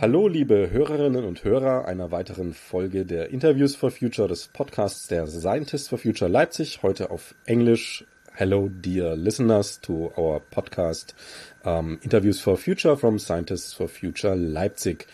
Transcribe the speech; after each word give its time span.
Hallo, 0.00 0.28
liebe 0.28 0.70
Hörerinnen 0.70 1.26
und 1.26 1.44
Hörer 1.44 1.84
einer 1.84 2.10
weiteren 2.10 2.54
Folge 2.54 3.04
der 3.04 3.28
Interviews 3.28 3.76
for 3.76 3.90
Future 3.90 4.26
des 4.26 4.48
Podcasts 4.48 5.06
der 5.08 5.26
Scientists 5.26 5.88
for 5.88 5.98
Future 5.98 6.30
Leipzig. 6.30 6.82
Heute 6.82 7.10
auf 7.10 7.34
Englisch. 7.44 8.06
Hello, 8.32 8.70
dear 8.70 9.16
listeners, 9.16 9.82
to 9.82 10.10
our 10.16 10.40
podcast 10.40 11.14
um, 11.64 12.00
Interviews 12.02 12.40
for 12.40 12.56
Future 12.56 12.96
from 12.96 13.18
Scientists 13.18 13.72
for 13.72 13.88
Future 13.88 14.34
Leipzig. 14.34 15.06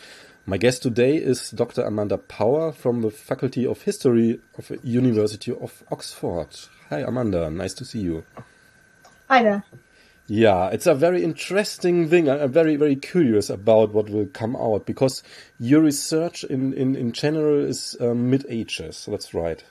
My 0.46 0.58
guest 0.58 0.82
today 0.82 1.16
is 1.16 1.50
Dr. 1.50 1.82
Amanda 1.82 2.18
Power 2.18 2.72
from 2.72 3.02
the 3.02 3.10
Faculty 3.10 3.66
of 3.66 3.82
History 3.82 4.40
of 4.56 4.68
the 4.68 4.78
University 4.84 5.52
of 5.52 5.82
Oxford. 5.90 6.48
Hi, 6.88 7.00
Amanda. 7.00 7.50
Nice 7.50 7.74
to 7.74 7.84
see 7.84 7.98
you. 7.98 8.24
Hi 9.28 9.42
there. 9.42 9.64
Yeah, 10.28 10.68
it's 10.68 10.86
a 10.86 10.94
very 10.94 11.22
interesting 11.22 12.08
thing. 12.08 12.28
I'm 12.28 12.50
very, 12.52 12.76
very 12.76 12.96
curious 12.96 13.50
about 13.50 13.92
what 13.92 14.08
will 14.08 14.26
come 14.26 14.56
out 14.56 14.86
because 14.86 15.22
your 15.58 15.80
research 15.82 16.44
in, 16.44 16.72
in, 16.74 16.96
in 16.96 17.12
general 17.12 17.64
is 17.64 17.96
um, 18.00 18.30
mid 18.30 18.44
ages. 18.48 19.06
That's 19.08 19.34
right. 19.34 19.62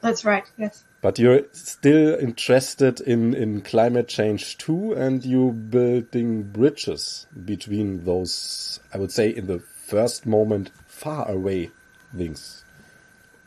That's 0.00 0.24
right, 0.24 0.44
yes. 0.56 0.84
But 1.02 1.18
you're 1.18 1.42
still 1.52 2.14
interested 2.14 3.00
in, 3.00 3.34
in 3.34 3.60
climate 3.60 4.06
change 4.06 4.56
too, 4.56 4.92
and 4.92 5.24
you 5.24 5.50
building 5.50 6.44
bridges 6.44 7.26
between 7.44 8.04
those, 8.04 8.78
I 8.94 8.98
would 8.98 9.10
say, 9.10 9.28
in 9.28 9.48
the 9.48 9.58
first 9.58 10.26
moment, 10.26 10.70
far 10.86 11.28
away 11.28 11.72
things 12.16 12.64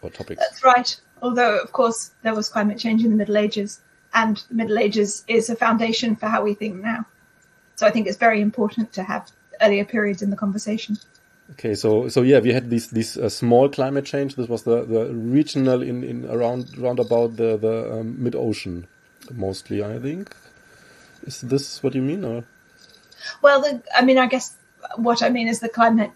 or 0.01 0.09
topics. 0.09 0.41
That's 0.41 0.63
right. 0.65 0.99
Although, 1.21 1.57
of 1.59 1.71
course, 1.71 2.11
there 2.23 2.35
was 2.35 2.49
climate 2.49 2.77
change 2.77 3.05
in 3.05 3.09
the 3.09 3.15
Middle 3.15 3.37
Ages 3.37 3.79
and 4.13 4.43
the 4.49 4.55
Middle 4.55 4.77
Ages 4.77 5.23
is 5.27 5.49
a 5.49 5.55
foundation 5.55 6.17
for 6.17 6.27
how 6.27 6.43
we 6.43 6.55
think 6.55 6.75
now. 6.75 7.05
So 7.75 7.87
I 7.87 7.91
think 7.91 8.07
it's 8.07 8.17
very 8.17 8.41
important 8.41 8.91
to 8.93 9.03
have 9.03 9.31
earlier 9.61 9.85
periods 9.85 10.21
in 10.21 10.29
the 10.29 10.35
conversation. 10.35 10.97
Okay, 11.51 11.75
so 11.75 12.09
so 12.09 12.21
yeah, 12.21 12.39
we 12.39 12.51
had 12.53 12.69
this 12.69 12.87
this 12.87 13.17
uh, 13.17 13.29
small 13.29 13.69
climate 13.69 14.05
change. 14.05 14.35
This 14.35 14.49
was 14.49 14.63
the, 14.63 14.83
the 14.83 15.13
regional 15.13 15.83
in, 15.83 16.03
in 16.03 16.25
around 16.25 16.77
around 16.79 16.99
about 16.99 17.37
the 17.37 17.57
the 17.57 17.99
um, 17.99 18.21
mid 18.21 18.35
ocean, 18.35 18.87
mostly. 19.31 19.83
I 19.83 19.99
think. 19.99 20.35
Is 21.23 21.41
this 21.41 21.83
what 21.83 21.95
you 21.95 22.01
mean, 22.01 22.23
or? 22.23 22.43
Well, 23.41 23.61
the, 23.61 23.81
I 23.95 24.03
mean, 24.03 24.17
I 24.17 24.27
guess 24.27 24.55
what 24.95 25.21
I 25.21 25.29
mean 25.29 25.47
is 25.47 25.59
the 25.59 25.69
climate. 25.69 26.11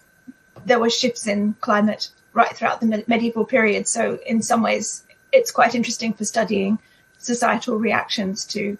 There 0.66 0.78
were 0.78 0.90
shifts 0.90 1.26
in 1.26 1.54
climate 1.60 2.10
right 2.32 2.54
throughout 2.56 2.80
the 2.80 3.04
medieval 3.06 3.44
period. 3.44 3.88
So 3.88 4.18
in 4.26 4.42
some 4.42 4.62
ways, 4.62 5.04
it's 5.32 5.50
quite 5.50 5.74
interesting 5.74 6.12
for 6.12 6.24
studying 6.24 6.78
societal 7.18 7.76
reactions 7.76 8.44
to 8.46 8.78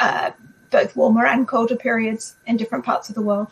uh, 0.00 0.30
both 0.70 0.96
warmer 0.96 1.26
and 1.26 1.46
colder 1.46 1.76
periods 1.76 2.36
in 2.46 2.56
different 2.56 2.84
parts 2.84 3.08
of 3.08 3.14
the 3.14 3.22
world. 3.22 3.48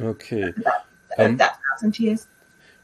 Okay. 0.00 0.52
That, 0.56 0.86
um, 1.18 1.36
that 1.36 1.58
thousand 1.70 1.98
years. 1.98 2.26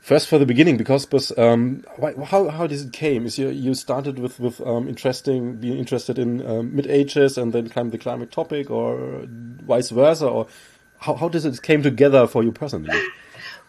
First, 0.00 0.28
for 0.28 0.38
the 0.38 0.44
beginning, 0.44 0.76
because, 0.76 1.06
because 1.06 1.36
um, 1.38 1.82
how 2.26 2.48
how 2.48 2.66
does 2.66 2.84
it 2.84 2.92
came? 2.92 3.24
Is 3.24 3.38
you 3.38 3.48
you 3.48 3.74
started 3.74 4.18
with 4.18 4.38
with 4.38 4.60
um, 4.60 4.88
interesting 4.88 5.56
being 5.56 5.78
interested 5.78 6.18
in 6.18 6.46
um, 6.46 6.76
mid 6.76 6.86
ages 6.86 7.38
and 7.38 7.52
then 7.52 7.68
climb 7.70 7.90
the 7.90 7.98
climate 7.98 8.30
topic, 8.30 8.70
or 8.70 9.24
vice 9.26 9.90
versa, 9.90 10.26
or 10.26 10.46
how 10.98 11.14
how 11.14 11.28
does 11.28 11.46
it 11.46 11.62
came 11.62 11.82
together 11.82 12.26
for 12.26 12.42
you 12.42 12.52
personally? 12.52 12.98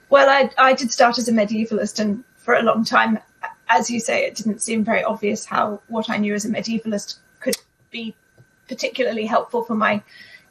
Well, 0.08 0.30
I 0.30 0.52
I 0.60 0.74
did 0.74 0.92
start 0.92 1.18
as 1.18 1.28
a 1.28 1.32
medievalist, 1.32 2.00
and 2.00 2.24
for 2.38 2.54
a 2.54 2.62
long 2.62 2.86
time 2.86 3.18
as 3.68 3.90
you 3.90 4.00
say, 4.00 4.26
it 4.26 4.36
didn't 4.36 4.62
seem 4.62 4.84
very 4.84 5.04
obvious 5.04 5.46
how 5.46 5.82
what 5.88 6.10
I 6.10 6.18
knew 6.18 6.34
as 6.34 6.46
a 6.46 6.50
medievalist 6.50 7.18
could 7.40 7.56
be 7.92 8.16
particularly 8.68 9.26
helpful 9.26 9.64
for 9.64 9.76
my 9.76 10.02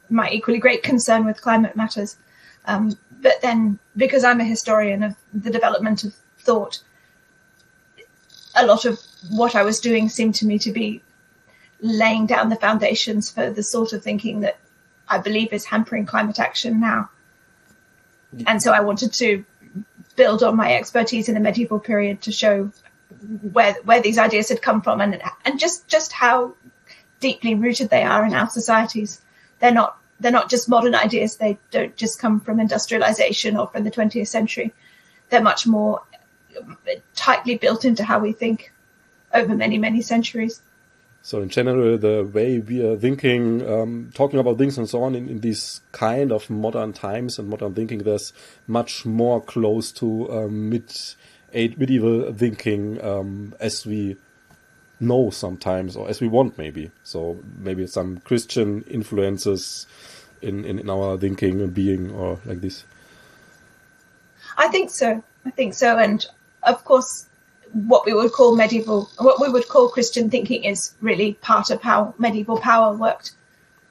my 0.09 0.29
equally 0.29 0.59
great 0.59 0.83
concern 0.83 1.25
with 1.25 1.41
climate 1.41 1.75
matters. 1.75 2.17
Um, 2.67 2.97
but 3.21 3.41
then, 3.41 3.79
because 3.95 4.23
I'm 4.23 4.41
a 4.41 4.45
historian 4.45 5.03
of 5.03 5.15
the 5.33 5.49
development 5.49 6.03
of 6.03 6.13
thought, 6.39 6.81
a 8.55 8.65
lot 8.65 8.85
of 8.85 8.99
what 9.29 9.55
I 9.55 9.63
was 9.63 9.79
doing 9.79 10.09
seemed 10.09 10.35
to 10.35 10.45
me 10.45 10.59
to 10.59 10.71
be 10.71 11.01
laying 11.81 12.25
down 12.25 12.49
the 12.49 12.55
foundations 12.55 13.29
for 13.29 13.49
the 13.49 13.63
sort 13.63 13.93
of 13.93 14.03
thinking 14.03 14.41
that 14.41 14.57
I 15.07 15.17
believe 15.17 15.53
is 15.53 15.65
hampering 15.65 16.05
climate 16.05 16.39
action 16.39 16.79
now. 16.79 17.09
And 18.47 18.61
so 18.61 18.71
I 18.71 18.81
wanted 18.81 19.13
to 19.13 19.45
build 20.15 20.43
on 20.43 20.55
my 20.55 20.73
expertise 20.75 21.27
in 21.27 21.35
the 21.35 21.41
medieval 21.41 21.79
period 21.79 22.21
to 22.21 22.31
show 22.31 22.71
where 23.51 23.73
where 23.83 24.01
these 24.01 24.17
ideas 24.17 24.49
had 24.49 24.61
come 24.61 24.81
from 24.81 25.01
and 25.01 25.21
and 25.45 25.59
just 25.59 25.87
just 25.87 26.11
how 26.11 26.53
deeply 27.19 27.55
rooted 27.55 27.89
they 27.89 28.03
are 28.03 28.25
in 28.25 28.33
our 28.33 28.49
societies. 28.49 29.21
They're 29.59 29.71
not 29.71 29.97
they're 30.19 30.31
not 30.31 30.49
just 30.49 30.69
modern 30.69 30.95
ideas. 30.95 31.37
They 31.37 31.57
don't 31.71 31.95
just 31.95 32.19
come 32.19 32.39
from 32.39 32.59
industrialization 32.59 33.57
or 33.57 33.67
from 33.67 33.83
the 33.83 33.91
20th 33.91 34.27
century. 34.27 34.73
They're 35.29 35.41
much 35.41 35.67
more 35.67 36.01
tightly 37.15 37.57
built 37.57 37.85
into 37.85 38.03
how 38.03 38.19
we 38.19 38.31
think 38.31 38.71
over 39.33 39.55
many 39.55 39.77
many 39.77 40.01
centuries. 40.01 40.61
So 41.21 41.41
in 41.41 41.49
general, 41.49 41.97
the 41.97 42.29
way 42.31 42.59
we 42.59 42.85
are 42.85 42.95
thinking, 42.95 43.67
um, 43.67 44.11
talking 44.13 44.39
about 44.39 44.59
things 44.59 44.77
and 44.77 44.87
so 44.87 45.01
on 45.01 45.15
in, 45.15 45.27
in, 45.27 45.39
these 45.39 45.81
kind 45.91 46.31
of 46.31 46.51
modern 46.51 46.93
times 46.93 47.39
and 47.39 47.49
modern 47.49 47.73
thinking, 47.73 48.03
there's 48.03 48.31
much 48.67 49.07
more 49.07 49.41
close 49.41 49.91
to 49.93 50.31
um, 50.31 50.69
mid 50.69 50.93
medieval 51.51 52.31
thinking 52.31 53.03
um, 53.03 53.55
as 53.59 53.87
we 53.87 54.17
know 54.99 55.29
sometimes 55.29 55.95
or 55.95 56.09
as 56.09 56.21
we 56.21 56.27
want 56.27 56.57
maybe. 56.57 56.91
So 57.03 57.39
maybe 57.57 57.87
some 57.87 58.19
christian 58.19 58.83
influences 58.83 59.87
in, 60.41 60.65
in, 60.65 60.79
in 60.79 60.89
our 60.89 61.17
thinking 61.17 61.61
and 61.61 61.73
being 61.73 62.11
or 62.11 62.39
like 62.45 62.61
this. 62.61 62.83
I 64.57 64.67
think 64.69 64.89
so. 64.89 65.23
I 65.45 65.51
think 65.51 65.73
so. 65.73 65.97
And 65.97 66.25
of 66.63 66.83
course 66.85 67.27
what 67.73 68.05
we 68.05 68.13
would 68.13 68.31
call 68.31 68.55
medieval 68.55 69.09
what 69.17 69.41
we 69.41 69.49
would 69.49 69.67
call 69.67 69.89
christian 69.89 70.29
thinking 70.29 70.63
is 70.63 70.93
really 71.01 71.33
part 71.33 71.69
of 71.71 71.81
how 71.81 72.13
medieval 72.17 72.57
power 72.57 72.95
worked. 72.95 73.33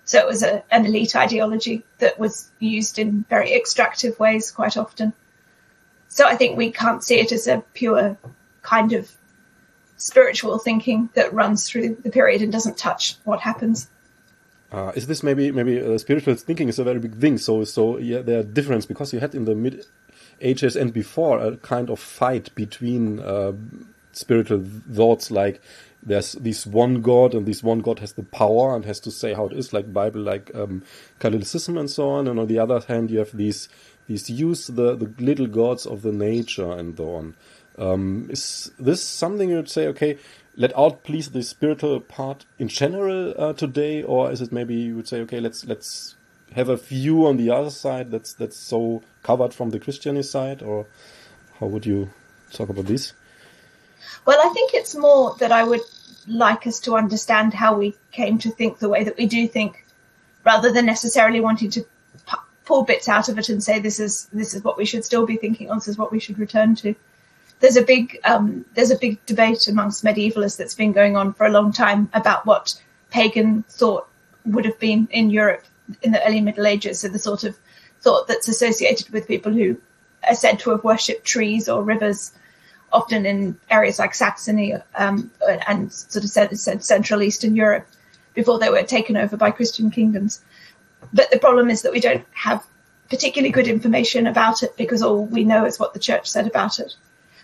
So 0.07 0.19
it 0.19 0.27
was 0.27 0.43
a, 0.43 0.63
an 0.71 0.85
elite 0.87 1.17
ideology 1.17 1.83
that 1.99 2.19
was 2.19 2.51
used 2.59 2.99
in 2.99 3.25
very 3.29 3.55
extractive 3.55 4.19
ways 4.19 4.51
quite 4.51 4.77
often. 4.77 5.15
So 6.09 6.27
I 6.27 6.37
think 6.37 6.57
we 6.57 6.71
can't 6.71 7.03
see 7.03 7.19
it 7.19 7.33
as 7.33 7.47
a 7.47 7.63
pure 7.73 8.17
kind 8.63 8.93
of 8.93 9.11
spiritual 9.97 10.59
thinking 10.59 11.09
that 11.15 11.33
runs 11.33 11.69
through 11.69 11.97
the 12.03 12.11
period 12.11 12.43
and 12.43 12.53
doesn't 12.53 12.77
touch 12.77 13.17
what 13.25 13.41
happens. 13.41 13.89
Uh, 14.73 14.93
is 14.97 15.07
this 15.07 15.23
maybe 15.23 15.53
maybe 15.53 15.81
uh, 15.81 15.97
spiritual 15.99 16.35
thinking 16.35 16.69
is 16.69 16.79
a 16.79 16.85
very 16.85 16.99
big 16.99 17.15
thing? 17.17 17.39
So 17.39 17.65
so 17.65 17.99
yeah, 17.99 18.23
there 18.23 18.41
are 18.41 18.43
difference 18.43 18.87
because 18.87 19.13
you 19.13 19.21
had 19.21 19.35
in 19.35 19.45
the 19.45 19.55
mid 19.55 19.85
ages 20.41 20.75
and 20.77 20.93
before 20.93 21.39
a 21.39 21.57
kind 21.59 21.91
of 21.91 22.01
fight 22.01 22.53
between 22.55 23.21
uh, 23.21 23.53
spiritual 24.13 24.65
thoughts 24.93 25.31
like 25.31 25.61
there's 26.07 26.33
this 26.33 26.67
one 26.67 27.01
God 27.01 27.35
and 27.35 27.47
this 27.47 27.63
one 27.63 27.81
God 27.81 27.99
has 28.01 28.13
the 28.13 28.23
power 28.23 28.77
and 28.77 28.85
has 28.85 29.01
to 29.01 29.11
say 29.11 29.33
how 29.33 29.47
it 29.47 29.55
is, 29.55 29.73
like 29.73 29.93
Bible, 29.93 30.21
like 30.21 30.55
um, 30.55 30.83
Catholicism 31.19 31.79
and 31.79 31.89
so 31.89 32.11
on. 32.11 32.29
And 32.29 32.39
on 32.39 32.47
the 32.47 32.59
other 32.59 32.81
hand, 32.81 33.11
you 33.11 33.19
have 33.21 33.35
these 33.35 33.69
these 34.07 34.29
use 34.29 34.67
the, 34.67 34.97
the 34.97 35.11
little 35.19 35.47
gods 35.47 35.87
of 35.87 36.03
the 36.03 36.13
nature 36.13 36.71
and 36.71 36.97
so 36.97 37.15
on. 37.15 37.35
Um, 37.79 38.29
is 38.31 38.71
this 38.79 39.03
something 39.03 39.51
you 39.51 39.57
would 39.57 39.71
say, 39.71 39.89
okay, 39.89 40.19
let 40.57 40.77
out 40.79 41.03
please 41.03 41.31
the 41.31 41.43
spiritual 41.43 42.01
part 42.01 42.45
in 42.59 42.69
general 42.69 43.35
uh, 43.37 43.53
today, 43.53 44.03
or 44.03 44.31
is 44.31 44.41
it 44.41 44.53
maybe 44.53 44.75
you 44.75 44.97
would 44.97 45.09
say, 45.09 45.21
okay, 45.23 45.41
let's 45.41 45.65
let's 45.65 46.15
have 46.53 46.69
a 46.69 46.77
view 46.77 47.27
on 47.27 47.37
the 47.37 47.51
other 47.51 47.71
side 47.71 48.11
that's 48.11 48.35
that's 48.35 48.57
so 48.57 49.03
covered 49.23 49.53
from 49.53 49.71
the 49.71 49.81
Christianity 49.81 50.23
side, 50.23 50.63
or 50.63 50.87
how 51.59 51.67
would 51.67 51.85
you 51.85 52.11
talk 52.53 52.69
about 52.69 52.87
this? 52.87 53.13
Well, 54.25 54.39
I 54.41 54.53
think 54.55 54.73
it's 54.75 54.95
more 54.95 55.37
that 55.41 55.51
I 55.51 55.65
would 55.65 55.81
like 56.29 56.67
us 56.67 56.81
to 56.81 56.95
understand 56.95 57.53
how 57.53 57.77
we 57.77 57.97
came 58.13 58.39
to 58.39 58.51
think 58.51 58.79
the 58.79 58.89
way 58.89 59.05
that 59.05 59.17
we 59.19 59.27
do 59.27 59.49
think, 59.49 59.85
rather 60.45 60.73
than 60.73 60.87
necessarily 60.87 61.41
wanting 61.41 61.71
to 61.71 61.85
pull 62.65 62.85
bits 62.85 63.09
out 63.09 63.29
of 63.29 63.39
it 63.39 63.49
and 63.49 63.63
say 63.63 63.79
this 63.79 64.01
is 64.01 64.27
this 64.33 64.55
is 64.55 64.63
what 64.63 64.79
we 64.79 64.85
should 64.85 65.05
still 65.05 65.27
be 65.27 65.37
thinking 65.37 65.71
on, 65.71 65.79
this 65.79 65.89
is 65.89 65.99
what 65.99 66.13
we 66.13 66.21
should 66.21 66.39
return 66.39 66.77
to. 66.77 66.95
There's 67.61 67.77
a 67.77 67.83
big 67.83 68.19
um, 68.25 68.65
there's 68.75 68.91
a 68.91 68.99
big 68.99 69.25
debate 69.27 69.69
amongst 69.69 70.05
medievalists 70.05 70.59
that's 70.59 70.75
been 70.75 70.93
going 70.93 71.17
on 71.17 71.33
for 71.33 71.47
a 71.47 71.51
long 71.51 71.73
time 71.73 72.11
about 72.13 72.45
what 72.47 72.81
pagan 73.11 73.65
thought 73.69 74.09
would 74.45 74.65
have 74.65 74.79
been 74.79 75.09
in 75.11 75.31
Europe 75.31 75.65
in 76.03 76.13
the 76.13 76.27
early 76.27 76.41
Middle 76.41 76.67
Ages, 76.67 77.01
so 77.01 77.09
the 77.09 77.19
sort 77.19 77.45
of 77.45 77.57
thought 78.01 78.29
that's 78.29 78.49
associated 78.49 79.09
with 79.11 79.29
people 79.29 79.53
who 79.53 79.77
are 80.29 80.35
said 80.35 80.59
to 80.61 80.71
have 80.71 80.85
worshipped 80.85 81.25
trees 81.25 81.69
or 81.69 81.83
rivers, 81.83 82.33
often 82.93 83.27
in 83.27 83.59
areas 83.71 83.99
like 83.99 84.15
Saxony 84.15 84.75
um, 84.97 85.31
and 85.69 85.93
sort 85.93 86.25
of 86.25 86.59
Central 86.59 87.23
Eastern 87.23 87.57
Europe, 87.57 87.87
before 88.35 88.59
they 88.59 88.71
were 88.71 88.83
taken 88.83 89.17
over 89.17 89.37
by 89.37 89.51
Christian 89.51 89.91
kingdoms. 89.91 90.43
But 91.13 91.31
the 91.31 91.39
problem 91.39 91.71
is 91.71 91.83
that 91.83 91.93
we 91.93 92.01
don't 92.01 92.25
have 92.33 92.67
particularly 93.11 93.53
good 93.53 93.69
information 93.69 94.27
about 94.27 94.63
it 94.63 94.77
because 94.77 95.03
all 95.03 95.27
we 95.27 95.45
know 95.45 95.65
is 95.65 95.79
what 95.79 95.93
the 95.93 96.01
church 96.01 96.29
said 96.29 96.47
about 96.47 96.79
it. 96.81 96.95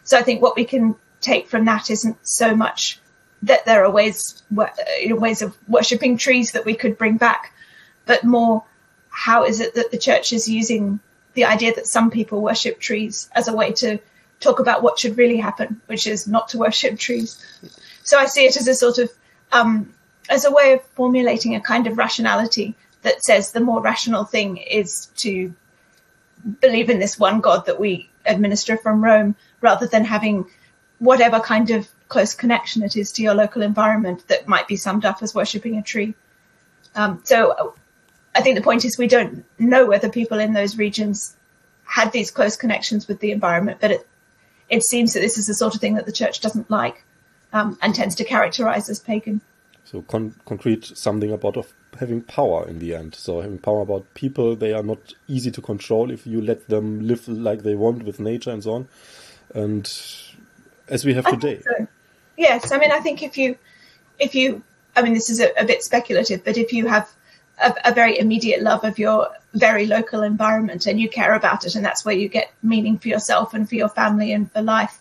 So 0.05 0.19
I 0.19 0.23
think 0.23 0.43
what 0.43 0.57
we 0.57 0.65
can 0.65 0.97
take 1.21 1.49
from 1.49 1.65
that 1.67 1.91
isn't 1.91 2.17
so 2.27 2.55
much 2.55 2.99
that 3.43 3.65
there 3.65 3.85
are 3.85 3.91
ways 3.91 4.43
ways 4.51 5.43
of 5.43 5.57
worshipping 5.69 6.17
trees 6.17 6.53
that 6.53 6.65
we 6.65 6.75
could 6.75 6.99
bring 6.99 7.17
back, 7.17 7.53
but 8.07 8.25
more 8.25 8.65
how 9.11 9.45
is 9.45 9.61
it 9.61 9.75
that 9.75 9.91
the 9.91 9.99
church 9.99 10.33
is 10.33 10.49
using 10.49 11.01
the 11.35 11.45
idea 11.45 11.75
that 11.75 11.87
some 11.87 12.11
people 12.11 12.43
worship 12.43 12.81
trees 12.81 13.31
as 13.35 13.49
a 13.49 13.53
way 13.53 13.73
to 13.73 13.99
talk 14.41 14.59
about 14.59 14.83
what 14.83 14.99
should 14.99 15.17
really 15.17 15.37
happen, 15.37 15.81
which 15.87 16.07
is 16.07 16.27
not 16.27 16.49
to 16.49 16.59
worship 16.59 16.99
trees. 16.99 17.45
So 18.03 18.19
I 18.19 18.27
see 18.27 18.47
it 18.47 18.57
as 18.57 18.67
a 18.67 18.75
sort 18.75 18.99
of 18.99 19.11
um, 19.53 19.93
as 20.29 20.45
a 20.45 20.53
way 20.53 20.73
of 20.73 20.83
formulating 20.95 21.55
a 21.55 21.61
kind 21.61 21.87
of 21.87 21.99
rationality 21.99 22.75
that 23.03 23.25
says 23.25 23.53
the 23.53 23.61
more 23.61 23.81
rational 23.81 24.25
thing 24.25 24.59
is 24.59 25.07
to 25.17 25.55
believe 26.61 26.91
in 26.91 26.99
this 26.99 27.19
one 27.19 27.41
God 27.41 27.67
that 27.67 27.81
we 27.81 28.09
administer 28.27 28.77
from 28.77 29.03
Rome, 29.03 29.35
rather 29.61 29.87
than 29.87 30.05
having 30.05 30.47
whatever 30.99 31.41
kind 31.41 31.71
of 31.71 31.89
close 32.09 32.35
connection 32.35 32.83
it 32.83 32.97
is 32.97 33.13
to 33.13 33.23
your 33.23 33.35
local 33.35 33.63
environment 33.63 34.27
that 34.29 34.47
might 34.49 34.69
be 34.69 34.77
summed 34.77 35.05
up 35.05 35.23
as 35.23 35.35
worshipping 35.35 35.77
a 35.77 35.83
tree. 35.83 36.15
Um, 36.95 37.21
so 37.25 37.75
I 38.35 38.43
think 38.43 38.57
the 38.57 38.63
point 38.63 38.85
is 38.85 38.99
we 38.99 39.07
don't 39.07 39.45
know 39.59 39.87
whether 39.87 40.09
people 40.09 40.39
in 40.39 40.53
those 40.53 40.77
regions 40.77 41.37
had 41.85 42.13
these 42.13 42.31
close 42.31 42.57
connections 42.57 43.09
with 43.09 43.21
the 43.21 43.33
environment, 43.33 43.79
but 43.81 43.91
it, 43.91 44.09
it 44.69 44.85
seems 44.85 45.15
that 45.15 45.21
this 45.21 45.39
is 45.39 45.47
the 45.47 45.55
sort 45.55 45.75
of 45.75 45.81
thing 45.81 45.95
that 45.95 46.07
the 46.07 46.13
church 46.13 46.41
doesn't 46.41 46.71
like 46.71 47.05
um, 47.53 47.79
and 47.83 47.95
tends 47.95 48.15
to 48.17 48.25
characterize 48.25 48.89
as 48.89 49.01
pagan. 49.01 49.41
So 49.85 50.03
con- 50.03 50.35
concrete 50.45 50.97
something 50.97 51.33
about 51.33 51.57
of 51.57 51.73
having 51.99 52.23
power 52.23 52.69
in 52.69 52.79
the 52.79 52.95
end. 52.95 53.17
So 53.17 53.41
having 53.41 53.59
power 53.59 53.81
about 53.81 54.15
people, 54.15 54.55
they 54.55 54.73
are 54.73 54.85
not 54.85 55.15
easy 55.27 55.51
to 55.51 55.61
control 55.61 56.13
if 56.13 56.27
you 56.27 56.41
let 56.41 56.69
them 56.69 57.01
live 57.01 57.27
like 57.27 57.63
they 57.63 57.75
want 57.75 58.05
with 58.05 58.21
nature 58.21 58.51
and 58.51 58.63
so 58.63 58.73
on. 58.73 58.89
And 59.55 59.91
as 60.89 61.05
we 61.05 61.15
have 61.15 61.27
I 61.27 61.31
today. 61.33 61.63
So. 61.63 61.87
Yes, 62.37 62.73
I 62.73 62.79
mean, 62.79 62.93
I 62.93 63.01
think 63.01 63.23
if 63.23 63.37
you, 63.37 63.57
if 64.19 64.35
you, 64.35 64.63
I 64.97 65.03
mean, 65.03 65.15
this 65.15 65.31
is 65.31 65.41
a, 65.41 65.51
a 65.59 65.65
bit 65.65 65.83
speculative, 65.83 66.45
but 66.45 66.57
if 66.57 66.73
you 66.73 66.87
have 66.87 67.11
a, 67.63 67.75
a, 67.85 67.95
very 67.95 68.19
immediate 68.19 68.63
love 68.63 68.85
of 68.85 68.99
your 68.99 69.29
very 69.55 69.87
local 69.87 70.23
environment 70.23 70.87
and 70.87 71.01
you 71.01 71.09
care 71.09 71.35
about 71.35 71.65
it, 71.65 71.75
and 71.75 71.85
that's 71.85 72.05
where 72.05 72.15
you 72.15 72.29
get 72.29 72.53
meaning 72.63 72.99
for 72.99 73.09
yourself 73.09 73.55
and 73.55 73.69
for 73.69 73.75
your 73.75 73.89
family 73.89 74.33
and 74.33 74.51
for 74.53 74.63
life, 74.63 75.01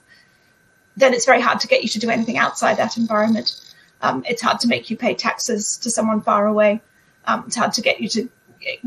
then 0.98 1.14
it's 1.14 1.26
very 1.26 1.42
hard 1.42 1.60
to 1.62 1.68
get 1.68 1.82
you 1.82 1.90
to 1.90 2.00
do 2.00 2.10
anything 2.10 2.38
outside 2.38 2.78
that 2.78 2.98
environment. 2.98 3.60
Um, 4.02 4.24
it's 4.28 4.42
hard 4.42 4.60
to 4.62 4.68
make 4.68 4.90
you 4.90 4.98
pay 4.98 5.14
taxes 5.14 5.78
to 5.78 5.90
someone 5.90 6.22
far 6.22 6.46
away. 6.46 6.82
Um, 7.26 7.46
it's 7.48 7.56
hard 7.56 7.74
to 7.74 7.82
get 7.82 8.02
you 8.02 8.10
to 8.10 8.30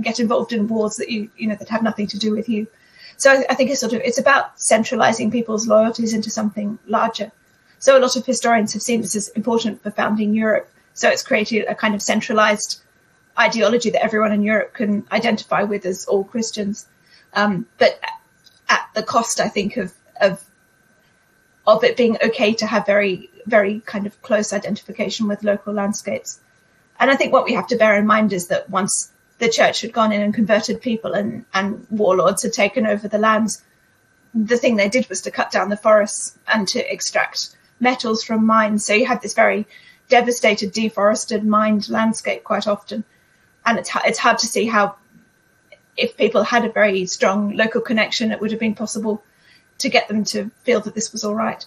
get 0.02 0.20
involved 0.20 0.52
in 0.52 0.68
wars 0.68 0.96
that 0.96 1.10
you 1.10 1.30
you 1.36 1.46
know 1.46 1.54
that 1.54 1.68
have 1.68 1.82
nothing 1.82 2.06
to 2.08 2.18
do 2.18 2.32
with 2.32 2.48
you. 2.48 2.66
So 3.16 3.30
I, 3.30 3.44
I 3.50 3.54
think 3.54 3.70
it's 3.70 3.80
sort 3.80 3.92
of 3.92 4.00
it's 4.02 4.18
about 4.18 4.60
centralizing 4.60 5.30
people's 5.30 5.66
loyalties 5.66 6.14
into 6.14 6.30
something 6.30 6.78
larger. 6.86 7.32
So 7.78 7.98
a 7.98 8.00
lot 8.00 8.16
of 8.16 8.24
historians 8.24 8.72
have 8.72 8.82
seen 8.82 9.00
this 9.00 9.16
as 9.16 9.28
important 9.30 9.82
for 9.82 9.90
founding 9.90 10.34
Europe. 10.34 10.70
So 10.94 11.08
it's 11.08 11.22
created 11.22 11.66
a 11.66 11.74
kind 11.74 11.94
of 11.94 12.02
centralized 12.02 12.80
ideology 13.38 13.90
that 13.90 14.04
everyone 14.04 14.32
in 14.32 14.42
Europe 14.42 14.74
can 14.74 15.06
identify 15.10 15.62
with 15.62 15.86
as 15.86 16.04
all 16.04 16.24
Christians. 16.24 16.86
Um, 17.34 17.66
but 17.78 17.98
at 18.68 18.88
the 18.94 19.02
cost, 19.02 19.40
I 19.40 19.48
think, 19.48 19.76
of, 19.76 19.92
of 20.20 20.44
of 21.66 21.84
it 21.84 21.96
being 21.96 22.16
okay 22.22 22.54
to 22.54 22.66
have 22.66 22.86
very, 22.86 23.30
very 23.46 23.80
kind 23.80 24.06
of 24.06 24.20
close 24.22 24.52
identification 24.52 25.28
with 25.28 25.44
local 25.44 25.72
landscapes. 25.72 26.40
And 26.98 27.10
I 27.10 27.16
think 27.16 27.32
what 27.32 27.44
we 27.44 27.54
have 27.54 27.68
to 27.68 27.76
bear 27.76 27.96
in 27.96 28.06
mind 28.06 28.32
is 28.32 28.48
that 28.48 28.68
once 28.68 29.12
the 29.42 29.48
church 29.48 29.80
had 29.80 29.92
gone 29.92 30.12
in 30.12 30.22
and 30.22 30.32
converted 30.32 30.80
people 30.80 31.14
and, 31.14 31.44
and 31.52 31.84
warlords 31.90 32.44
had 32.44 32.52
taken 32.52 32.86
over 32.86 33.08
the 33.08 33.18
lands, 33.18 33.60
the 34.32 34.56
thing 34.56 34.76
they 34.76 34.88
did 34.88 35.08
was 35.08 35.22
to 35.22 35.32
cut 35.32 35.50
down 35.50 35.68
the 35.68 35.76
forests 35.76 36.38
and 36.46 36.68
to 36.68 36.92
extract 36.92 37.56
metals 37.80 38.22
from 38.22 38.46
mines. 38.46 38.86
So 38.86 38.94
you 38.94 39.04
had 39.04 39.20
this 39.20 39.34
very 39.34 39.66
devastated, 40.08 40.70
deforested, 40.70 41.44
mined 41.44 41.88
landscape 41.88 42.44
quite 42.44 42.68
often. 42.68 43.02
And 43.66 43.80
it's, 43.80 43.90
it's 44.06 44.20
hard 44.20 44.38
to 44.38 44.46
see 44.46 44.66
how, 44.66 44.94
if 45.96 46.16
people 46.16 46.44
had 46.44 46.64
a 46.64 46.70
very 46.70 47.04
strong 47.06 47.56
local 47.56 47.80
connection, 47.80 48.30
it 48.30 48.40
would 48.40 48.52
have 48.52 48.60
been 48.60 48.76
possible 48.76 49.24
to 49.78 49.88
get 49.88 50.06
them 50.06 50.22
to 50.26 50.52
feel 50.62 50.80
that 50.82 50.94
this 50.94 51.10
was 51.10 51.24
all 51.24 51.34
right. 51.34 51.66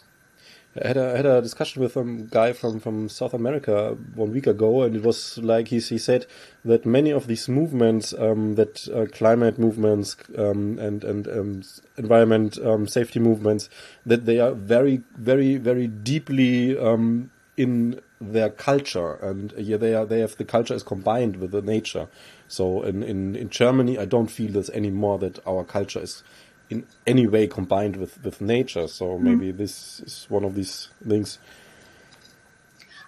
I 0.84 0.88
had 0.88 0.98
a, 0.98 1.16
had 1.16 1.26
a 1.26 1.42
discussion 1.42 1.82
with 1.82 1.96
a 1.96 2.04
guy 2.04 2.52
from, 2.52 2.82
from 2.82 3.08
South 3.08 3.34
America 3.34 3.98
one 4.14 4.34
week 4.34 4.46
ago, 4.46 4.82
and 4.82 4.94
it 4.94 5.04
was 5.04 5.38
like 5.38 5.70
he, 5.70 5.80
he 5.80 5.98
said 5.98 6.26
that 6.66 6.86
many 6.86 7.12
of 7.12 7.28
these 7.28 7.48
movements, 7.48 8.14
um, 8.14 8.56
that 8.56 8.88
uh, 8.90 9.06
climate 9.16 9.58
movements 9.58 10.18
um, 10.38 10.78
and 10.80 11.06
and 11.06 11.28
um, 11.30 11.64
environment 11.96 12.58
um, 12.60 12.88
safety 12.88 13.20
movements, 13.20 13.70
that 14.06 14.26
they 14.26 14.40
are 14.40 14.52
very 14.52 15.02
very 15.16 15.56
very 15.56 15.88
deeply 15.88 16.78
um, 16.78 17.32
in 17.56 18.02
their 18.20 18.50
culture, 18.50 19.14
and 19.16 19.54
yeah, 19.58 19.78
they 19.78 19.94
are 19.94 20.06
they 20.06 20.20
have 20.20 20.36
the 20.36 20.44
culture 20.44 20.74
is 20.74 20.84
combined 20.84 21.38
with 21.38 21.52
the 21.52 21.62
nature. 21.62 22.10
So 22.48 22.84
in, 22.84 23.02
in, 23.02 23.36
in 23.36 23.50
Germany, 23.50 23.98
I 23.98 24.06
don't 24.06 24.28
feel 24.28 24.52
this 24.52 24.70
anymore 24.70 25.20
that 25.20 25.40
our 25.48 25.64
culture 25.64 26.02
is 26.02 26.22
in 26.70 26.86
any 27.06 27.28
way 27.28 27.48
combined 27.48 27.96
with, 27.96 28.24
with 28.24 28.42
nature. 28.42 28.88
So 28.88 29.18
hmm. 29.18 29.24
maybe 29.24 29.54
mm. 29.54 29.58
this 29.58 30.00
is 30.00 30.26
one 30.30 30.44
of 30.44 30.56
these 30.56 30.90
things. 31.08 31.40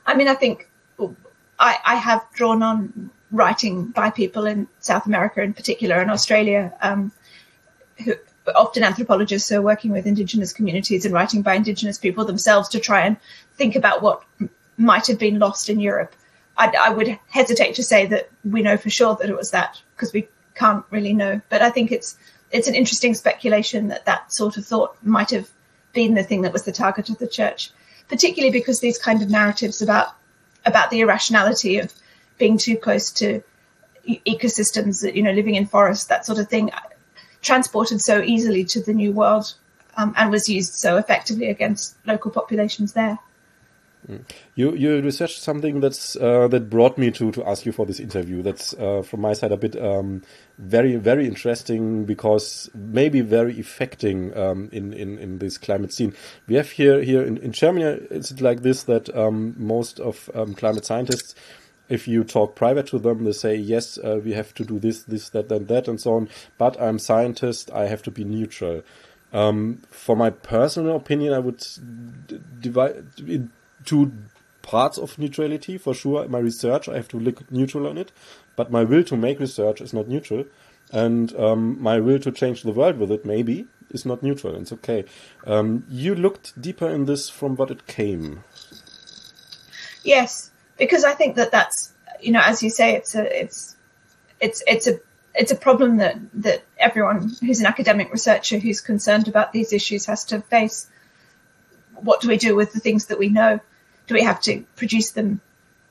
I 0.06 0.16
mean, 0.16 0.28
I 0.28 0.36
think 0.36 0.70
I, 1.60 1.78
I 1.86 1.96
have 1.96 2.26
drawn 2.34 2.64
on 2.64 3.10
writing 3.32 3.88
by 3.88 4.10
people 4.10 4.46
in 4.46 4.68
South 4.80 5.06
America 5.06 5.42
in 5.42 5.54
particular 5.54 5.98
and 5.98 6.10
Australia, 6.10 6.74
um, 6.82 7.12
who 8.04 8.14
often 8.56 8.84
anthropologists 8.84 9.52
are 9.52 9.62
working 9.62 9.92
with 9.92 10.08
indigenous 10.08 10.54
communities 10.54 11.04
and 11.04 11.14
writing 11.14 11.42
by 11.42 11.56
indigenous 11.56 11.98
people 11.98 12.24
themselves 12.24 12.70
to 12.70 12.80
try 12.80 13.06
and 13.06 13.18
think 13.56 13.76
about 13.76 14.02
what 14.02 14.24
might 14.78 15.08
have 15.08 15.20
been 15.20 15.40
lost 15.40 15.70
in 15.70 15.80
Europe. 15.80 16.16
I, 16.58 16.74
I 16.80 16.90
would 16.92 17.20
hesitate 17.30 17.76
to 17.76 17.84
say 17.84 18.06
that 18.08 18.30
we 18.46 18.62
know 18.62 18.78
for 18.78 18.90
sure 18.90 19.16
that 19.16 19.30
it 19.30 19.36
was 19.36 19.52
that 19.52 19.82
because 19.96 20.14
we 20.14 20.30
can't 20.56 20.86
really 20.90 21.14
know. 21.14 21.42
But 21.50 21.62
I 21.62 21.70
think 21.70 21.92
it's 21.92 22.18
it's 22.52 22.68
an 22.68 22.76
interesting 22.76 23.14
speculation 23.14 23.90
that 23.90 24.06
that 24.06 24.32
sort 24.32 24.58
of 24.58 24.66
thought 24.66 24.98
might 25.04 25.32
have 25.32 25.50
been 25.94 26.14
the 26.14 26.24
thing 26.24 26.42
that 26.42 26.54
was 26.54 26.64
the 26.64 26.72
target 26.72 27.10
of 27.10 27.18
the 27.18 27.28
church, 27.28 27.72
particularly 28.08 28.52
because 28.52 28.80
these 28.80 28.98
kind 28.98 29.22
of 29.22 29.30
narratives 29.30 29.82
about 29.82 30.16
about 30.66 30.90
the 30.90 31.00
irrationality 31.00 31.78
of 31.78 31.94
being 32.38 32.58
too 32.58 32.78
close 32.78 33.12
to 33.12 33.42
ecosystems, 34.08 35.14
you 35.16 35.24
know, 35.24 35.32
living 35.32 35.56
in 35.56 35.66
forests, 35.66 36.06
that 36.06 36.26
sort 36.26 36.40
of 36.40 36.50
thing, 36.50 36.72
transported 37.42 38.02
so 38.02 38.22
easily 38.22 38.64
to 38.66 38.82
the 38.82 38.94
New 38.94 39.12
World 39.12 39.54
um, 39.98 40.14
and 40.18 40.32
was 40.32 40.48
used 40.48 40.74
so 40.74 40.98
effectively 40.98 41.50
against 41.50 41.96
local 42.06 42.32
populations 42.32 42.94
there. 42.94 43.18
You 44.56 44.74
you 44.74 45.02
researched 45.02 45.42
something 45.42 45.82
that's 45.82 46.16
uh, 46.16 46.48
that 46.48 46.70
brought 46.70 46.98
me 46.98 47.12
to 47.12 47.32
to 47.34 47.46
ask 47.46 47.66
you 47.66 47.74
for 47.74 47.86
this 47.86 48.00
interview. 48.00 48.42
That's 48.42 48.74
uh, 48.74 49.02
from 49.02 49.22
my 49.22 49.34
side 49.34 49.52
a 49.52 49.58
bit 49.58 49.76
um, 49.82 50.24
very 50.58 50.96
very 50.96 51.28
interesting 51.28 52.06
because 52.06 52.70
maybe 52.74 53.20
very 53.22 53.60
affecting 53.60 54.36
um, 54.38 54.70
in 54.72 54.94
in 54.94 55.18
in 55.20 55.40
this 55.40 55.58
climate 55.58 55.92
scene. 55.94 56.14
We 56.48 56.56
have 56.56 56.72
here 56.72 57.02
here 57.02 57.22
in, 57.22 57.38
in 57.38 57.52
Germany. 57.52 58.08
It's 58.10 58.40
like 58.40 58.62
this 58.62 58.84
that 58.84 59.14
um, 59.16 59.56
most 59.58 60.00
of 60.00 60.30
um, 60.34 60.54
climate 60.54 60.86
scientists. 60.86 61.36
If 61.90 62.06
you 62.06 62.26
talk 62.26 62.56
private 62.56 62.88
to 62.88 63.00
them, 63.00 63.24
they 63.24 63.32
say 63.32 63.56
yes, 63.56 63.98
uh, 63.98 64.20
we 64.22 64.34
have 64.34 64.54
to 64.56 64.66
do 64.66 64.78
this, 64.78 65.04
this, 65.04 65.30
that, 65.30 65.50
and 65.50 65.70
that, 65.70 65.88
and 65.88 66.02
so 66.02 66.16
on. 66.16 66.28
But 66.58 66.80
I'm 66.82 67.00
scientist; 67.00 67.72
I 67.72 67.88
have 67.88 68.04
to 68.04 68.12
be 68.12 68.26
neutral. 68.26 68.84
Um, 69.32 69.82
for 69.90 70.16
my 70.16 70.30
personal 70.30 70.96
opinion, 70.96 71.34
I 71.34 71.40
would 71.40 71.66
divide 72.60 73.06
two 73.88 74.12
parts 74.62 74.98
of 74.98 75.18
neutrality 75.18 75.78
for 75.78 75.94
sure. 75.94 76.28
My 76.28 76.40
research, 76.40 76.90
I 76.90 76.98
have 76.98 77.08
to 77.10 77.20
look 77.20 77.50
neutral 77.50 77.88
on 77.88 77.98
it, 77.98 78.12
but 78.56 78.70
my 78.70 78.84
will 78.84 79.04
to 79.06 79.16
make 79.16 79.40
research 79.40 79.82
is 79.82 79.94
not 79.94 80.08
neutral, 80.08 80.46
and 80.92 81.34
um, 81.36 81.82
my 81.82 82.00
will 82.00 82.20
to 82.20 82.32
change 82.32 82.64
the 82.64 82.72
world 82.72 82.98
with 82.98 83.12
it 83.12 83.26
maybe 83.26 83.66
is 83.92 84.06
not 84.06 84.22
neutral. 84.22 84.56
It's 84.56 84.74
okay. 84.74 85.06
Um, 85.46 85.86
you 85.90 86.14
looked 86.16 86.60
deeper 86.62 86.90
in 86.90 87.06
this 87.06 87.30
from 87.30 87.56
what 87.56 87.72
it 87.72 87.88
came. 87.88 88.44
Yes, 90.04 90.52
because 90.78 91.04
I 91.06 91.14
think 91.14 91.36
that 91.38 91.52
that's 91.52 91.94
you 92.20 92.32
know 92.32 92.42
as 92.44 92.62
you 92.62 92.70
say 92.70 92.96
it's 92.96 93.16
a 93.16 93.42
it's 93.42 93.76
it's 94.40 94.64
it's 94.68 94.88
a 94.88 95.00
it's 95.34 95.52
a 95.52 95.56
problem 95.56 95.98
that 95.98 96.18
that 96.34 96.64
everyone 96.78 97.32
who's 97.42 97.62
an 97.62 97.68
academic 97.68 98.12
researcher 98.12 98.58
who's 98.58 98.82
concerned 98.82 99.28
about 99.28 99.54
these 99.54 99.72
issues 99.72 100.06
has 100.08 100.26
to 100.26 100.42
face. 100.42 100.88
What 101.96 102.22
do 102.22 102.28
we 102.28 102.38
do 102.38 102.56
with 102.56 102.74
the 102.74 102.80
things 102.80 103.08
that 103.08 103.18
we 103.18 103.30
know? 103.30 103.60
Do 104.08 104.14
we 104.14 104.24
have 104.24 104.42
to 104.42 104.64
produce 104.76 105.12
them 105.12 105.42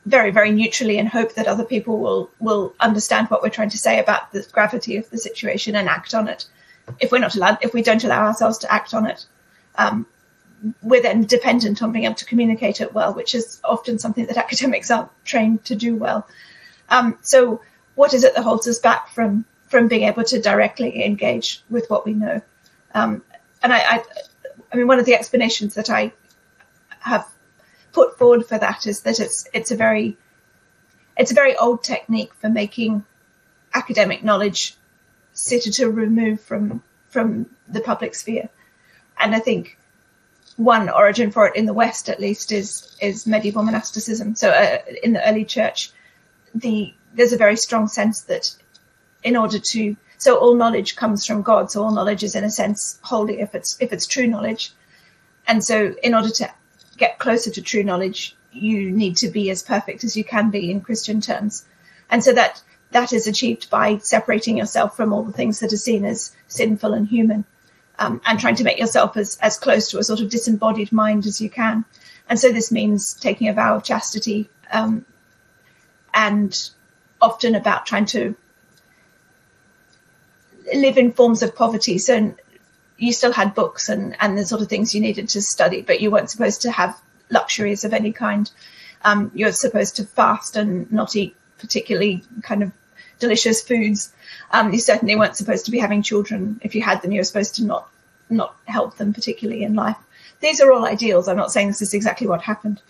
very, 0.05 0.31
very 0.31 0.51
neutrally 0.51 0.99
and 0.99 1.09
hope 1.09 1.35
that 1.35 1.47
other 1.47 1.65
people 1.65 1.99
will 1.99 2.31
will 2.39 2.75
understand 2.81 3.29
what 3.29 3.43
we're 3.43 3.49
trying 3.51 3.71
to 3.71 3.79
say 3.79 3.99
about 3.99 4.33
the 4.33 4.47
gravity 4.53 4.97
of 4.97 5.09
the 5.11 5.19
situation 5.19 5.77
and 5.77 5.89
act 5.89 6.15
on 6.15 6.29
it? 6.29 6.47
If 7.01 7.13
we're 7.13 7.19
not 7.19 7.35
allowed, 7.35 7.59
if 7.63 7.75
we 7.75 7.83
don't 7.83 8.05
allow 8.05 8.27
ourselves 8.27 8.59
to 8.59 8.73
act 8.73 8.95
on 8.95 9.07
it, 9.07 9.27
um, 9.77 10.07
we're 10.83 11.03
then 11.03 11.25
dependent 11.25 11.83
on 11.83 11.93
being 11.93 12.05
able 12.05 12.15
to 12.15 12.25
communicate 12.25 12.81
it 12.81 12.95
well, 12.95 13.13
which 13.15 13.35
is 13.35 13.61
often 13.65 13.99
something 13.99 14.27
that 14.27 14.37
academics 14.37 14.91
aren't 14.91 15.11
trained 15.25 15.65
to 15.65 15.75
do 15.75 15.97
well. 15.97 16.29
Um, 16.89 17.19
so, 17.23 17.61
what 17.97 18.15
is 18.15 18.23
it 18.23 18.35
that 18.37 18.45
holds 18.45 18.69
us 18.69 18.79
back 18.79 19.09
from 19.09 19.45
from 19.69 19.89
being 19.89 20.05
able 20.05 20.25
to 20.25 20.41
directly 20.41 21.05
engage 21.05 21.63
with 21.71 21.89
what 21.89 22.07
we 22.07 22.15
know. 22.15 22.41
Um, 22.95 23.23
and 23.63 23.73
I, 23.73 23.79
I, 23.79 24.03
I 24.73 24.77
mean, 24.77 24.87
one 24.87 24.99
of 24.99 25.07
the 25.07 25.15
explanations 25.15 25.75
that 25.75 25.91
I 25.91 26.13
have 27.01 27.27
put 27.97 28.19
forward 28.19 28.45
for 28.45 28.59
that 28.59 28.87
is 28.87 29.01
that 29.01 29.19
it's 29.19 29.49
it's 29.55 29.71
a 29.71 29.77
very 29.77 30.19
it's 31.17 31.31
a 31.31 31.41
very 31.43 31.57
old 31.57 31.83
technique 31.83 32.35
for 32.35 32.51
making 32.51 33.05
academic 33.73 34.23
knowledge 34.23 34.77
sit 35.33 35.67
at 35.67 35.79
a 35.79 35.91
remove 35.91 36.39
from 36.41 36.83
from 37.09 37.47
the 37.67 37.81
public 37.81 38.15
sphere. 38.15 38.49
And 39.19 39.35
I 39.35 39.39
think 39.39 39.79
one 40.57 40.91
origin 40.91 41.31
for 41.31 41.49
it 41.49 41.57
in 41.57 41.65
the 41.65 41.79
West, 41.83 42.11
at 42.11 42.21
least, 42.21 42.53
is 42.53 42.95
is 43.01 43.27
medieval 43.27 43.63
monasticism. 43.63 44.35
So 44.35 44.51
uh, 44.51 44.79
in 45.03 45.15
the 45.15 45.27
early 45.27 45.47
church, 45.47 45.91
the 46.55 46.93
there's 47.15 47.33
a 47.33 47.45
very 47.47 47.57
strong 47.57 47.89
sense 47.89 48.23
that 48.33 48.55
in 49.23 49.37
order 49.37 49.59
to 49.59 49.97
so 50.19 50.37
all 50.37 50.55
knowledge 50.55 50.97
comes 50.97 51.25
from 51.25 51.41
God. 51.41 51.71
So 51.71 51.83
all 51.83 51.93
knowledge 51.93 52.25
is 52.25 52.35
in 52.35 52.45
a 52.45 52.51
sense 52.51 52.99
holy 53.03 53.41
if 53.41 53.55
it's 53.55 53.81
if 53.81 53.95
it's 53.95 54.07
true 54.07 54.27
knowledge. 54.27 54.73
And 55.49 55.65
so 55.65 55.95
in 56.03 56.15
order 56.15 56.33
to 56.41 56.51
get 56.97 57.19
closer 57.19 57.51
to 57.51 57.63
true 57.63 57.83
knowledge, 57.83 58.37
you 58.53 58.91
need 58.91 59.17
to 59.19 59.29
be 59.29 59.51
as 59.51 59.63
perfect 59.63 60.05
as 60.05 60.17
you 60.17 60.25
can 60.25 60.51
be 60.51 60.71
in 60.71 60.81
Christian 60.81 61.21
terms. 61.21 61.65
And 62.11 62.23
so 62.23 62.33
that 62.33 62.63
that 62.93 63.13
is 63.13 63.27
achieved 63.27 63.69
by 63.69 63.99
separating 63.99 64.57
yourself 64.57 64.97
from 64.97 65.13
all 65.13 65.25
the 65.25 65.33
things 65.33 65.61
that 65.61 65.73
are 65.73 65.77
seen 65.77 66.05
as 66.05 66.35
sinful 66.49 66.95
and 66.95 67.09
human, 67.09 67.45
um, 67.99 68.21
and 68.25 68.39
trying 68.39 68.55
to 68.57 68.65
make 68.65 68.79
yourself 68.79 69.17
as 69.17 69.39
as 69.43 69.59
close 69.59 69.91
to 69.91 69.99
a 69.99 70.05
sort 70.05 70.21
of 70.21 70.31
disembodied 70.31 70.93
mind 70.93 71.27
as 71.27 71.41
you 71.41 71.51
can. 71.51 71.85
And 72.29 72.39
so 72.39 72.53
this 72.53 72.73
means 72.73 73.15
taking 73.15 73.49
a 73.49 73.53
vow 73.53 73.77
of 73.77 73.85
chastity, 73.85 74.49
um, 74.73 75.05
and 76.15 76.71
often 77.21 77.55
about 77.55 77.87
trying 77.87 78.07
to 78.07 78.35
live 80.75 80.99
in 80.99 81.13
forms 81.13 81.43
of 81.43 81.55
poverty. 81.55 81.99
So 81.99 82.35
you 82.99 83.13
still 83.13 83.33
had 83.33 83.55
books 83.55 83.89
and, 83.89 84.17
and 84.21 84.37
the 84.37 84.45
sort 84.45 84.63
of 84.63 84.69
things 84.69 84.95
you 84.95 85.01
needed 85.01 85.29
to 85.31 85.43
study, 85.43 85.83
but 85.83 86.01
you 86.01 86.11
weren't 86.11 86.31
supposed 86.31 86.63
to 86.63 86.71
have 86.71 87.01
luxuries 87.31 87.85
of 87.85 87.93
any 87.93 88.13
kind. 88.13 88.51
Um, 89.05 89.31
you're 89.35 89.53
supposed 89.53 89.97
to 89.97 90.05
fast 90.05 90.57
and 90.57 90.91
not 90.91 91.15
eat 91.17 91.37
particularly 91.59 92.25
kind 92.43 92.63
of 92.63 92.73
delicious 93.19 93.63
foods. 93.63 94.13
Um, 94.51 94.73
you 94.73 94.79
certainly 94.79 95.17
weren't 95.17 95.37
supposed 95.37 95.67
to 95.67 95.71
be 95.71 95.79
having 95.79 96.03
children. 96.03 96.61
If 96.63 96.75
you 96.75 96.83
had 96.83 97.03
them, 97.03 97.13
you 97.13 97.21
were 97.21 97.25
supposed 97.25 97.57
to 97.57 97.65
not 97.65 97.89
not 98.29 98.57
help 98.65 98.97
them 98.97 99.13
particularly 99.15 99.63
in 99.63 99.75
life. 99.75 99.97
These 100.41 100.61
are 100.61 100.73
all 100.73 100.85
ideals. 100.85 101.29
I'm 101.29 101.37
not 101.37 101.53
saying 101.53 101.69
this 101.69 101.83
is 101.83 101.95
exactly 101.95 102.27
what 102.27 102.43
happened, 102.43 102.83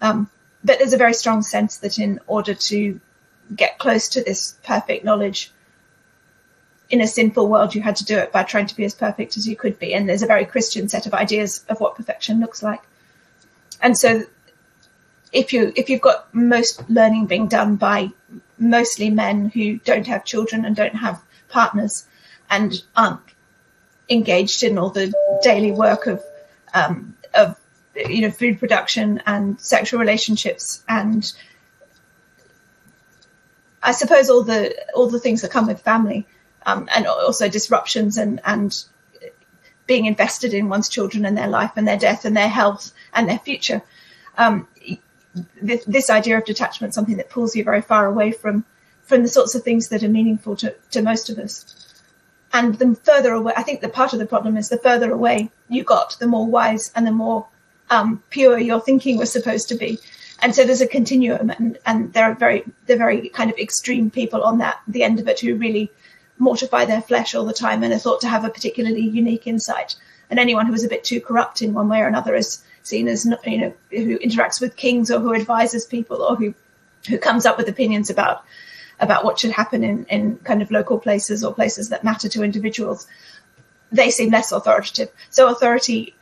um, 0.00 0.30
but 0.62 0.78
there's 0.78 0.92
a 0.92 0.98
very 0.98 1.14
strong 1.14 1.42
sense 1.42 1.78
that 1.78 1.98
in 1.98 2.20
order 2.28 2.54
to 2.54 3.00
get 3.54 3.78
close 3.78 4.08
to 4.10 4.22
this 4.22 4.54
perfect 4.62 5.04
knowledge, 5.04 5.52
in 6.90 7.00
a 7.00 7.06
sinful 7.06 7.48
world, 7.48 7.74
you 7.74 7.82
had 7.82 7.96
to 7.96 8.04
do 8.04 8.18
it 8.18 8.32
by 8.32 8.42
trying 8.42 8.66
to 8.66 8.76
be 8.76 8.84
as 8.84 8.94
perfect 8.94 9.36
as 9.36 9.48
you 9.48 9.56
could 9.56 9.78
be. 9.78 9.94
And 9.94 10.08
there's 10.08 10.22
a 10.22 10.26
very 10.26 10.44
Christian 10.44 10.88
set 10.88 11.06
of 11.06 11.14
ideas 11.14 11.64
of 11.68 11.80
what 11.80 11.96
perfection 11.96 12.40
looks 12.40 12.62
like. 12.62 12.82
And 13.80 13.96
so 13.96 14.24
if 15.32 15.52
you 15.52 15.72
if 15.76 15.90
you've 15.90 16.00
got 16.00 16.32
most 16.34 16.88
learning 16.88 17.26
being 17.26 17.48
done 17.48 17.76
by 17.76 18.10
mostly 18.56 19.10
men 19.10 19.50
who 19.50 19.78
don't 19.78 20.06
have 20.06 20.24
children 20.24 20.64
and 20.64 20.76
don't 20.76 20.94
have 20.94 21.20
partners 21.48 22.06
and 22.50 22.82
aren't 22.96 23.20
engaged 24.08 24.62
in 24.62 24.78
all 24.78 24.90
the 24.90 25.12
daily 25.42 25.72
work 25.72 26.06
of 26.06 26.22
um, 26.72 27.16
of 27.34 27.58
you 27.96 28.22
know 28.22 28.30
food 28.30 28.60
production 28.60 29.20
and 29.26 29.60
sexual 29.60 29.98
relationships 29.98 30.84
and 30.88 31.32
I 33.82 33.92
suppose 33.92 34.30
all 34.30 34.44
the 34.44 34.74
all 34.94 35.08
the 35.08 35.20
things 35.20 35.42
that 35.42 35.50
come 35.50 35.66
with 35.66 35.80
family 35.80 36.26
um, 36.66 36.88
and 36.94 37.06
also 37.06 37.48
disruptions 37.48 38.16
and 38.16 38.40
and 38.44 38.84
being 39.86 40.06
invested 40.06 40.54
in 40.54 40.68
one's 40.68 40.88
children 40.88 41.24
and 41.24 41.36
their 41.36 41.48
life 41.48 41.72
and 41.76 41.86
their 41.86 41.98
death 41.98 42.24
and 42.24 42.36
their 42.36 42.48
health 42.48 42.92
and 43.12 43.28
their 43.28 43.38
future. 43.38 43.82
Um, 44.38 44.66
this, 45.60 45.84
this, 45.84 46.10
idea 46.10 46.38
of 46.38 46.44
detachment, 46.44 46.94
something 46.94 47.16
that 47.16 47.28
pulls 47.28 47.54
you 47.54 47.64
very 47.64 47.82
far 47.82 48.06
away 48.06 48.32
from 48.32 48.64
from 49.02 49.22
the 49.22 49.28
sorts 49.28 49.54
of 49.54 49.62
things 49.62 49.88
that 49.88 50.02
are 50.02 50.08
meaningful 50.08 50.56
to, 50.56 50.74
to 50.90 51.02
most 51.02 51.28
of 51.28 51.38
us. 51.38 52.02
And 52.54 52.78
the 52.78 52.94
further 53.04 53.32
away, 53.32 53.52
I 53.54 53.62
think 53.62 53.82
the 53.82 53.88
part 53.88 54.14
of 54.14 54.18
the 54.18 54.26
problem 54.26 54.56
is 54.56 54.70
the 54.70 54.78
further 54.78 55.12
away 55.12 55.50
you 55.68 55.84
got, 55.84 56.16
the 56.18 56.26
more 56.26 56.46
wise 56.46 56.90
and 56.96 57.06
the 57.06 57.12
more 57.12 57.46
um, 57.90 58.22
pure 58.30 58.58
your 58.58 58.80
thinking 58.80 59.18
was 59.18 59.30
supposed 59.30 59.68
to 59.68 59.74
be. 59.74 59.98
And 60.40 60.54
so 60.54 60.64
there's 60.64 60.80
a 60.80 60.86
continuum, 60.86 61.50
and, 61.50 61.78
and 61.84 62.12
there 62.12 62.24
are 62.24 62.34
very, 62.34 62.64
they're 62.86 62.96
very 62.96 63.28
kind 63.28 63.50
of 63.50 63.58
extreme 63.58 64.10
people 64.10 64.42
on 64.42 64.58
that 64.58 64.80
the 64.88 65.02
end 65.02 65.20
of 65.20 65.28
it 65.28 65.40
who 65.40 65.54
really 65.56 65.90
mortify 66.38 66.84
their 66.84 67.02
flesh 67.02 67.34
all 67.34 67.44
the 67.44 67.52
time 67.52 67.82
and 67.82 67.92
are 67.92 67.98
thought 67.98 68.20
to 68.20 68.28
have 68.28 68.44
a 68.44 68.50
particularly 68.50 69.02
unique 69.02 69.46
insight. 69.46 69.96
And 70.30 70.38
anyone 70.38 70.66
who 70.66 70.74
is 70.74 70.84
a 70.84 70.88
bit 70.88 71.04
too 71.04 71.20
corrupt 71.20 71.62
in 71.62 71.74
one 71.74 71.88
way 71.88 72.00
or 72.00 72.06
another 72.06 72.34
is 72.34 72.62
seen 72.82 73.08
as, 73.08 73.26
you 73.46 73.58
know, 73.58 73.74
who 73.90 74.18
interacts 74.18 74.60
with 74.60 74.76
kings 74.76 75.10
or 75.10 75.20
who 75.20 75.34
advises 75.34 75.86
people 75.86 76.22
or 76.22 76.36
who, 76.36 76.54
who 77.08 77.18
comes 77.18 77.46
up 77.46 77.56
with 77.56 77.68
opinions 77.68 78.10
about, 78.10 78.44
about 79.00 79.24
what 79.24 79.38
should 79.38 79.52
happen 79.52 79.84
in, 79.84 80.04
in 80.06 80.36
kind 80.38 80.62
of 80.62 80.70
local 80.70 80.98
places 80.98 81.44
or 81.44 81.54
places 81.54 81.90
that 81.90 82.04
matter 82.04 82.28
to 82.28 82.42
individuals. 82.42 83.06
They 83.92 84.10
seem 84.10 84.30
less 84.30 84.50
authoritative. 84.50 85.10
So 85.30 85.48
authority 85.48 86.14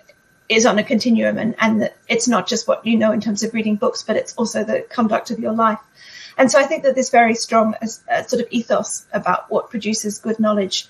is 0.48 0.66
on 0.66 0.78
a 0.78 0.84
continuum 0.84 1.38
and, 1.38 1.54
and 1.58 1.90
it's 2.08 2.28
not 2.28 2.46
just 2.46 2.68
what 2.68 2.84
you 2.84 2.98
know 2.98 3.12
in 3.12 3.20
terms 3.20 3.42
of 3.42 3.54
reading 3.54 3.76
books, 3.76 4.02
but 4.02 4.16
it's 4.16 4.34
also 4.34 4.64
the 4.64 4.84
conduct 4.90 5.30
of 5.30 5.38
your 5.38 5.52
life. 5.52 5.78
And 6.36 6.50
so 6.50 6.58
I 6.58 6.64
think 6.64 6.82
that 6.84 6.94
this 6.94 7.10
very 7.10 7.34
strong 7.34 7.74
uh, 7.82 8.22
sort 8.22 8.42
of 8.42 8.48
ethos 8.50 9.06
about 9.12 9.50
what 9.50 9.70
produces 9.70 10.18
good 10.18 10.38
knowledge 10.40 10.88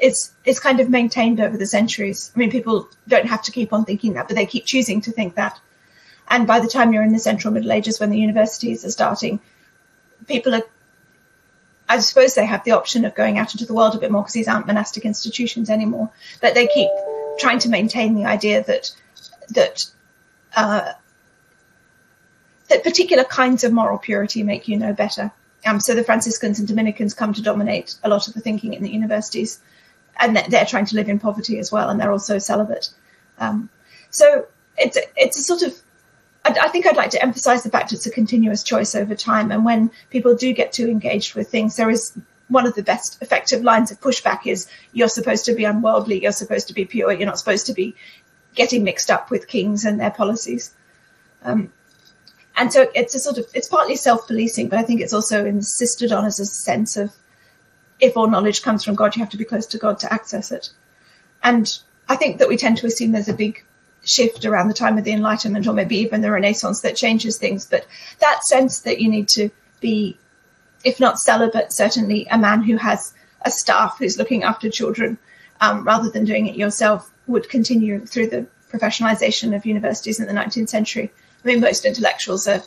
is 0.00 0.32
is 0.44 0.58
kind 0.58 0.80
of 0.80 0.88
maintained 0.88 1.40
over 1.40 1.56
the 1.56 1.66
centuries. 1.66 2.32
I 2.34 2.38
mean, 2.38 2.50
people 2.50 2.88
don't 3.06 3.26
have 3.26 3.42
to 3.42 3.52
keep 3.52 3.72
on 3.72 3.84
thinking 3.84 4.14
that, 4.14 4.28
but 4.28 4.36
they 4.36 4.46
keep 4.46 4.64
choosing 4.64 5.00
to 5.02 5.12
think 5.12 5.34
that. 5.34 5.58
And 6.28 6.46
by 6.46 6.60
the 6.60 6.68
time 6.68 6.92
you're 6.92 7.02
in 7.02 7.12
the 7.12 7.18
Central 7.18 7.52
Middle 7.52 7.72
Ages, 7.72 7.98
when 7.98 8.10
the 8.10 8.18
universities 8.18 8.84
are 8.84 8.90
starting, 8.90 9.40
people 10.28 10.54
are, 10.54 10.62
I 11.88 11.98
suppose 11.98 12.34
they 12.34 12.46
have 12.46 12.62
the 12.64 12.70
option 12.70 13.04
of 13.04 13.16
going 13.16 13.36
out 13.36 13.52
into 13.52 13.66
the 13.66 13.74
world 13.74 13.96
a 13.96 13.98
bit 13.98 14.12
more 14.12 14.22
because 14.22 14.34
these 14.34 14.48
aren't 14.48 14.68
monastic 14.68 15.04
institutions 15.04 15.68
anymore. 15.68 16.10
But 16.40 16.54
they 16.54 16.68
keep 16.68 16.90
trying 17.38 17.58
to 17.60 17.68
maintain 17.68 18.14
the 18.14 18.26
idea 18.26 18.62
that 18.64 18.92
that 19.50 19.84
uh, 20.54 20.92
that 22.70 22.84
particular 22.84 23.24
kinds 23.24 23.64
of 23.64 23.72
moral 23.72 23.98
purity 23.98 24.42
make 24.42 24.68
you 24.68 24.78
know 24.78 24.94
better. 24.94 25.30
Um, 25.66 25.80
so 25.80 25.94
the 25.94 26.04
Franciscans 26.04 26.58
and 26.58 26.66
Dominicans 26.66 27.12
come 27.12 27.34
to 27.34 27.42
dominate 27.42 27.96
a 28.02 28.08
lot 28.08 28.28
of 28.28 28.34
the 28.34 28.40
thinking 28.40 28.72
in 28.72 28.82
the 28.82 28.90
universities, 28.90 29.60
and 30.18 30.36
they're 30.48 30.64
trying 30.64 30.86
to 30.86 30.96
live 30.96 31.08
in 31.08 31.18
poverty 31.18 31.58
as 31.58 31.70
well, 31.70 31.90
and 31.90 32.00
they're 32.00 32.12
also 32.12 32.38
celibate. 32.38 32.88
Um, 33.38 33.68
so 34.10 34.46
it's 34.78 34.96
it's 35.16 35.38
a 35.38 35.42
sort 35.42 35.62
of 35.62 35.74
I, 36.44 36.56
I, 36.62 36.68
think 36.68 36.86
I'd 36.86 36.96
like 36.96 37.10
to 37.10 37.22
emphasize 37.22 37.62
the 37.62 37.70
fact 37.70 37.92
it's 37.92 38.06
a 38.06 38.10
continuous 38.10 38.62
choice 38.62 38.94
over 38.94 39.14
time, 39.14 39.50
and 39.50 39.64
when 39.64 39.90
people 40.08 40.34
do 40.34 40.52
get 40.52 40.72
too 40.72 40.88
engaged 40.88 41.34
with 41.34 41.50
things, 41.50 41.76
there 41.76 41.90
is 41.90 42.16
one 42.48 42.66
of 42.66 42.74
the 42.74 42.82
best 42.82 43.20
effective 43.22 43.62
lines 43.62 43.90
of 43.90 44.00
pushback 44.00 44.46
is 44.46 44.68
you're 44.92 45.08
supposed 45.08 45.44
to 45.44 45.54
be 45.54 45.64
unworldly, 45.64 46.22
you're 46.22 46.32
supposed 46.32 46.68
to 46.68 46.74
be 46.74 46.84
pure, 46.84 47.12
you're 47.12 47.26
not 47.26 47.38
supposed 47.38 47.66
to 47.66 47.72
be 47.72 47.94
getting 48.54 48.82
mixed 48.82 49.10
up 49.10 49.30
with 49.30 49.46
kings 49.46 49.84
and 49.84 50.00
their 50.00 50.10
policies. 50.10 50.74
Um, 51.44 51.72
and 52.60 52.70
so 52.70 52.90
it's 52.94 53.14
a 53.14 53.18
sort 53.18 53.38
of 53.38 53.46
it's 53.54 53.68
partly 53.68 53.96
self-policing, 53.96 54.68
but 54.68 54.78
I 54.78 54.82
think 54.82 55.00
it's 55.00 55.14
also 55.14 55.46
insisted 55.46 56.12
on 56.12 56.26
as 56.26 56.38
a 56.38 56.44
sense 56.44 56.98
of 56.98 57.10
if 57.98 58.18
all 58.18 58.28
knowledge 58.28 58.60
comes 58.60 58.84
from 58.84 58.96
God, 58.96 59.16
you 59.16 59.20
have 59.20 59.30
to 59.30 59.38
be 59.38 59.46
close 59.46 59.64
to 59.68 59.78
God 59.78 59.98
to 60.00 60.12
access 60.12 60.52
it. 60.52 60.68
And 61.42 61.74
I 62.06 62.16
think 62.16 62.36
that 62.36 62.48
we 62.48 62.58
tend 62.58 62.76
to 62.76 62.86
assume 62.86 63.12
there's 63.12 63.30
a 63.30 63.34
big 63.34 63.64
shift 64.04 64.44
around 64.44 64.68
the 64.68 64.74
time 64.74 64.98
of 64.98 65.04
the 65.04 65.12
Enlightenment 65.12 65.66
or 65.66 65.72
maybe 65.72 65.96
even 65.96 66.20
the 66.20 66.30
Renaissance 66.30 66.82
that 66.82 66.96
changes 66.96 67.38
things. 67.38 67.64
But 67.64 67.86
that 68.18 68.44
sense 68.44 68.80
that 68.80 69.00
you 69.00 69.08
need 69.08 69.30
to 69.30 69.48
be, 69.80 70.18
if 70.84 71.00
not 71.00 71.18
celibate, 71.18 71.72
certainly 71.72 72.26
a 72.30 72.36
man 72.36 72.62
who 72.62 72.76
has 72.76 73.14
a 73.40 73.50
staff 73.50 73.96
who's 73.98 74.18
looking 74.18 74.42
after 74.42 74.68
children 74.68 75.16
um, 75.62 75.82
rather 75.84 76.10
than 76.10 76.26
doing 76.26 76.46
it 76.46 76.56
yourself 76.56 77.10
would 77.26 77.48
continue 77.48 78.04
through 78.04 78.26
the 78.26 78.46
professionalization 78.70 79.56
of 79.56 79.64
universities 79.64 80.20
in 80.20 80.26
the 80.26 80.34
19th 80.34 80.68
century. 80.68 81.10
I 81.44 81.48
mean, 81.48 81.60
most 81.60 81.84
intellectuals 81.84 82.46
are, 82.46 82.62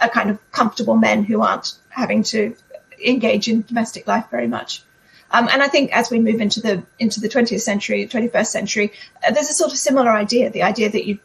are 0.00 0.08
kind 0.08 0.30
of 0.30 0.52
comfortable 0.52 0.96
men 0.96 1.24
who 1.24 1.42
aren't 1.42 1.74
having 1.88 2.22
to 2.24 2.56
engage 3.04 3.48
in 3.48 3.62
domestic 3.62 4.06
life 4.06 4.26
very 4.30 4.48
much. 4.48 4.82
Um, 5.30 5.48
and 5.50 5.62
I 5.62 5.68
think 5.68 5.92
as 5.92 6.10
we 6.10 6.20
move 6.20 6.40
into 6.40 6.60
the 6.60 6.82
into 6.98 7.20
the 7.20 7.28
20th 7.28 7.60
century, 7.60 8.06
21st 8.06 8.46
century, 8.46 8.92
uh, 9.26 9.32
there's 9.32 9.50
a 9.50 9.54
sort 9.54 9.72
of 9.72 9.78
similar 9.78 10.10
idea. 10.10 10.50
The 10.50 10.62
idea 10.62 10.88
that 10.90 11.04
you 11.04 11.18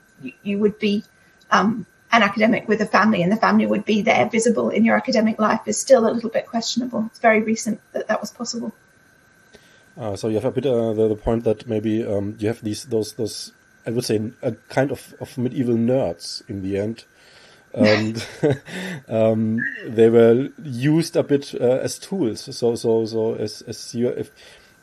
you 0.43 0.57
would 0.57 0.79
be 0.79 1.03
um, 1.51 1.85
an 2.11 2.23
academic 2.23 2.67
with 2.67 2.81
a 2.81 2.85
family, 2.85 3.21
and 3.21 3.31
the 3.31 3.37
family 3.37 3.67
would 3.67 3.85
be 3.85 4.01
there, 4.01 4.27
visible 4.27 4.69
in 4.69 4.83
your 4.85 4.95
academic 4.95 5.39
life, 5.39 5.61
is 5.67 5.79
still 5.79 6.07
a 6.07 6.11
little 6.11 6.31
bit 6.31 6.47
questionable. 6.47 7.05
It's 7.07 7.19
very 7.19 7.41
recent 7.41 7.79
that 7.93 8.07
that 8.07 8.19
was 8.19 8.31
possible. 8.31 8.73
Uh, 9.97 10.15
so 10.15 10.29
you 10.29 10.35
have 10.35 10.45
a 10.45 10.51
bit 10.51 10.65
uh, 10.65 10.93
the, 10.93 11.09
the, 11.09 11.15
point 11.15 11.43
that 11.43 11.67
maybe 11.67 12.03
um, 12.03 12.35
you 12.39 12.47
have 12.47 12.61
these 12.61 12.85
those 12.85 13.13
those 13.13 13.51
I 13.85 13.91
would 13.91 14.05
say 14.05 14.31
a 14.41 14.53
kind 14.69 14.91
of, 14.91 15.13
of 15.19 15.37
medieval 15.37 15.75
nerds 15.75 16.47
in 16.49 16.61
the 16.61 16.77
end, 16.77 17.05
and 17.73 18.25
um, 19.07 19.59
they 19.85 20.09
were 20.09 20.49
used 20.63 21.15
a 21.15 21.23
bit 21.23 21.53
uh, 21.55 21.79
as 21.81 21.99
tools. 21.99 22.41
So 22.55 22.75
so 22.75 23.05
so 23.05 23.35
as 23.35 23.61
as 23.63 23.95
you 23.95 24.09
if 24.09 24.31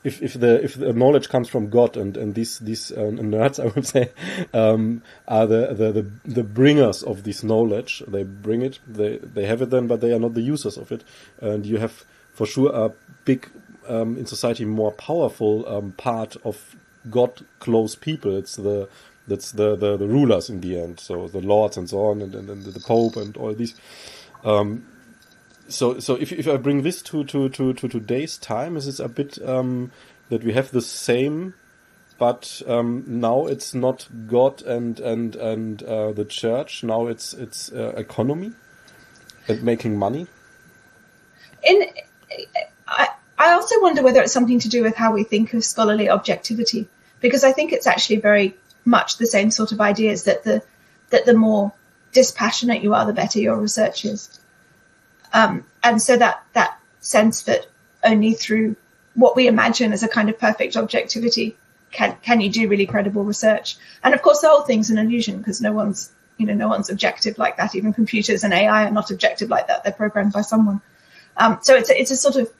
if 0.04 0.22
if 0.22 0.34
the 0.34 0.62
if 0.62 0.74
the 0.74 0.92
knowledge 0.92 1.28
comes 1.28 1.48
from 1.48 1.70
God 1.70 1.96
and 1.96 2.16
and 2.16 2.34
these 2.34 2.58
these 2.60 2.92
uh, 2.92 3.10
nerds 3.10 3.60
I 3.64 3.66
would 3.66 3.86
say 3.86 4.10
um, 4.54 5.02
are 5.26 5.46
the, 5.46 5.74
the 5.74 5.92
the 5.92 6.10
the 6.24 6.44
bringers 6.44 7.02
of 7.02 7.24
this 7.24 7.42
knowledge. 7.42 8.02
They 8.06 8.22
bring 8.22 8.62
it, 8.62 8.78
they 8.86 9.18
they 9.18 9.46
have 9.46 9.62
it 9.62 9.70
then, 9.70 9.86
but 9.86 10.00
they 10.00 10.12
are 10.12 10.20
not 10.20 10.34
the 10.34 10.42
users 10.42 10.76
of 10.76 10.92
it. 10.92 11.04
And 11.40 11.66
you 11.66 11.78
have 11.78 12.04
for 12.32 12.46
sure 12.46 12.70
a 12.72 12.92
big 13.24 13.48
um, 13.88 14.16
in 14.16 14.26
society 14.26 14.64
more 14.64 14.92
powerful 14.92 15.68
um, 15.68 15.92
part 15.92 16.36
of 16.44 16.76
God 17.10 17.44
close 17.60 17.94
people. 17.94 18.36
It's 18.36 18.56
the 18.56 18.88
that's 19.28 19.52
the, 19.52 19.76
the, 19.76 19.96
the 19.96 20.08
rulers 20.08 20.48
in 20.48 20.62
the 20.62 20.80
end, 20.80 21.00
so 21.00 21.28
the 21.28 21.40
lords 21.40 21.76
and 21.76 21.88
so 21.88 22.06
on, 22.06 22.22
and, 22.22 22.34
and, 22.34 22.48
and 22.48 22.64
the 22.64 22.80
pope 22.80 23.16
and 23.16 23.36
all 23.36 23.52
these. 23.54 23.74
Um, 24.42 24.86
so 25.68 25.98
so 25.98 26.14
if 26.14 26.32
if 26.32 26.48
I 26.48 26.56
bring 26.56 26.82
this 26.82 27.02
to 27.02 27.24
to 27.24 27.48
to, 27.50 27.74
to 27.74 27.88
today's 27.88 28.38
time, 28.38 28.76
is 28.76 28.88
it 28.88 29.00
a 29.00 29.08
bit 29.08 29.38
um, 29.46 29.92
that 30.30 30.42
we 30.42 30.54
have 30.54 30.70
the 30.70 30.80
same, 30.80 31.54
but 32.18 32.62
um, 32.66 33.04
now 33.06 33.46
it's 33.46 33.74
not 33.74 34.08
God 34.26 34.62
and 34.62 34.98
and 35.00 35.36
and 35.36 35.82
uh, 35.82 36.12
the 36.12 36.24
church. 36.24 36.82
Now 36.82 37.06
it's 37.06 37.34
it's 37.34 37.70
uh, 37.70 37.92
economy 37.96 38.52
and 39.46 39.62
making 39.62 39.98
money. 39.98 40.26
In 41.62 41.84
I 42.86 43.08
I 43.38 43.52
also 43.52 43.80
wonder 43.80 44.02
whether 44.02 44.20
it's 44.20 44.32
something 44.32 44.58
to 44.60 44.68
do 44.68 44.82
with 44.82 44.96
how 44.96 45.12
we 45.12 45.22
think 45.22 45.54
of 45.54 45.64
scholarly 45.64 46.10
objectivity, 46.10 46.88
because 47.20 47.44
I 47.44 47.52
think 47.52 47.72
it's 47.72 47.86
actually 47.86 48.16
very 48.16 48.56
much 48.84 49.18
the 49.18 49.26
same 49.26 49.50
sort 49.50 49.72
of 49.72 49.80
ideas 49.80 50.24
that 50.24 50.42
the 50.42 50.62
that 51.10 51.24
the 51.24 51.34
more 51.34 51.72
dispassionate 52.12 52.82
you 52.82 52.94
are, 52.94 53.06
the 53.06 53.12
better 53.12 53.38
your 53.38 53.56
research 53.56 54.04
is. 54.04 54.40
Um, 55.32 55.64
and 55.82 56.02
so 56.02 56.16
that 56.16 56.44
that 56.54 56.78
sense 57.00 57.42
that 57.42 57.66
only 58.02 58.32
through 58.32 58.76
what 59.14 59.36
we 59.36 59.46
imagine 59.46 59.92
as 59.92 60.02
a 60.02 60.08
kind 60.08 60.28
of 60.28 60.38
perfect 60.38 60.76
objectivity 60.76 61.56
can 61.92 62.16
can 62.22 62.40
you 62.40 62.50
do 62.50 62.68
really 62.68 62.86
credible 62.86 63.24
research. 63.24 63.76
And 64.02 64.14
of 64.14 64.22
course, 64.22 64.40
the 64.40 64.48
whole 64.48 64.62
thing's 64.62 64.90
an 64.90 64.98
illusion 64.98 65.38
because 65.38 65.60
no 65.60 65.72
one's 65.72 66.10
you 66.38 66.46
know 66.46 66.54
no 66.54 66.68
one's 66.68 66.90
objective 66.90 67.38
like 67.38 67.56
that. 67.58 67.74
Even 67.74 67.92
computers 67.92 68.42
and 68.42 68.52
AI 68.52 68.86
are 68.86 68.90
not 68.90 69.10
objective 69.10 69.48
like 69.48 69.68
that. 69.68 69.84
They're 69.84 69.92
programmed 69.92 70.32
by 70.32 70.42
someone. 70.42 70.80
Um, 71.36 71.58
so 71.62 71.76
it's 71.76 71.88
a, 71.88 72.00
it's 72.00 72.10
a 72.10 72.16
sort 72.16 72.36
of 72.36 72.50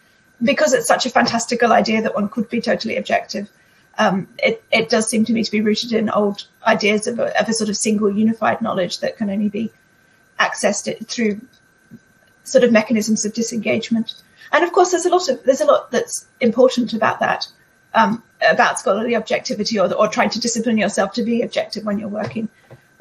because 0.43 0.73
it's 0.73 0.87
such 0.87 1.07
a 1.07 1.11
fantastical 1.11 1.73
idea 1.73 2.03
that 2.03 2.15
one 2.15 2.29
could 2.29 2.49
be 2.49 2.61
totally 2.61 2.97
objective. 2.97 3.51
Um, 3.99 4.29
it, 4.39 4.63
it 4.71 4.89
does 4.89 5.09
seem 5.09 5.25
to 5.25 5.33
me 5.33 5.43
to 5.43 5.51
be 5.51 5.61
rooted 5.61 5.93
in 5.93 6.09
old 6.09 6.47
ideas 6.65 7.07
of 7.09 7.19
a, 7.19 7.41
of 7.41 7.49
a 7.49 7.53
sort 7.53 7.69
of 7.69 7.77
single 7.77 8.11
unified 8.11 8.63
knowledge 8.63 9.01
that 9.01 9.17
can 9.17 9.29
only 9.29 9.49
be 9.49 9.73
accessed 10.39 11.07
through 11.09 11.41
sort 12.45 12.65
of 12.65 12.71
mechanisms 12.71 13.25
of 13.25 13.35
disengagement. 13.35 14.15
And 14.53 14.65
of 14.65 14.73
course, 14.73 14.93
there's 14.93 15.07
a 15.07 15.11
lot 15.11 15.29
of 15.29 15.43
there's 15.43 15.61
a 15.61 15.67
lot 15.67 15.91
that's 15.91 16.27
important 16.41 16.93
about 16.93 17.21
that, 17.21 17.49
um, 17.93 18.23
about 18.49 18.79
scholarly 18.79 19.17
objectivity 19.17 19.79
or, 19.79 19.93
or 19.93 20.09
trying 20.09 20.31
to 20.31 20.41
discipline 20.41 20.79
yourself 20.79 21.13
to 21.15 21.23
be 21.23 21.43
objective 21.43 21.85
when 21.85 21.99
you're 21.99 22.09
working. 22.09 22.49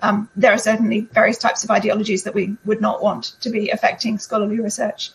Um, 0.01 0.29
there 0.35 0.51
are 0.51 0.57
certainly 0.57 1.01
various 1.11 1.37
types 1.37 1.63
of 1.63 1.71
ideologies 1.71 2.23
that 2.23 2.33
we 2.33 2.57
would 2.65 2.81
not 2.81 3.01
want 3.01 3.35
to 3.41 3.49
be 3.49 3.69
affecting 3.69 4.17
scholarly 4.17 4.59
research. 4.59 5.11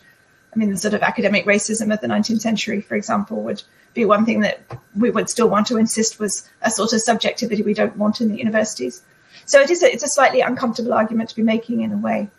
I 0.53 0.59
mean, 0.59 0.69
the 0.69 0.77
sort 0.77 0.93
of 0.93 1.01
academic 1.01 1.45
racism 1.45 1.93
of 1.93 2.01
the 2.01 2.07
19th 2.07 2.41
century, 2.41 2.81
for 2.81 2.95
example, 2.95 3.41
would 3.43 3.63
be 3.93 4.05
one 4.05 4.25
thing 4.25 4.41
that 4.41 4.61
we 4.95 5.09
would 5.09 5.29
still 5.29 5.49
want 5.49 5.67
to 5.67 5.77
insist 5.77 6.19
was 6.19 6.47
a 6.61 6.69
sort 6.69 6.93
of 6.93 7.01
subjectivity 7.01 7.63
we 7.63 7.73
don't 7.73 7.97
want 7.97 8.21
in 8.21 8.29
the 8.29 8.37
universities. 8.37 9.01
So 9.45 9.59
it 9.59 9.69
is 9.69 9.83
a, 9.83 9.91
it's 9.91 10.03
a 10.03 10.07
slightly 10.07 10.41
uncomfortable 10.41 10.93
argument 10.93 11.29
to 11.29 11.35
be 11.35 11.43
making 11.43 11.81
in 11.81 11.91
a 11.91 11.97
way 11.97 12.29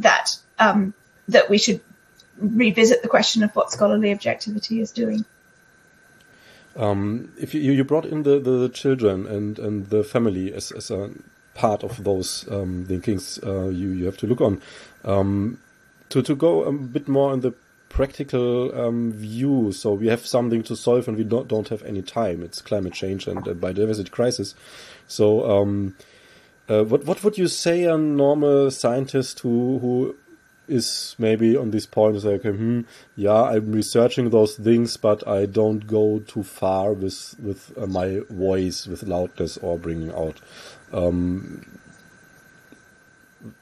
that 0.00 0.36
um, 0.58 0.94
that 1.28 1.50
we 1.50 1.58
should 1.58 1.80
revisit 2.38 3.02
the 3.02 3.08
question 3.08 3.42
of 3.42 3.54
what 3.54 3.70
scholarly 3.70 4.12
objectivity 4.12 4.80
is 4.80 4.92
doing. 4.92 5.24
Um, 6.76 7.32
if 7.38 7.54
you, 7.54 7.72
you 7.72 7.84
brought 7.84 8.06
in 8.06 8.22
the, 8.22 8.38
the 8.38 8.68
children 8.68 9.26
and, 9.26 9.58
and 9.58 9.90
the 9.90 10.04
family 10.04 10.52
as, 10.54 10.70
as 10.70 10.90
a 10.90 11.10
part 11.54 11.82
of 11.82 12.04
those 12.04 12.48
um, 12.50 12.84
thinkings 12.86 13.40
uh, 13.42 13.68
you, 13.68 13.88
you 13.88 14.04
have 14.04 14.16
to 14.18 14.26
look 14.26 14.40
on. 14.40 14.62
Um, 15.04 15.58
to, 16.10 16.22
to 16.22 16.34
go 16.34 16.64
a 16.64 16.72
bit 16.72 17.08
more 17.08 17.32
in 17.32 17.40
the 17.40 17.52
practical 17.88 18.78
um, 18.78 19.12
view, 19.12 19.72
so 19.72 19.94
we 19.94 20.08
have 20.08 20.26
something 20.26 20.62
to 20.62 20.76
solve 20.76 21.08
and 21.08 21.16
we 21.16 21.24
don't, 21.24 21.48
don't 21.48 21.68
have 21.68 21.82
any 21.82 22.02
time. 22.02 22.42
It's 22.42 22.60
climate 22.60 22.92
change 22.92 23.26
and 23.26 23.42
biodiversity 23.42 24.10
crisis. 24.10 24.54
So, 25.06 25.50
um, 25.50 25.96
uh, 26.68 26.84
what 26.84 27.04
what 27.06 27.24
would 27.24 27.38
you 27.38 27.48
say 27.48 27.84
a 27.84 27.96
normal 27.96 28.70
scientist 28.70 29.40
who 29.40 29.78
who 29.78 30.16
is 30.68 31.16
maybe 31.18 31.56
on 31.56 31.70
this 31.70 31.86
point 31.86 32.14
is 32.16 32.26
like, 32.26 32.42
hmm, 32.42 32.82
yeah, 33.16 33.42
I'm 33.42 33.72
researching 33.72 34.28
those 34.28 34.56
things, 34.56 34.98
but 34.98 35.26
I 35.26 35.46
don't 35.46 35.86
go 35.86 36.18
too 36.20 36.42
far 36.42 36.92
with 36.92 37.34
with 37.42 37.72
uh, 37.78 37.86
my 37.86 38.20
voice, 38.28 38.86
with 38.86 39.02
loudness 39.02 39.56
or 39.58 39.78
bringing 39.78 40.12
out. 40.12 40.40
Um, 40.92 41.64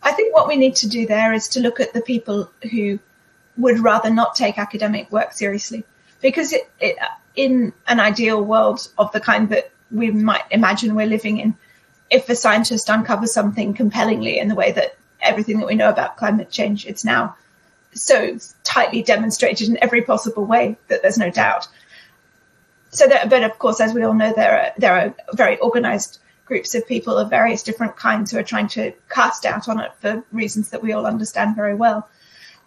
I 0.02 0.12
think 0.12 0.34
what 0.34 0.48
we 0.48 0.56
need 0.56 0.76
to 0.76 0.88
do 0.88 1.06
there 1.06 1.32
is 1.32 1.48
to 1.48 1.60
look 1.60 1.80
at 1.80 1.92
the 1.92 2.00
people 2.00 2.50
who 2.70 2.98
would 3.56 3.78
rather 3.78 4.10
not 4.10 4.34
take 4.34 4.58
academic 4.58 5.10
work 5.10 5.32
seriously, 5.32 5.84
because 6.20 6.52
it, 6.52 6.70
it, 6.80 6.96
in 7.34 7.72
an 7.86 8.00
ideal 8.00 8.42
world 8.42 8.88
of 8.98 9.12
the 9.12 9.20
kind 9.20 9.48
that 9.50 9.70
we 9.90 10.10
might 10.10 10.44
imagine 10.50 10.94
we're 10.94 11.06
living 11.06 11.38
in, 11.38 11.54
if 12.10 12.28
a 12.28 12.36
scientist 12.36 12.88
uncovers 12.88 13.32
something 13.32 13.74
compellingly 13.74 14.38
in 14.38 14.48
the 14.48 14.54
way 14.54 14.72
that 14.72 14.96
everything 15.20 15.58
that 15.60 15.66
we 15.66 15.74
know 15.74 15.88
about 15.88 16.16
climate 16.16 16.50
change. 16.50 16.86
It's 16.86 17.04
now 17.04 17.36
so 17.92 18.38
tightly 18.62 19.02
demonstrated 19.02 19.68
in 19.68 19.78
every 19.82 20.02
possible 20.02 20.44
way 20.44 20.76
that 20.88 21.02
there's 21.02 21.18
no 21.18 21.30
doubt. 21.30 21.68
So, 22.90 23.06
that, 23.06 23.28
but 23.28 23.42
of 23.42 23.58
course, 23.58 23.80
as 23.80 23.92
we 23.92 24.02
all 24.02 24.14
know, 24.14 24.32
there 24.34 24.60
are 24.60 24.72
there 24.78 24.94
are 24.94 25.14
very 25.34 25.60
organised 25.60 26.20
groups 26.46 26.74
of 26.74 26.86
people 26.86 27.18
of 27.18 27.28
various 27.28 27.62
different 27.62 27.96
kinds 27.96 28.30
who 28.30 28.38
are 28.38 28.42
trying 28.42 28.68
to 28.68 28.92
cast 29.10 29.42
doubt 29.42 29.68
on 29.68 29.80
it 29.80 29.92
for 30.00 30.24
reasons 30.32 30.70
that 30.70 30.82
we 30.82 30.92
all 30.92 31.06
understand 31.06 31.54
very 31.54 31.74
well. 31.74 32.08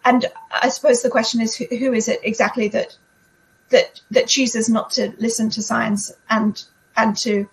And 0.04 0.26
I 0.50 0.68
suppose 0.68 1.02
the 1.02 1.10
question 1.10 1.40
is, 1.40 1.56
who, 1.56 1.64
who 1.64 1.92
is 1.92 2.08
it 2.08 2.20
exactly 2.22 2.68
that 2.68 2.96
that 3.70 4.00
that 4.10 4.26
chooses 4.28 4.68
not 4.68 4.90
to 4.92 5.12
listen 5.18 5.50
to 5.50 5.62
science 5.62 6.12
and 6.28 6.62
and 6.96 7.16
to, 7.18 7.48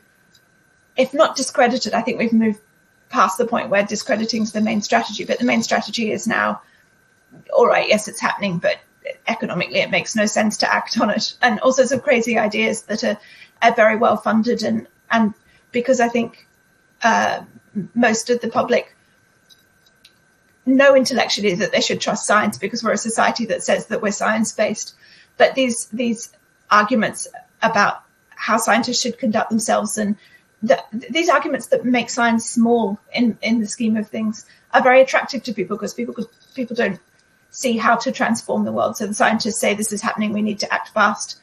if 0.96 1.14
not 1.14 1.36
discredited, 1.36 1.94
I 1.94 2.02
think 2.02 2.20
we've 2.20 2.34
moved 2.34 2.60
past 3.10 3.38
the 3.38 3.48
point 3.48 3.70
where 3.70 3.84
discrediting 3.84 4.44
is 4.44 4.52
the 4.52 4.62
main 4.62 4.82
strategy. 4.82 5.24
But 5.26 5.40
the 5.40 5.46
main 5.46 5.64
strategy 5.64 6.12
is 6.12 6.28
now, 6.28 6.62
all 7.54 7.68
right, 7.68 7.88
yes, 7.88 8.08
it's 8.08 8.20
happening, 8.20 8.58
but 8.58 8.78
economically 9.28 9.80
it 9.80 9.92
makes 9.92 10.16
no 10.16 10.26
sense 10.26 10.58
to 10.58 10.74
act 10.74 11.00
on 11.00 11.10
it. 11.10 11.38
And 11.42 11.60
all 11.60 11.72
sorts 11.72 11.92
of 11.92 12.04
crazy 12.04 12.38
ideas 12.38 12.84
that 12.84 13.04
are, 13.04 13.18
are 13.62 13.74
very 13.74 13.96
well 13.96 14.18
funded. 14.18 14.64
And, 14.64 14.88
and 15.12 15.34
because 15.72 16.00
I 16.00 16.10
think 16.10 16.48
uh, 17.04 17.42
most 17.94 18.30
of 18.30 18.42
the 18.42 18.50
public 18.50 18.96
know 20.66 20.96
intellectually 20.96 21.56
that 21.56 21.72
they 21.72 21.82
should 21.82 22.02
trust 22.02 22.28
science 22.28 22.58
because 22.58 22.84
we're 22.84 22.92
a 22.92 22.98
society 22.98 23.46
that 23.46 23.64
says 23.64 23.88
that 23.88 24.02
we're 24.02 24.12
science 24.12 24.52
based. 24.52 24.96
But 25.38 25.56
these, 25.56 25.86
these 25.88 26.32
arguments 26.70 27.28
about 27.62 28.04
how 28.30 28.58
scientists 28.58 29.02
should 29.02 29.18
conduct 29.18 29.50
themselves 29.50 29.98
and 29.98 30.16
the, 30.62 30.84
these 30.92 31.30
arguments 31.30 31.68
that 31.68 31.86
make 31.86 32.10
science 32.10 32.50
small 32.50 33.00
in, 33.14 33.38
in 33.42 33.60
the 33.60 33.68
scheme 33.68 33.96
of 33.96 34.10
things 34.10 34.46
are 34.74 34.82
very 34.82 35.02
attractive 35.02 35.44
to 35.44 35.54
people 35.54 35.78
because 35.78 35.94
people 35.94 36.16
people 36.56 36.76
don't 36.76 37.00
see 37.52 37.78
how 37.78 37.96
to 37.96 38.12
transform 38.12 38.66
the 38.66 38.72
world. 38.72 38.98
So 38.98 39.08
the 39.08 39.14
scientists 39.14 39.60
say 39.60 39.74
this 39.74 39.94
is 39.94 40.02
happening, 40.02 40.34
we 40.34 40.42
need 40.42 40.60
to 40.60 40.74
act 40.74 40.90
fast, 40.90 41.40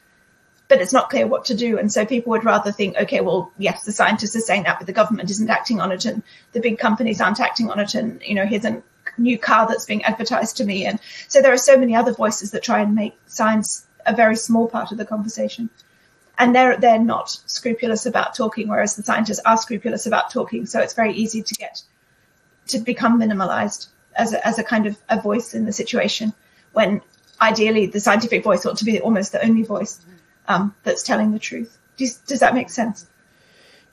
but 0.68 0.80
it's 0.80 0.92
not 0.92 1.10
clear 1.10 1.26
what 1.26 1.46
to 1.46 1.54
do. 1.54 1.78
And 1.78 1.92
so 1.92 2.06
people 2.06 2.30
would 2.30 2.44
rather 2.44 2.72
think, 2.72 2.96
okay, 2.96 3.20
well, 3.20 3.52
yes, 3.58 3.84
the 3.84 3.92
scientists 3.92 4.36
are 4.36 4.40
saying 4.40 4.64
that, 4.64 4.78
but 4.78 4.86
the 4.86 4.92
government 4.92 5.30
isn't 5.30 5.50
acting 5.50 5.80
on 5.80 5.92
it, 5.92 6.04
and 6.04 6.22
the 6.52 6.60
big 6.60 6.78
companies 6.78 7.20
aren't 7.20 7.40
acting 7.40 7.70
on 7.70 7.78
it, 7.78 7.94
and 7.94 8.22
you 8.22 8.34
know, 8.34 8.46
here's 8.46 8.64
a 8.64 8.82
new 9.18 9.38
car 9.38 9.66
that's 9.66 9.84
being 9.84 10.04
advertised 10.04 10.56
to 10.56 10.64
me, 10.64 10.86
and 10.86 10.98
so 11.28 11.42
there 11.42 11.52
are 11.52 11.58
so 11.58 11.76
many 11.76 11.94
other 11.94 12.12
voices 12.12 12.50
that 12.52 12.62
try 12.62 12.80
and 12.80 12.94
make 12.94 13.16
science 13.26 13.86
a 14.06 14.14
very 14.14 14.36
small 14.36 14.68
part 14.68 14.92
of 14.92 14.98
the 14.98 15.04
conversation 15.04 15.70
and 16.38 16.54
they're 16.54 16.76
they're 16.76 16.98
not 16.98 17.30
scrupulous 17.46 18.06
about 18.06 18.34
talking, 18.34 18.68
whereas 18.68 18.96
the 18.96 19.02
scientists 19.02 19.40
are 19.44 19.56
scrupulous 19.56 20.06
about 20.06 20.30
talking. 20.30 20.66
So 20.66 20.80
it's 20.80 20.94
very 20.94 21.14
easy 21.14 21.42
to 21.42 21.54
get 21.54 21.82
to 22.68 22.78
become 22.78 23.20
minimalized 23.20 23.88
as 24.16 24.32
a, 24.32 24.46
as 24.46 24.58
a 24.58 24.64
kind 24.64 24.86
of 24.86 24.96
a 25.08 25.20
voice 25.20 25.54
in 25.54 25.64
the 25.64 25.72
situation 25.72 26.32
when 26.72 27.02
ideally 27.40 27.86
the 27.86 28.00
scientific 28.00 28.42
voice 28.42 28.64
ought 28.64 28.78
to 28.78 28.84
be 28.84 29.00
almost 29.00 29.32
the 29.32 29.44
only 29.44 29.62
voice 29.62 30.00
um, 30.48 30.74
that's 30.82 31.02
telling 31.02 31.32
the 31.32 31.38
truth. 31.38 31.78
Does, 31.96 32.16
does 32.16 32.40
that 32.40 32.54
make 32.54 32.70
sense? 32.70 33.06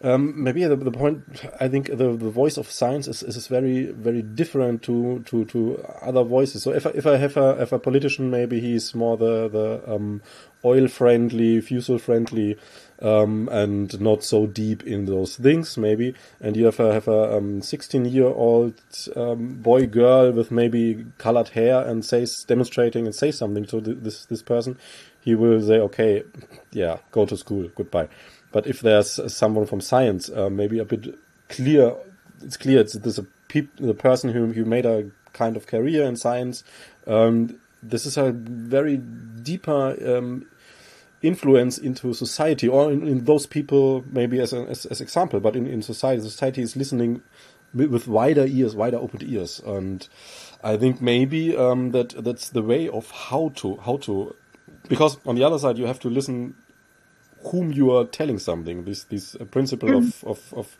Um, 0.03 0.43
maybe 0.43 0.63
the, 0.65 0.75
the 0.75 0.91
point 0.91 1.23
I 1.59 1.67
think 1.67 1.87
the, 1.87 1.95
the 1.95 2.31
voice 2.31 2.57
of 2.57 2.71
science 2.71 3.07
is, 3.07 3.21
is 3.21 3.45
very 3.47 3.85
very 3.85 4.23
different 4.23 4.81
to, 4.83 5.19
to, 5.27 5.45
to 5.45 5.85
other 6.01 6.23
voices. 6.23 6.63
So 6.63 6.71
if 6.71 6.87
I, 6.87 6.89
if 6.91 7.05
I 7.05 7.17
have 7.17 7.37
a 7.37 7.61
if 7.61 7.71
a 7.71 7.77
politician, 7.77 8.31
maybe 8.31 8.59
he's 8.59 8.95
more 8.95 9.15
the 9.15 9.47
the 9.47 9.93
um, 9.93 10.23
oil 10.65 10.87
friendly, 10.87 11.61
fossil 11.61 11.99
friendly, 11.99 12.57
um, 12.99 13.47
and 13.51 13.99
not 14.01 14.23
so 14.23 14.47
deep 14.47 14.83
in 14.87 15.05
those 15.05 15.35
things. 15.35 15.77
Maybe 15.77 16.15
and 16.39 16.57
you 16.57 16.65
have 16.65 16.79
a 16.79 16.93
have 16.93 17.07
a 17.07 17.37
um, 17.37 17.61
16 17.61 18.05
year 18.05 18.25
old 18.25 18.81
um, 19.15 19.61
boy 19.61 19.85
girl 19.85 20.31
with 20.31 20.49
maybe 20.49 21.05
colored 21.19 21.49
hair 21.49 21.85
and 21.85 22.03
says 22.03 22.43
demonstrating 22.45 23.05
and 23.05 23.13
say 23.13 23.31
something 23.31 23.65
to 23.65 23.79
this 23.79 24.25
this 24.25 24.41
person. 24.41 24.79
He 25.21 25.35
will 25.35 25.61
say, 25.61 25.79
okay, 25.79 26.23
yeah, 26.71 26.97
go 27.11 27.25
to 27.25 27.37
school, 27.37 27.69
goodbye. 27.75 28.09
But 28.51 28.67
if 28.67 28.81
there's 28.81 29.19
someone 29.33 29.65
from 29.65 29.81
science, 29.81 30.29
uh, 30.29 30.49
maybe 30.49 30.79
a 30.79 30.85
bit 30.85 31.17
clear, 31.47 31.95
it's 32.41 32.57
clear 32.57 32.81
it's 32.81 32.97
peop- 33.47 33.77
the 33.77 33.93
person 33.93 34.31
who 34.31 34.47
who 34.47 34.65
made 34.65 34.85
a 34.85 35.09
kind 35.33 35.55
of 35.55 35.67
career 35.67 36.03
in 36.05 36.15
science. 36.15 36.63
Um, 37.07 37.59
this 37.81 38.05
is 38.05 38.17
a 38.17 38.31
very 38.31 38.97
deeper 38.97 39.95
um, 40.17 40.45
influence 41.21 41.77
into 41.77 42.13
society, 42.13 42.67
or 42.67 42.91
in, 42.91 43.07
in, 43.07 43.25
those 43.25 43.45
people 43.45 44.03
maybe 44.11 44.39
as 44.39 44.53
an 44.53 44.67
as, 44.67 44.85
as 44.87 45.01
example, 45.01 45.39
but 45.39 45.55
in, 45.55 45.67
in 45.67 45.81
society, 45.81 46.21
society 46.21 46.61
is 46.61 46.75
listening 46.75 47.21
with, 47.73 48.07
wider 48.07 48.45
ears, 48.45 48.75
wider 48.75 48.97
opened 48.97 49.23
ears, 49.23 49.61
and 49.65 50.07
I 50.63 50.77
think 50.77 51.01
maybe 51.01 51.55
um, 51.55 51.91
that 51.91 52.23
that's 52.23 52.49
the 52.49 52.61
way 52.61 52.89
of 52.89 53.09
how 53.11 53.51
to 53.55 53.77
how 53.77 53.97
to 53.97 54.35
because 54.91 55.17
on 55.25 55.35
the 55.35 55.43
other 55.43 55.57
side 55.57 55.77
you 55.77 55.85
have 55.85 55.99
to 56.01 56.09
listen 56.09 56.53
whom 57.45 57.71
you 57.71 57.91
are 57.91 58.05
telling 58.05 58.39
something. 58.39 58.83
This 58.83 59.05
this 59.05 59.35
uh, 59.35 59.45
principle 59.45 59.89
mm. 59.89 59.97
of, 59.97 60.23
of 60.23 60.53
of 60.53 60.77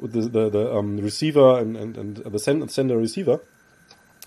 the 0.00 0.20
the, 0.20 0.50
the 0.50 0.74
um, 0.76 0.98
receiver 0.98 1.58
and 1.58 1.76
and, 1.76 1.96
and 1.96 2.16
the 2.18 2.38
send, 2.38 2.70
sender 2.70 2.96
receiver. 2.96 3.40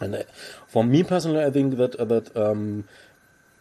And 0.01 0.15
uh, 0.15 0.23
for 0.67 0.83
me 0.83 1.03
personally, 1.03 1.43
I 1.43 1.51
think 1.51 1.77
that 1.77 1.95
uh, 1.95 2.05
that 2.05 2.35
um, 2.35 2.85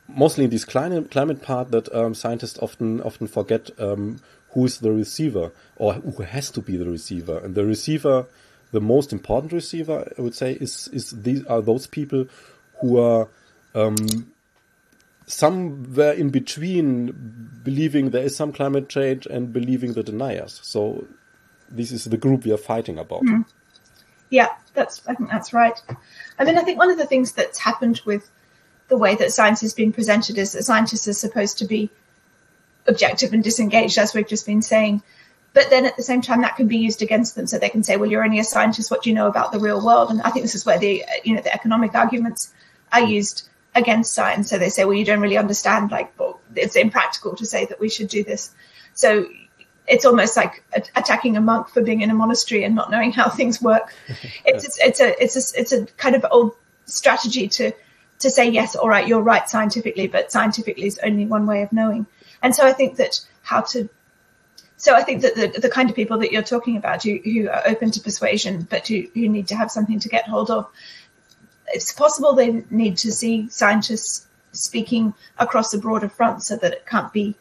mostly 0.09 0.45
in 0.45 0.51
this 0.51 0.65
climate 0.65 1.11
climate 1.11 1.43
part 1.43 1.71
that 1.73 1.95
um, 1.95 2.15
scientists 2.15 2.59
often 2.61 3.03
often 3.03 3.27
forget 3.27 3.71
um, 3.79 4.21
who 4.51 4.65
is 4.65 4.79
the 4.79 4.93
receiver 4.93 5.53
or 5.77 5.95
who 5.95 6.23
has 6.23 6.51
to 6.53 6.63
be 6.63 6.77
the 6.77 6.89
receiver. 6.89 7.39
And 7.39 7.55
the 7.55 7.67
receiver, 7.67 8.27
the 8.73 8.81
most 8.81 9.13
important 9.13 9.53
receiver, 9.53 10.11
I 10.19 10.23
would 10.23 10.35
say, 10.35 10.53
is 10.53 10.89
is 10.89 11.11
these 11.11 11.45
are 11.47 11.61
those 11.61 11.87
people 11.87 12.27
who 12.81 12.99
are 12.99 13.29
um, 13.75 13.97
somewhere 15.27 16.13
in 16.13 16.31
between 16.31 17.51
believing 17.63 18.11
there 18.11 18.23
is 18.23 18.37
some 18.37 18.53
climate 18.53 18.89
change 18.89 19.27
and 19.27 19.53
believing 19.53 19.93
the 19.93 20.03
deniers. 20.03 20.61
So 20.63 21.07
this 21.69 21.91
is 21.91 22.05
the 22.05 22.17
group 22.17 22.45
we 22.45 22.53
are 22.53 22.59
fighting 22.59 22.99
about. 22.99 23.23
Mm. 23.23 23.45
Yeah, 24.31 24.49
that's 24.75 25.07
I 25.07 25.15
think 25.15 25.31
that's 25.31 25.53
right. 25.53 25.81
I 26.39 26.45
mean, 26.45 26.59
I 26.59 26.63
think 26.63 26.79
one 26.79 26.91
of 26.91 26.99
the 26.99 27.07
things 27.07 27.33
that's 27.33 27.59
happened 27.59 28.01
with 28.05 28.31
the 28.89 28.97
way 28.97 29.17
that 29.17 29.33
science 29.33 29.61
has 29.63 29.75
been 29.75 29.93
presented 29.93 30.39
is 30.39 30.53
that 30.53 30.65
scientists 30.65 31.09
are 31.09 31.13
supposed 31.13 31.59
to 31.59 31.65
be 31.65 31.91
objective 32.87 33.33
and 33.33 33.43
disengaged, 33.43 33.99
as 33.99 34.15
we've 34.15 34.29
just 34.29 34.47
been 34.47 34.63
saying. 34.63 35.03
But 35.55 35.71
then 35.71 35.87
at 35.87 35.97
the 35.97 36.03
same 36.03 36.23
time, 36.23 36.43
that 36.43 36.57
can 36.57 36.69
be 36.69 36.77
used 36.77 37.03
against 37.03 37.35
them. 37.35 37.47
So 37.47 37.59
they 37.59 37.69
can 37.69 37.83
say, 37.83 37.97
"Well, 37.97 38.11
you're 38.11 38.25
only 38.25 38.39
a 38.39 38.45
scientist. 38.45 38.91
What 38.91 39.03
do 39.03 39.11
you 39.11 39.17
know 39.17 39.27
about 39.27 39.53
the 39.53 39.59
real 39.59 39.85
world?" 39.85 40.11
And 40.11 40.23
I 40.23 40.31
think 40.31 40.45
this 40.45 40.55
is 40.55 40.67
where 40.67 40.79
the 40.79 41.05
you 41.25 41.35
know 41.35 41.41
the 41.41 41.53
economic 41.53 41.95
arguments 41.95 42.53
are 42.93 43.03
used 43.03 43.49
against 43.77 44.15
science. 44.15 44.51
So 44.51 44.59
they 44.59 44.71
say, 44.71 44.85
well, 44.85 44.95
you 44.95 45.05
don't 45.05 45.21
really 45.21 45.37
understand, 45.37 45.91
like, 45.93 46.19
well, 46.19 46.41
it's 46.57 46.75
impractical 46.75 47.37
to 47.37 47.47
say 47.47 47.67
that 47.67 47.79
we 47.79 47.89
should 47.89 48.09
do 48.09 48.25
this. 48.25 48.53
So 48.95 49.27
it's 49.87 50.05
almost 50.05 50.37
like 50.37 50.65
attacking 50.97 51.37
a 51.37 51.41
monk 51.41 51.69
for 51.69 51.83
being 51.83 52.01
in 52.01 52.11
a 52.11 52.15
monastery 52.15 52.65
and 52.65 52.75
not 52.75 52.91
knowing 52.91 53.13
how 53.13 53.29
things 53.29 53.63
work. 53.63 53.95
It's, 54.45 54.79
it's 54.81 55.01
a, 55.01 55.23
it's 55.23 55.37
a, 55.37 55.61
it's 55.61 55.73
a 55.73 55.87
kind 55.97 56.17
of 56.17 56.25
old 56.31 56.55
strategy 56.87 57.49
to, 57.49 57.73
to 58.21 58.31
say, 58.31 58.49
yes, 58.49 58.75
all 58.75 58.89
right, 58.89 59.07
you're 59.07 59.23
right 59.23 59.49
scientifically, 59.49 60.07
but 60.07 60.33
scientifically 60.33 60.87
is 60.87 60.99
only 61.03 61.27
one 61.27 61.47
way 61.47 61.63
of 61.63 61.73
knowing. 61.73 62.07
And 62.43 62.55
so 62.55 62.67
I 62.67 62.73
think 62.73 62.97
that 62.97 63.21
how 63.43 63.61
to 63.73 63.89
so 64.79 64.95
I 64.95 65.03
think 65.03 65.23
that 65.23 65.35
the, 65.35 65.59
the 65.59 65.71
kind 65.71 65.89
of 65.89 65.97
people 65.97 66.19
that 66.19 66.33
you're 66.33 66.43
talking 66.43 66.77
about 66.77 67.03
who, 67.03 67.19
who 67.25 67.49
are 67.49 67.63
open 67.67 67.91
to 67.93 68.01
persuasion, 68.01 68.67
but 68.69 68.87
who, 68.87 69.07
who 69.15 69.29
need 69.29 69.49
to 69.49 69.57
have 69.57 69.71
something 69.71 69.99
to 70.01 70.09
get 70.09 70.29
hold 70.29 70.51
of, 70.51 70.69
it's 71.69 71.93
possible 71.93 72.35
they 72.35 72.65
need 72.71 72.97
to 72.99 73.13
see 73.13 73.49
scientists 73.49 74.27
speaking 74.53 75.15
across 75.39 75.75
a 75.75 75.79
broader 75.79 76.09
front 76.09 76.43
so 76.43 76.57
that 76.57 76.73
it 76.73 76.87
can't 76.87 77.13
be 77.13 77.35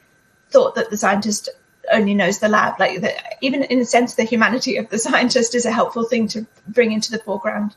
thought 0.49 0.75
that 0.75 0.89
the 0.89 0.97
scientist 0.97 1.49
only 1.91 2.13
knows 2.13 2.39
the 2.39 2.49
lab. 2.49 2.79
Like 2.79 3.01
the, 3.01 3.13
even 3.41 3.63
in 3.63 3.79
a 3.79 3.85
sense, 3.85 4.15
the 4.15 4.23
humanity 4.23 4.77
of 4.77 4.89
the 4.89 4.97
scientist 5.07 5.55
is 5.55 5.65
a 5.65 5.71
helpful 5.71 6.03
thing 6.03 6.27
to 6.29 6.45
bring 6.67 6.91
into 6.91 7.11
the 7.11 7.19
foreground. 7.19 7.75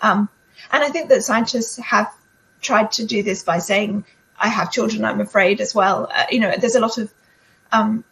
Um, 0.00 0.28
and 0.72 0.82
I 0.82 0.88
think 0.88 1.08
that 1.08 1.24
scientists 1.24 1.76
have 1.78 2.12
tried 2.60 2.92
to 2.92 3.04
do 3.04 3.22
this 3.22 3.42
by 3.42 3.58
saying, 3.58 4.04
"I 4.38 4.48
have 4.48 4.70
children. 4.72 5.04
I'm 5.04 5.20
afraid." 5.20 5.60
As 5.60 5.74
well, 5.74 6.10
uh, 6.14 6.24
you 6.30 6.40
know, 6.40 6.54
there's 6.56 6.74
a 6.74 6.80
lot 6.80 6.98
of 6.98 7.12
um, 7.72 8.04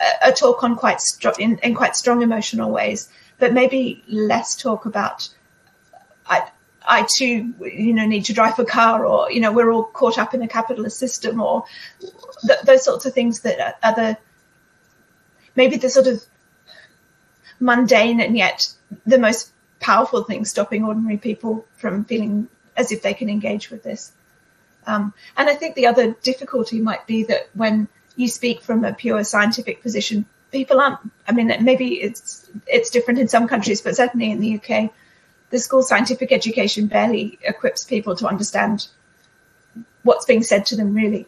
a, 0.00 0.28
a, 0.28 0.32
talk 0.32 0.62
on 0.62 0.76
quite 0.76 1.00
in, 1.38 1.58
in 1.58 1.74
quite 1.74 1.96
strong 1.96 2.22
emotional 2.22 2.70
ways, 2.70 3.08
but 3.38 3.52
maybe 3.52 4.02
less 4.08 4.56
talk 4.56 4.86
about. 4.86 5.28
I, 6.26 6.48
I 6.86 7.06
too, 7.16 7.54
you 7.60 7.92
know, 7.92 8.06
need 8.06 8.24
to 8.26 8.32
drive 8.32 8.58
a 8.58 8.64
car, 8.64 9.04
or 9.06 9.30
you 9.30 9.40
know, 9.40 9.52
we're 9.52 9.70
all 9.70 9.84
caught 9.84 10.18
up 10.18 10.34
in 10.34 10.42
a 10.42 10.48
capitalist 10.48 10.98
system, 10.98 11.40
or 11.40 11.64
th- 12.46 12.60
those 12.64 12.84
sorts 12.84 13.06
of 13.06 13.12
things 13.12 13.40
that 13.40 13.78
are 13.82 13.94
the 13.94 14.18
maybe 15.56 15.76
the 15.76 15.90
sort 15.90 16.06
of 16.06 16.24
mundane 17.58 18.20
and 18.20 18.36
yet 18.36 18.72
the 19.04 19.18
most 19.18 19.52
powerful 19.78 20.24
thing 20.24 20.44
stopping 20.44 20.84
ordinary 20.84 21.18
people 21.18 21.66
from 21.76 22.04
feeling 22.04 22.48
as 22.76 22.92
if 22.92 23.02
they 23.02 23.14
can 23.14 23.28
engage 23.28 23.70
with 23.70 23.82
this. 23.82 24.12
Um, 24.86 25.12
and 25.36 25.48
I 25.48 25.54
think 25.54 25.74
the 25.74 25.86
other 25.86 26.12
difficulty 26.22 26.80
might 26.80 27.06
be 27.06 27.24
that 27.24 27.50
when 27.54 27.88
you 28.16 28.28
speak 28.28 28.62
from 28.62 28.84
a 28.84 28.94
pure 28.94 29.22
scientific 29.24 29.82
position, 29.82 30.24
people 30.50 30.80
aren't. 30.80 30.98
I 31.28 31.32
mean, 31.32 31.52
maybe 31.62 32.00
it's 32.00 32.50
it's 32.66 32.90
different 32.90 33.20
in 33.20 33.28
some 33.28 33.48
countries, 33.48 33.82
but 33.82 33.96
certainly 33.96 34.30
in 34.30 34.40
the 34.40 34.56
UK, 34.56 34.90
the 35.50 35.58
school 35.58 35.82
scientific 35.82 36.32
education 36.32 36.86
barely 36.86 37.38
equips 37.42 37.84
people 37.84 38.16
to 38.16 38.26
understand 38.26 38.88
what's 40.02 40.24
being 40.24 40.42
said 40.42 40.66
to 40.66 40.76
them 40.76 40.94
really. 40.94 41.26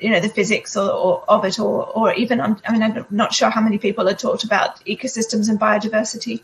You 0.00 0.10
know 0.10 0.20
the 0.20 0.28
physics 0.28 0.76
or, 0.76 0.90
or 0.90 1.24
of 1.28 1.44
it 1.44 1.60
or 1.60 1.86
or 1.86 2.12
even 2.14 2.40
I 2.40 2.48
mean 2.72 2.82
I'm 2.82 3.06
not 3.10 3.32
sure 3.32 3.50
how 3.50 3.60
many 3.60 3.78
people 3.78 4.08
are 4.08 4.14
taught 4.14 4.42
about 4.42 4.84
ecosystems 4.84 5.48
and 5.48 5.60
biodiversity 5.60 6.42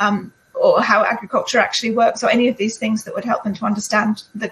um, 0.00 0.32
or 0.54 0.82
how 0.82 1.04
agriculture 1.04 1.60
actually 1.60 1.92
works 1.94 2.24
or 2.24 2.30
any 2.30 2.48
of 2.48 2.56
these 2.56 2.78
things 2.78 3.04
that 3.04 3.14
would 3.14 3.24
help 3.24 3.44
them 3.44 3.54
to 3.54 3.64
understand 3.64 4.24
the 4.34 4.50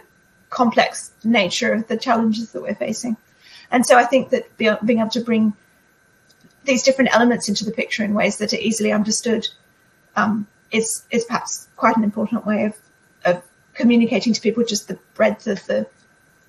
complex 0.51 1.11
nature 1.25 1.73
of 1.73 1.89
the 1.89 1.97
challenges 1.97 2.53
that 2.53 2.63
we're 2.63 2.75
facing. 2.75 3.17
And 3.71 3.85
so 3.85 3.99
I 3.99 4.05
think 4.05 4.31
that 4.31 4.57
being 4.57 5.01
able 5.01 5.11
to 5.11 5.21
bring 5.21 5.53
these 6.65 6.83
different 6.83 7.15
elements 7.15 7.49
into 7.49 7.65
the 7.65 7.73
picture 7.73 8.05
in 8.05 8.15
ways 8.15 8.39
that 8.39 8.53
are 8.53 8.57
easily 8.57 8.93
understood 8.93 9.49
um, 10.17 10.47
is 10.71 11.05
is 11.11 11.25
perhaps 11.25 11.69
quite 11.77 11.97
an 11.97 12.05
important 12.05 12.47
way 12.47 12.65
of 12.65 12.77
of 13.25 13.43
communicating 13.75 14.33
to 14.33 14.41
people 14.41 14.65
just 14.65 14.89
the 14.89 14.99
breadth 15.15 15.47
of 15.47 15.65
the 15.67 15.87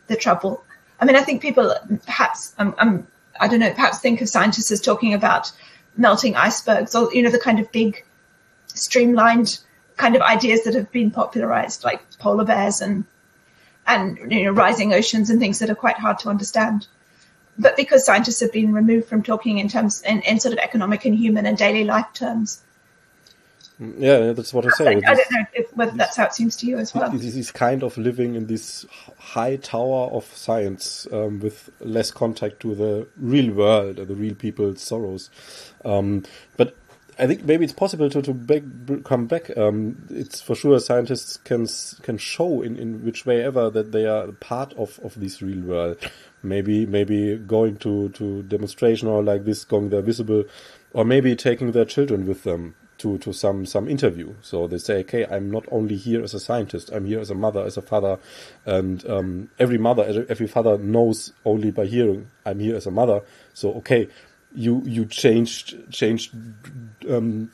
the 0.08 0.16
trouble. 0.16 0.64
I 1.00 1.06
mean, 1.06 1.16
I 1.16 1.22
think 1.22 1.42
people 1.42 1.74
perhaps 2.06 2.54
um, 2.58 2.76
um, 2.78 3.08
I 3.40 3.48
don't 3.48 3.60
know, 3.60 3.72
perhaps 3.72 4.00
think 4.00 4.22
of 4.22 4.30
scientists 4.30 4.72
as 4.72 4.82
talking 4.82 5.14
about 5.14 5.52
melting 5.96 6.36
icebergs 6.36 6.96
or 6.96 7.14
you 7.14 7.22
know 7.22 7.30
the 7.30 7.40
kind 7.40 7.60
of 7.60 7.72
big 7.72 8.06
streamlined 8.68 9.60
kind 9.98 10.16
of 10.16 10.22
ideas 10.22 10.64
that 10.64 10.74
have 10.74 10.92
been 10.92 11.12
popularized 11.12 11.84
like 11.84 12.02
polar 12.20 12.46
bears 12.46 12.82
and 12.82 13.04
and 13.86 14.32
you 14.32 14.46
know 14.46 14.52
rising 14.52 14.94
oceans 14.94 15.30
and 15.30 15.40
things 15.40 15.60
that 15.60 15.70
are 15.70 15.76
quite 15.76 15.98
hard 15.98 16.20
to 16.20 16.30
understand 16.30 16.88
but 17.58 17.76
because 17.76 18.06
scientists 18.06 18.40
have 18.40 18.54
been 18.54 18.72
removed 18.72 19.10
from 19.10 19.24
talking 19.24 19.58
in 19.58 19.68
terms 19.68 20.02
in, 20.04 20.22
in 20.22 20.40
sort 20.40 20.54
of 20.54 20.60
economic 20.60 21.04
and 21.04 21.16
human 21.16 21.46
and 21.46 21.58
daily 21.58 21.84
life 21.84 22.08
terms 22.14 22.62
yeah, 23.80 24.34
that's 24.34 24.54
what 24.54 24.66
I 24.66 24.70
say. 24.72 24.88
I, 24.88 24.98
I 24.98 25.16
don't 25.16 25.32
know 25.32 25.46
if, 25.54 25.76
whether 25.76 25.96
that's 25.96 26.18
how 26.18 26.26
it 26.26 26.34
seems 26.34 26.58
to 26.58 26.66
you 26.66 26.78
as 26.78 26.94
well. 26.94 27.16
Is 27.16 27.52
kind 27.52 27.82
of 27.82 27.98
living 27.98 28.36
in 28.36 28.48
this 28.48 28.86
high 29.18 29.56
tower 29.56 30.10
of 30.12 30.26
science 30.26 31.08
um, 31.14 31.40
with 31.40 31.70
less 31.80 32.12
contact 32.12 32.60
to 32.62 32.76
the 32.76 33.08
real 33.16 33.54
world, 33.54 33.98
and 34.00 34.10
the 34.10 34.16
real 34.16 34.36
people's 34.36 34.82
sorrows. 34.82 35.30
Um, 35.86 36.24
but 36.58 36.76
I 37.18 37.28
think 37.28 37.46
maybe 37.46 37.64
it's 37.64 37.74
possible 37.74 38.10
to, 38.10 38.22
to 38.22 38.34
back, 38.34 38.64
come 39.06 39.28
back. 39.28 39.56
Um, 39.58 40.06
it's 40.10 40.42
for 40.42 40.56
sure 40.56 40.78
scientists 40.82 41.38
can 41.38 41.66
can 42.02 42.18
show 42.18 42.62
in, 42.62 42.76
in 42.76 43.06
which 43.06 43.26
way 43.26 43.42
ever 43.42 43.70
that 43.70 43.94
they 43.94 44.06
are 44.06 44.28
part 44.34 44.74
of, 44.74 45.00
of 45.06 45.18
this 45.18 45.42
real 45.42 45.62
world. 45.62 45.98
Maybe 46.44 46.86
maybe 46.86 47.38
going 47.38 47.78
to, 47.78 48.10
to 48.10 48.44
demonstration 48.44 49.08
or 49.08 49.24
like 49.24 49.46
this, 49.46 49.64
going 49.64 49.90
there 49.90 50.02
visible, 50.02 50.44
or 50.92 51.06
maybe 51.06 51.34
taking 51.38 51.72
their 51.72 51.86
children 51.86 52.26
with 52.28 52.44
them 52.44 52.76
to 53.00 53.18
to 53.20 53.34
some 53.34 53.66
some 53.66 53.88
interview. 53.90 54.34
So 54.42 54.68
they 54.68 54.78
say, 54.78 55.00
okay, 55.00 55.26
I'm 55.26 55.50
not 55.50 55.66
only 55.72 55.96
here 55.96 56.24
as 56.24 56.34
a 56.34 56.40
scientist. 56.40 56.92
I'm 56.92 57.06
here 57.06 57.20
as 57.20 57.30
a 57.30 57.36
mother, 57.36 57.64
as 57.66 57.78
a 57.78 57.82
father, 57.82 58.20
and 58.66 59.06
um, 59.10 59.50
every 59.58 59.78
mother, 59.78 60.26
every 60.30 60.48
father 60.48 60.78
knows 60.78 61.34
only 61.46 61.72
by 61.72 61.86
hearing 61.86 62.28
I'm 62.46 62.60
here 62.60 62.76
as 62.76 62.86
a 62.86 62.92
mother. 62.92 63.22
So 63.54 63.74
okay, 63.76 64.08
you 64.54 64.82
you 64.86 65.06
changed 65.06 65.92
changed 65.92 66.34
um, 67.10 67.52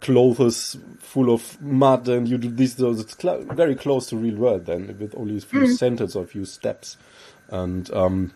clothes 0.00 0.76
full 0.98 1.32
of 1.32 1.60
mud 1.62 2.08
and 2.08 2.28
you 2.28 2.36
do 2.36 2.50
this 2.50 2.74
so 2.74 2.90
it's 2.90 3.16
cl- 3.16 3.42
very 3.44 3.74
close 3.74 4.06
to 4.10 4.16
real 4.16 4.36
world 4.36 4.66
then 4.66 4.94
with 4.98 5.14
only 5.16 5.38
a 5.38 5.40
few 5.40 5.60
mm. 5.60 5.76
sentences 5.76 6.14
or 6.14 6.24
a 6.24 6.26
few 6.26 6.44
steps 6.44 6.98
and 7.48 7.90
um, 7.94 8.30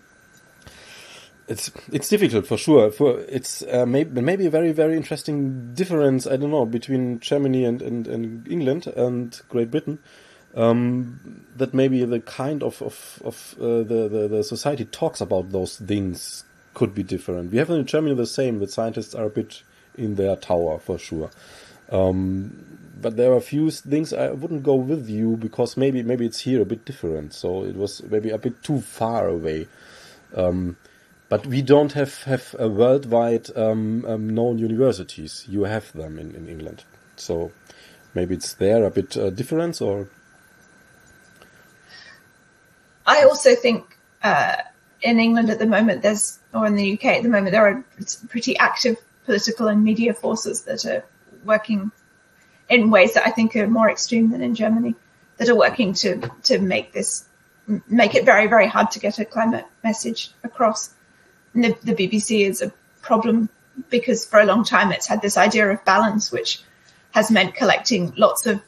it's 1.48 1.70
it's 1.90 2.08
difficult 2.08 2.46
for 2.46 2.56
sure. 2.56 2.90
For 2.90 3.20
it's 3.20 3.62
uh, 3.62 3.86
maybe 3.86 4.20
maybe 4.20 4.46
a 4.46 4.50
very 4.50 4.72
very 4.72 4.96
interesting 4.96 5.74
difference. 5.74 6.26
I 6.26 6.36
don't 6.36 6.50
know 6.50 6.66
between 6.66 7.20
Germany 7.20 7.64
and 7.64 7.82
and, 7.82 8.06
and 8.06 8.48
England 8.48 8.86
and 8.86 9.40
Great 9.48 9.70
Britain. 9.70 9.98
Um, 10.54 11.44
that 11.56 11.74
maybe 11.74 12.04
the 12.04 12.20
kind 12.20 12.62
of 12.62 12.80
of, 12.82 13.22
of 13.24 13.54
uh, 13.60 13.82
the, 13.82 14.08
the 14.08 14.28
the 14.28 14.44
society 14.44 14.84
talks 14.84 15.20
about 15.20 15.50
those 15.50 15.76
things 15.76 16.44
could 16.74 16.94
be 16.94 17.02
different. 17.02 17.50
We 17.50 17.58
have 17.58 17.70
in 17.70 17.84
Germany 17.86 18.14
the 18.14 18.26
same. 18.26 18.58
The 18.58 18.68
scientists 18.68 19.14
are 19.14 19.26
a 19.26 19.30
bit 19.30 19.62
in 19.96 20.14
their 20.14 20.36
tower 20.36 20.78
for 20.78 20.98
sure. 20.98 21.30
Um, 21.90 22.78
but 23.00 23.16
there 23.16 23.32
are 23.32 23.36
a 23.36 23.42
few 23.42 23.70
things 23.70 24.12
I 24.12 24.30
wouldn't 24.30 24.64
go 24.64 24.74
with 24.74 25.08
you 25.08 25.36
because 25.36 25.76
maybe 25.76 26.02
maybe 26.02 26.26
it's 26.26 26.40
here 26.40 26.62
a 26.62 26.66
bit 26.66 26.84
different. 26.84 27.32
So 27.32 27.64
it 27.64 27.76
was 27.76 28.02
maybe 28.02 28.30
a 28.30 28.38
bit 28.38 28.62
too 28.62 28.80
far 28.80 29.28
away. 29.28 29.68
Um, 30.34 30.76
but 31.28 31.46
we 31.46 31.62
don't 31.62 31.92
have 31.92 32.22
have 32.24 32.54
a 32.58 32.68
worldwide 32.68 33.56
um, 33.56 34.04
um, 34.06 34.30
known 34.30 34.58
universities. 34.58 35.44
You 35.48 35.64
have 35.64 35.92
them 35.92 36.18
in, 36.18 36.34
in 36.34 36.48
England, 36.48 36.84
so 37.16 37.52
maybe 38.14 38.34
it's 38.34 38.54
there 38.54 38.84
a 38.84 38.90
bit 38.90 39.16
uh, 39.16 39.30
different 39.30 39.80
or. 39.82 40.08
I 43.06 43.22
also 43.22 43.54
think 43.54 43.96
uh, 44.22 44.56
in 45.00 45.18
England 45.18 45.50
at 45.50 45.58
the 45.58 45.66
moment 45.66 46.02
there's, 46.02 46.38
or 46.52 46.66
in 46.66 46.76
the 46.76 46.92
UK 46.92 47.04
at 47.06 47.22
the 47.22 47.30
moment, 47.30 47.52
there 47.52 47.66
are 47.66 47.84
pretty 48.28 48.56
active 48.58 48.96
political 49.24 49.68
and 49.68 49.82
media 49.82 50.12
forces 50.14 50.62
that 50.62 50.84
are 50.84 51.04
working 51.44 51.90
in 52.68 52.90
ways 52.90 53.14
that 53.14 53.26
I 53.26 53.30
think 53.30 53.56
are 53.56 53.66
more 53.66 53.90
extreme 53.90 54.30
than 54.30 54.42
in 54.42 54.54
Germany, 54.54 54.94
that 55.38 55.48
are 55.48 55.56
working 55.56 55.94
to 55.94 56.30
to 56.44 56.58
make 56.58 56.92
this 56.92 57.24
make 57.86 58.14
it 58.14 58.24
very 58.24 58.46
very 58.46 58.66
hard 58.66 58.90
to 58.92 58.98
get 58.98 59.18
a 59.18 59.26
climate 59.26 59.66
message 59.84 60.32
across 60.42 60.94
the, 61.62 61.76
the 61.84 61.94
BBC 61.94 62.46
is 62.48 62.62
a 62.62 62.72
problem 63.02 63.48
because 63.90 64.26
for 64.26 64.40
a 64.40 64.44
long 64.44 64.64
time 64.64 64.92
it's 64.92 65.06
had 65.06 65.22
this 65.22 65.36
idea 65.36 65.68
of 65.70 65.84
balance, 65.84 66.32
which 66.32 66.62
has 67.12 67.30
meant 67.30 67.54
collecting 67.54 68.12
lots 68.16 68.46
of 68.46 68.60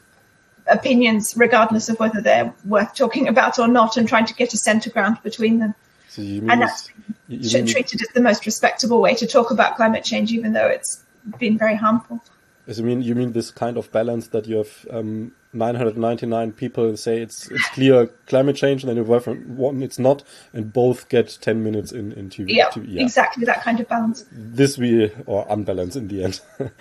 opinions, 0.67 1.35
regardless 1.35 1.89
of 1.89 1.99
whether 1.99 2.21
they're 2.21 2.53
worth 2.65 2.95
talking 2.95 3.27
about 3.27 3.59
or 3.59 3.67
not, 3.67 3.97
and 3.97 4.07
trying 4.07 4.25
to 4.25 4.33
get 4.33 4.53
a 4.53 4.57
centre 4.57 4.89
ground 4.89 5.17
between 5.23 5.59
them. 5.59 5.75
So 6.09 6.21
and 6.21 6.61
that's 6.61 6.89
been 7.29 7.65
treated 7.67 8.01
as 8.01 8.09
the 8.13 8.21
most 8.21 8.45
respectable 8.45 9.01
way 9.01 9.15
to 9.15 9.27
talk 9.27 9.51
about 9.51 9.75
climate 9.77 10.03
change, 10.03 10.31
even 10.31 10.53
though 10.53 10.67
it's 10.67 11.03
been 11.39 11.57
very 11.57 11.75
harmful. 11.75 12.21
So 12.67 12.81
you 12.81 12.83
mean 12.83 13.01
you 13.01 13.15
mean 13.15 13.31
this 13.31 13.51
kind 13.51 13.77
of 13.77 13.91
balance 13.91 14.27
that 14.27 14.47
you 14.47 14.57
have 14.57 14.87
um, 14.91 15.33
999 15.53 16.53
people 16.53 16.95
say 16.95 17.21
it's 17.21 17.49
it's 17.51 17.67
clear 17.69 18.07
climate 18.27 18.55
change, 18.55 18.83
and 18.83 18.89
then 18.89 18.97
you 18.97 19.11
have 19.11 19.25
one 19.25 19.83
it's 19.83 19.99
not, 19.99 20.23
and 20.53 20.71
both 20.71 21.09
get 21.09 21.37
10 21.41 21.63
minutes 21.63 21.91
in 21.91 22.13
in 22.13 22.29
TV. 22.29 22.45
Yeah, 22.49 22.69
TV, 22.69 22.85
yeah. 22.87 23.03
exactly 23.03 23.45
that 23.45 23.61
kind 23.61 23.79
of 23.79 23.87
balance. 23.87 24.25
This 24.31 24.77
we 24.77 25.11
or 25.25 25.45
unbalance 25.49 25.95
in 25.95 26.07
the 26.07 26.23
end. 26.23 26.39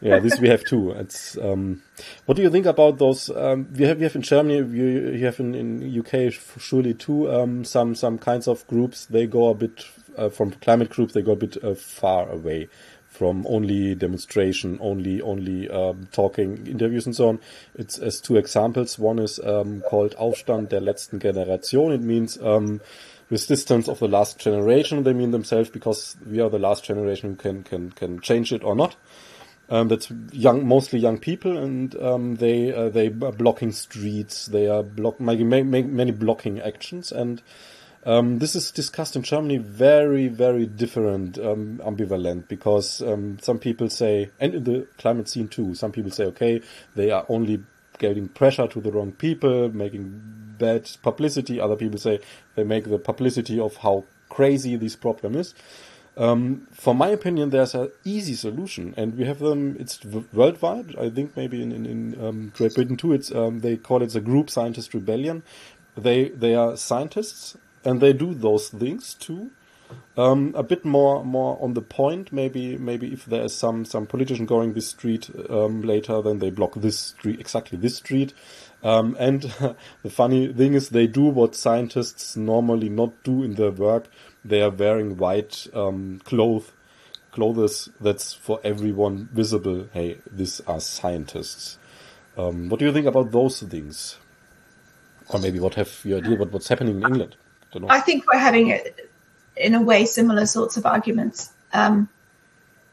yeah, 0.00 0.18
this 0.20 0.40
we 0.40 0.48
have 0.48 0.64
too. 0.64 0.92
It's 0.92 1.36
um, 1.38 1.82
what 2.26 2.36
do 2.36 2.42
you 2.42 2.50
think 2.50 2.66
about 2.66 2.98
those? 2.98 3.30
Um, 3.30 3.68
we 3.72 3.84
have 3.84 3.98
we 3.98 4.04
have 4.04 4.16
in 4.16 4.22
Germany, 4.22 4.56
you, 4.56 5.12
you 5.12 5.24
have 5.26 5.38
in 5.40 5.54
in 5.54 5.98
UK 5.98 6.32
surely 6.32 6.94
too. 6.94 7.30
Um, 7.30 7.64
some 7.64 7.94
some 7.94 8.18
kinds 8.18 8.48
of 8.48 8.66
groups 8.68 9.06
they 9.06 9.26
go 9.26 9.48
a 9.48 9.54
bit 9.54 9.84
uh, 10.16 10.28
from 10.28 10.52
climate 10.52 10.90
groups 10.90 11.12
they 11.12 11.22
go 11.22 11.32
a 11.32 11.36
bit 11.36 11.62
uh, 11.62 11.74
far 11.74 12.28
away 12.30 12.68
from 13.14 13.46
only 13.46 13.94
demonstration, 13.94 14.76
only 14.80 15.22
only 15.22 15.70
um, 15.70 16.08
talking, 16.10 16.66
interviews 16.66 17.06
and 17.06 17.14
so 17.14 17.28
on. 17.28 17.38
It's 17.76 17.96
as 17.96 18.20
two 18.20 18.36
examples. 18.36 18.98
One 18.98 19.20
is 19.20 19.38
um, 19.38 19.82
called 19.82 20.16
Aufstand 20.16 20.70
der 20.70 20.80
letzten 20.80 21.20
Generation. 21.20 21.92
It 21.92 22.00
means 22.00 22.36
um, 22.42 22.80
resistance 23.30 23.88
of 23.88 24.00
the 24.00 24.08
last 24.08 24.40
generation. 24.40 25.04
They 25.04 25.12
mean 25.12 25.30
themselves 25.30 25.70
because 25.70 26.16
we 26.26 26.40
are 26.40 26.50
the 26.50 26.58
last 26.58 26.84
generation 26.84 27.30
who 27.30 27.36
can 27.36 27.62
can 27.62 27.92
can 27.92 28.20
change 28.20 28.52
it 28.52 28.64
or 28.64 28.74
not. 28.74 28.96
Um, 29.70 29.88
that's 29.88 30.10
young, 30.32 30.66
mostly 30.66 30.98
young 30.98 31.18
people, 31.18 31.56
and 31.56 31.96
um, 32.02 32.34
they 32.34 32.74
uh, 32.74 32.88
they 32.88 33.06
are 33.06 33.32
blocking 33.32 33.70
streets. 33.72 34.46
They 34.46 34.68
are 34.68 34.82
block 34.82 35.20
making 35.20 35.48
many 35.48 36.10
blocking 36.10 36.60
actions, 36.60 37.12
and 37.12 37.40
um, 38.04 38.38
this 38.38 38.54
is 38.54 38.70
discussed 38.70 39.16
in 39.16 39.22
Germany 39.22 39.56
very, 39.58 40.28
very 40.28 40.66
different, 40.66 41.38
um, 41.38 41.80
ambivalent, 41.84 42.48
because 42.48 43.00
um, 43.02 43.38
some 43.40 43.58
people 43.58 43.88
say, 43.88 44.30
and 44.40 44.54
in 44.54 44.64
the 44.64 44.86
climate 44.98 45.28
scene 45.28 45.48
too, 45.48 45.74
some 45.74 45.92
people 45.92 46.10
say, 46.10 46.24
okay, 46.26 46.60
they 46.94 47.10
are 47.10 47.24
only 47.28 47.62
getting 47.98 48.28
pressure 48.28 48.66
to 48.66 48.80
the 48.80 48.92
wrong 48.92 49.12
people, 49.12 49.70
making 49.72 50.20
bad 50.58 50.90
publicity. 51.02 51.60
Other 51.60 51.76
people 51.76 51.98
say 51.98 52.20
they 52.54 52.64
make 52.64 52.84
the 52.84 52.98
publicity 52.98 53.58
of 53.58 53.76
how 53.76 54.04
crazy 54.28 54.76
this 54.76 54.96
problem 54.96 55.36
is. 55.36 55.54
Um, 56.16 56.68
for 56.72 56.94
my 56.94 57.08
opinion, 57.08 57.50
there's 57.50 57.74
an 57.74 57.90
easy 58.04 58.34
solution, 58.34 58.94
and 58.96 59.16
we 59.16 59.24
have 59.24 59.40
them. 59.40 59.76
It's 59.80 60.04
worldwide. 60.04 60.94
I 60.96 61.10
think 61.10 61.36
maybe 61.36 61.60
in 61.60 61.72
in, 61.72 61.86
in 61.86 62.24
um, 62.24 62.52
Great 62.56 62.74
Britain 62.74 62.96
too. 62.96 63.12
It's 63.12 63.32
um, 63.32 63.60
they 63.60 63.76
call 63.76 64.00
it 64.02 64.12
the 64.12 64.20
Group 64.20 64.48
Scientist 64.48 64.94
Rebellion. 64.94 65.42
They 65.96 66.28
they 66.28 66.54
are 66.54 66.76
scientists 66.76 67.56
and 67.84 68.00
they 68.00 68.12
do 68.12 68.34
those 68.34 68.68
things 68.68 69.14
too. 69.14 69.50
Um, 70.16 70.54
a 70.56 70.62
bit 70.62 70.84
more 70.84 71.24
more 71.24 71.58
on 71.60 71.74
the 71.74 71.82
point. 71.82 72.32
Maybe 72.32 72.78
maybe 72.78 73.12
if 73.12 73.26
there 73.26 73.42
is 73.42 73.54
some 73.54 73.84
some 73.84 74.06
politician 74.06 74.46
going 74.46 74.72
this 74.72 74.88
street 74.88 75.30
um, 75.50 75.82
later, 75.82 76.22
then 76.22 76.38
they 76.38 76.50
block 76.50 76.74
this 76.74 76.98
street 76.98 77.40
exactly 77.40 77.78
this 77.78 77.96
street. 77.96 78.32
Um, 78.82 79.16
and 79.18 79.42
the 80.02 80.10
funny 80.10 80.52
thing 80.52 80.74
is, 80.74 80.90
they 80.90 81.06
do 81.06 81.24
what 81.24 81.54
scientists 81.54 82.36
normally 82.36 82.88
not 82.88 83.22
do 83.24 83.42
in 83.42 83.54
their 83.54 83.70
work. 83.70 84.06
They 84.44 84.62
are 84.62 84.70
wearing 84.70 85.16
white 85.16 85.66
um, 85.74 86.20
clothes, 86.24 86.70
clothes 87.32 87.88
that's 88.00 88.34
for 88.34 88.60
everyone 88.62 89.28
visible. 89.32 89.88
Hey, 89.92 90.18
these 90.30 90.60
are 90.66 90.80
scientists. 90.80 91.78
Um, 92.36 92.68
what 92.68 92.78
do 92.78 92.86
you 92.86 92.92
think 92.92 93.06
about 93.06 93.32
those 93.32 93.62
things? 93.62 94.18
Or 95.28 95.40
maybe 95.40 95.58
what 95.58 95.74
have 95.74 96.00
you 96.04 96.18
idea 96.18 96.34
about 96.34 96.52
what's 96.52 96.68
happening 96.68 96.96
in 96.96 97.02
England? 97.02 97.36
I 97.88 98.00
think 98.00 98.24
we're 98.26 98.38
having, 98.38 98.78
in 99.56 99.74
a 99.74 99.82
way, 99.82 100.04
similar 100.06 100.46
sorts 100.46 100.76
of 100.76 100.86
arguments. 100.86 101.52
Um, 101.72 102.08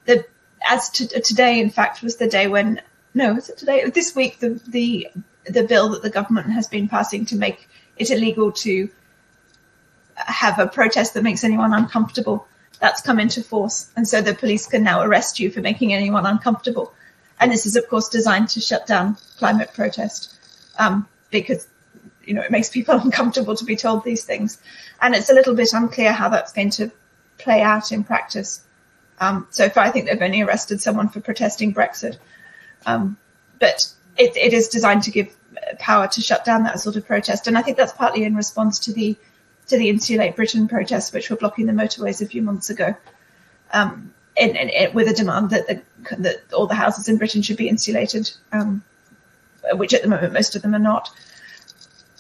the 0.06 0.26
as 0.68 0.90
to, 0.92 1.08
today, 1.08 1.60
in 1.60 1.70
fact, 1.70 2.02
was 2.02 2.18
the 2.18 2.28
day 2.28 2.48
when 2.48 2.82
no, 3.14 3.34
was 3.34 3.50
it 3.50 3.58
today? 3.58 3.90
This 3.90 4.16
week, 4.16 4.40
the 4.40 4.62
the 4.68 5.10
the 5.46 5.64
bill 5.64 5.90
that 5.90 6.02
the 6.02 6.10
government 6.10 6.52
has 6.52 6.68
been 6.68 6.88
passing 6.88 7.26
to 7.26 7.36
make 7.36 7.68
it 7.98 8.10
illegal 8.10 8.52
to 8.52 8.90
have 10.16 10.60
a 10.60 10.68
protest 10.68 11.14
that 11.14 11.24
makes 11.24 11.44
anyone 11.44 11.74
uncomfortable. 11.74 12.48
That's 12.80 13.02
come 13.02 13.20
into 13.20 13.44
force, 13.44 13.92
and 13.96 14.08
so 14.08 14.22
the 14.22 14.34
police 14.34 14.68
can 14.68 14.84
now 14.84 15.02
arrest 15.02 15.40
you 15.40 15.52
for 15.52 15.62
making 15.62 15.94
anyone 15.94 16.26
uncomfortable. 16.26 16.94
And 17.40 17.52
this 17.52 17.66
is, 17.66 17.76
of 17.76 17.88
course, 17.90 18.08
designed 18.08 18.50
to 18.50 18.62
shut 18.62 18.86
down 18.86 19.18
climate 19.38 19.74
protest 19.74 20.36
um, 20.78 21.08
because 21.32 21.68
you 22.24 22.34
know, 22.34 22.42
it 22.42 22.52
makes 22.52 22.70
people 22.70 22.96
uncomfortable 23.04 23.56
to 23.56 23.66
be 23.66 23.76
told 23.76 24.04
these 24.04 24.24
things. 24.24 24.62
And 25.02 25.16
it's 25.16 25.30
a 25.30 25.34
little 25.34 25.56
bit 25.56 25.74
unclear 25.74 26.12
how 26.12 26.30
that's 26.30 26.54
going 26.54 26.72
to 26.72 26.92
play 27.38 27.62
out 27.62 27.92
in 27.92 28.04
practice. 28.04 28.62
Um, 29.20 29.48
so 29.52 29.70
far, 29.70 29.84
I 29.84 29.92
think 29.92 30.08
they've 30.08 30.22
only 30.22 30.42
arrested 30.42 30.82
someone 30.82 31.10
for 31.10 31.22
protesting 31.22 31.74
Brexit. 31.74 32.18
Um, 32.86 33.18
but 33.60 33.88
it, 34.18 34.36
it 34.36 34.54
is 34.54 34.68
designed 34.68 35.04
to 35.04 35.12
give 35.12 35.36
power 35.80 36.08
to 36.08 36.22
shut 36.22 36.46
down 36.46 36.64
that 36.64 36.80
sort 36.80 36.96
of 36.96 37.06
protest. 37.06 37.48
And 37.48 37.58
I 37.58 37.62
think 37.62 37.78
that's 37.78 37.94
partly 37.94 38.24
in 38.24 38.36
response 38.36 38.80
to 38.80 38.94
the 38.94 39.18
to 39.68 39.78
the 39.78 39.90
Insulate 39.90 40.36
Britain 40.36 40.68
protests, 40.68 41.14
which 41.14 41.30
were 41.30 41.36
blocking 41.36 41.66
the 41.66 41.72
motorways 41.72 42.22
a 42.22 42.26
few 42.26 42.42
months 42.42 42.70
ago, 42.70 42.96
um, 43.72 44.14
in, 44.36 44.56
in, 44.56 44.70
in, 44.70 44.94
with 44.94 45.08
a 45.08 45.14
demand 45.14 45.52
that, 45.52 45.68
the, 45.68 45.82
that 46.18 46.54
all 46.54 46.68
the 46.68 46.76
houses 46.76 47.08
in 47.08 47.18
Britain 47.18 47.42
should 47.42 47.58
be 47.58 47.70
insulated, 47.70 48.30
um, 48.52 48.84
which 49.74 49.94
at 49.94 50.02
the 50.02 50.10
moment 50.10 50.34
most 50.34 50.56
of 50.56 50.62
them 50.62 50.76
are 50.76 50.80
not 50.80 51.10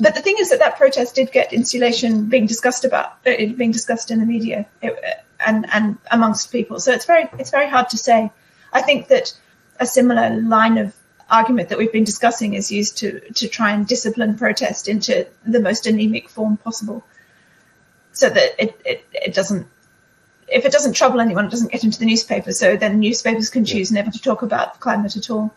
but 0.01 0.15
the 0.15 0.21
thing 0.21 0.35
is 0.39 0.49
that 0.49 0.59
that 0.59 0.77
protest 0.77 1.15
did 1.15 1.31
get 1.31 1.53
insulation 1.53 2.25
being 2.25 2.47
discussed 2.47 2.85
about, 2.85 3.17
uh, 3.25 3.35
being 3.61 3.71
discussed 3.71 4.11
in 4.11 4.19
the 4.19 4.25
media 4.25 4.65
it, 4.81 4.93
uh, 4.93 5.21
and 5.45 5.65
and 5.71 5.97
amongst 6.11 6.51
people. 6.51 6.79
So 6.79 6.91
it's 6.91 7.05
very 7.05 7.29
it's 7.39 7.51
very 7.51 7.69
hard 7.69 7.89
to 7.89 7.97
say. 7.97 8.31
I 8.73 8.81
think 8.81 9.07
that 9.09 9.33
a 9.79 9.85
similar 9.85 10.41
line 10.41 10.77
of 10.77 10.95
argument 11.29 11.69
that 11.69 11.77
we've 11.77 11.91
been 11.91 12.03
discussing 12.03 12.53
is 12.55 12.71
used 12.71 12.97
to 12.99 13.19
to 13.33 13.47
try 13.47 13.71
and 13.71 13.87
discipline 13.87 14.37
protest 14.37 14.87
into 14.87 15.27
the 15.45 15.59
most 15.59 15.87
anemic 15.87 16.29
form 16.29 16.57
possible, 16.57 17.03
so 18.11 18.29
that 18.29 18.49
it 18.63 18.81
it, 18.85 19.05
it 19.13 19.33
doesn't. 19.33 19.67
If 20.47 20.65
it 20.65 20.71
doesn't 20.73 20.93
trouble 20.93 21.21
anyone, 21.21 21.45
it 21.45 21.51
doesn't 21.51 21.71
get 21.71 21.83
into 21.83 21.99
the 21.99 22.05
newspaper. 22.05 22.51
So 22.51 22.75
then 22.75 22.99
newspapers 22.99 23.49
can 23.49 23.63
choose 23.63 23.91
never 23.91 24.11
to 24.11 24.21
talk 24.21 24.41
about 24.41 24.79
climate 24.81 25.15
at 25.15 25.29
all. 25.29 25.53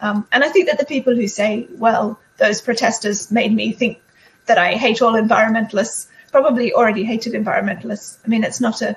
Um, 0.00 0.26
and 0.32 0.42
I 0.42 0.48
think 0.48 0.68
that 0.68 0.78
the 0.78 0.86
people 0.86 1.14
who 1.14 1.28
say, 1.28 1.66
well, 1.76 2.18
those 2.40 2.60
protesters 2.60 3.30
made 3.30 3.54
me 3.54 3.72
think 3.72 4.02
that 4.46 4.58
I 4.58 4.72
hate 4.72 5.00
all 5.02 5.12
environmentalists, 5.12 6.08
probably 6.32 6.72
already 6.72 7.04
hated 7.04 7.34
environmentalists. 7.34 8.18
I 8.24 8.28
mean, 8.28 8.42
it's 8.42 8.60
not 8.60 8.82
a, 8.82 8.96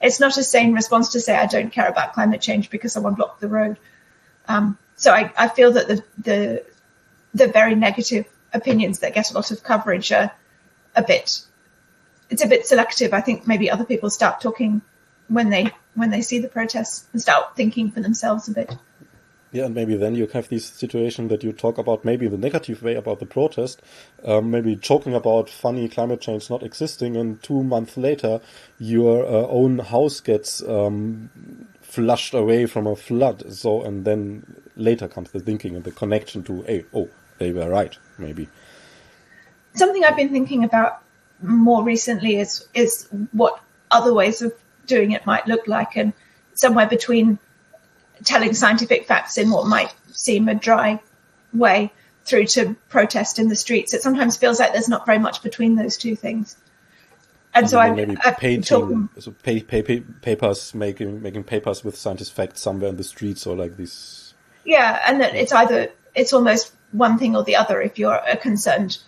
it's 0.00 0.20
not 0.20 0.36
a 0.36 0.44
sane 0.44 0.72
response 0.74 1.12
to 1.12 1.20
say 1.20 1.34
I 1.34 1.46
don't 1.46 1.72
care 1.72 1.88
about 1.88 2.12
climate 2.12 2.40
change 2.40 2.70
because 2.70 2.92
someone 2.92 3.14
blocked 3.14 3.40
the 3.40 3.48
road. 3.48 3.78
Um, 4.46 4.78
so 4.94 5.12
I, 5.12 5.32
I 5.36 5.48
feel 5.48 5.72
that 5.72 5.88
the, 5.88 6.04
the 6.18 6.64
the 7.34 7.48
very 7.48 7.74
negative 7.74 8.26
opinions 8.52 9.00
that 9.00 9.12
get 9.12 9.30
a 9.30 9.34
lot 9.34 9.50
of 9.50 9.62
coverage 9.62 10.12
are 10.12 10.30
a 10.94 11.02
bit 11.02 11.42
it's 12.30 12.44
a 12.44 12.48
bit 12.48 12.66
selective. 12.66 13.12
I 13.12 13.20
think 13.20 13.46
maybe 13.46 13.70
other 13.70 13.84
people 13.84 14.10
start 14.10 14.40
talking 14.40 14.82
when 15.28 15.50
they 15.50 15.72
when 15.94 16.10
they 16.10 16.22
see 16.22 16.38
the 16.40 16.48
protests 16.48 17.06
and 17.12 17.22
start 17.22 17.56
thinking 17.56 17.90
for 17.90 18.00
themselves 18.00 18.48
a 18.48 18.52
bit. 18.52 18.74
Yeah, 19.56 19.64
and 19.64 19.74
maybe 19.74 19.96
then 19.96 20.14
you 20.14 20.26
have 20.34 20.50
this 20.50 20.66
situation 20.66 21.28
that 21.28 21.42
you 21.42 21.50
talk 21.50 21.78
about 21.78 22.04
maybe 22.04 22.28
the 22.28 22.36
negative 22.36 22.82
way 22.82 22.94
about 22.94 23.20
the 23.20 23.24
protest, 23.24 23.80
um, 24.22 24.50
maybe 24.50 24.76
joking 24.76 25.14
about 25.14 25.48
funny 25.48 25.88
climate 25.88 26.20
change 26.20 26.50
not 26.50 26.62
existing, 26.62 27.16
and 27.16 27.42
two 27.42 27.62
months 27.62 27.96
later, 27.96 28.42
your 28.78 29.24
uh, 29.24 29.46
own 29.48 29.78
house 29.78 30.20
gets 30.20 30.62
um, 30.62 31.30
flushed 31.80 32.34
away 32.34 32.66
from 32.66 32.86
a 32.86 32.94
flood. 32.94 33.50
So, 33.50 33.82
and 33.82 34.04
then 34.04 34.44
later 34.76 35.08
comes 35.08 35.30
the 35.30 35.40
thinking 35.40 35.74
and 35.74 35.84
the 35.84 35.92
connection 35.92 36.42
to, 36.42 36.60
hey, 36.60 36.84
oh, 36.92 37.08
they 37.38 37.50
were 37.50 37.70
right, 37.70 37.96
maybe. 38.18 38.50
Something 39.72 40.04
I've 40.04 40.16
been 40.16 40.32
thinking 40.32 40.64
about 40.64 41.02
more 41.40 41.82
recently 41.82 42.36
is 42.36 42.68
is 42.74 43.08
what 43.32 43.58
other 43.90 44.12
ways 44.12 44.42
of 44.42 44.52
doing 44.84 45.12
it 45.12 45.24
might 45.24 45.46
look 45.46 45.66
like, 45.66 45.96
and 45.96 46.12
somewhere 46.52 46.86
between 46.86 47.38
telling 48.24 48.54
scientific 48.54 49.06
facts 49.06 49.38
in 49.38 49.50
what 49.50 49.66
might 49.66 49.94
seem 50.12 50.48
a 50.48 50.54
dry 50.54 51.00
way 51.52 51.92
through 52.24 52.46
to 52.46 52.76
protest 52.88 53.38
in 53.38 53.48
the 53.48 53.56
streets. 53.56 53.94
It 53.94 54.02
sometimes 54.02 54.36
feels 54.36 54.58
like 54.58 54.72
there's 54.72 54.88
not 54.88 55.06
very 55.06 55.18
much 55.18 55.42
between 55.42 55.76
those 55.76 55.96
two 55.96 56.16
things. 56.16 56.56
And, 57.54 57.70
so 57.70 57.78
I 57.78 57.90
maybe 57.90 58.16
I, 58.22 58.32
painting, 58.32 59.08
so 59.18 59.30
pay, 59.42 59.62
pay, 59.62 59.80
pay, 59.80 60.00
papers, 60.00 60.74
making 60.74 61.22
making 61.22 61.44
papers 61.44 61.82
with 61.82 61.96
scientific 61.96 62.34
facts 62.34 62.60
somewhere 62.60 62.90
in 62.90 62.96
the 62.98 63.04
streets 63.04 63.46
or 63.46 63.56
like 63.56 63.78
this. 63.78 64.34
Yeah, 64.66 65.00
and 65.06 65.22
that 65.22 65.34
it's 65.34 65.52
either 65.52 65.90
it's 66.14 66.34
almost 66.34 66.74
one 66.92 67.18
thing 67.18 67.34
or 67.34 67.44
the 67.44 67.56
other. 67.56 67.80
If 67.80 67.98
you're 67.98 68.12
a 68.14 68.36
concerned 68.36 68.98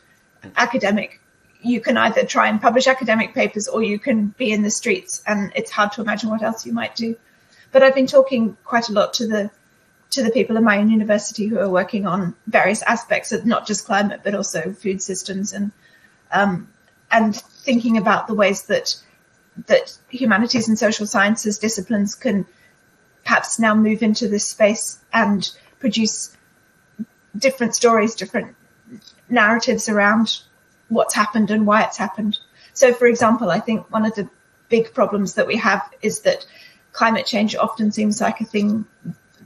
academic, 0.56 1.20
you 1.60 1.80
can 1.82 1.98
either 1.98 2.24
try 2.24 2.48
and 2.48 2.58
publish 2.58 2.86
academic 2.86 3.34
papers 3.34 3.68
or 3.68 3.82
you 3.82 3.98
can 3.98 4.28
be 4.38 4.50
in 4.50 4.62
the 4.62 4.70
streets, 4.70 5.22
and 5.26 5.52
it's 5.54 5.70
hard 5.70 5.92
to 5.92 6.00
imagine 6.00 6.30
what 6.30 6.42
else 6.42 6.64
you 6.64 6.72
might 6.72 6.96
do. 6.96 7.16
But 7.72 7.83
I've 7.83 7.94
been 7.94 8.07
talking 8.07 8.57
quite 8.64 8.88
a 8.88 8.92
lot 8.92 9.14
to 9.14 9.26
the 9.26 9.50
to 10.11 10.22
the 10.22 10.31
people 10.31 10.57
in 10.57 10.64
my 10.64 10.78
own 10.78 10.88
university 10.88 11.46
who 11.46 11.59
are 11.59 11.68
working 11.68 12.07
on 12.07 12.35
various 12.46 12.83
aspects 12.83 13.31
of 13.31 13.44
not 13.44 13.66
just 13.66 13.85
climate 13.85 14.20
but 14.24 14.35
also 14.35 14.72
food 14.72 15.02
systems 15.02 15.52
and 15.52 15.70
um, 16.33 16.68
and 17.11 17.37
thinking 17.37 17.98
about 17.98 18.26
the 18.26 18.35
ways 18.35 18.62
that 18.66 18.96
that 19.66 19.96
humanities 20.09 20.68
and 20.68 20.78
social 20.78 21.07
sciences 21.07 21.59
disciplines 21.59 22.14
can 22.14 22.46
perhaps 23.24 23.59
now 23.59 23.74
move 23.74 24.02
into 24.02 24.28
this 24.28 24.46
space 24.46 24.98
and 25.12 25.50
produce 25.81 26.37
different 27.37 27.74
stories, 27.74 28.14
different 28.14 28.57
narratives 29.28 29.88
around 29.88 30.40
what's 30.88 31.14
happened 31.14 31.50
and 31.50 31.66
why 31.66 31.83
it's 31.83 31.98
happened. 31.98 32.38
So, 32.72 32.94
for 32.94 33.07
example, 33.07 33.50
I 33.50 33.61
think 33.61 33.90
one 33.92 34.07
of 34.07 34.14
the 34.14 34.28
big 34.68 34.94
problems 34.94 35.35
that 35.35 35.46
we 35.46 35.57
have 35.57 35.83
is 36.00 36.20
that 36.20 36.46
climate 36.98 37.26
change 37.26 37.54
often 37.54 37.92
seems 37.92 38.20
like 38.20 38.40
a 38.40 38.44
thing 38.44 38.84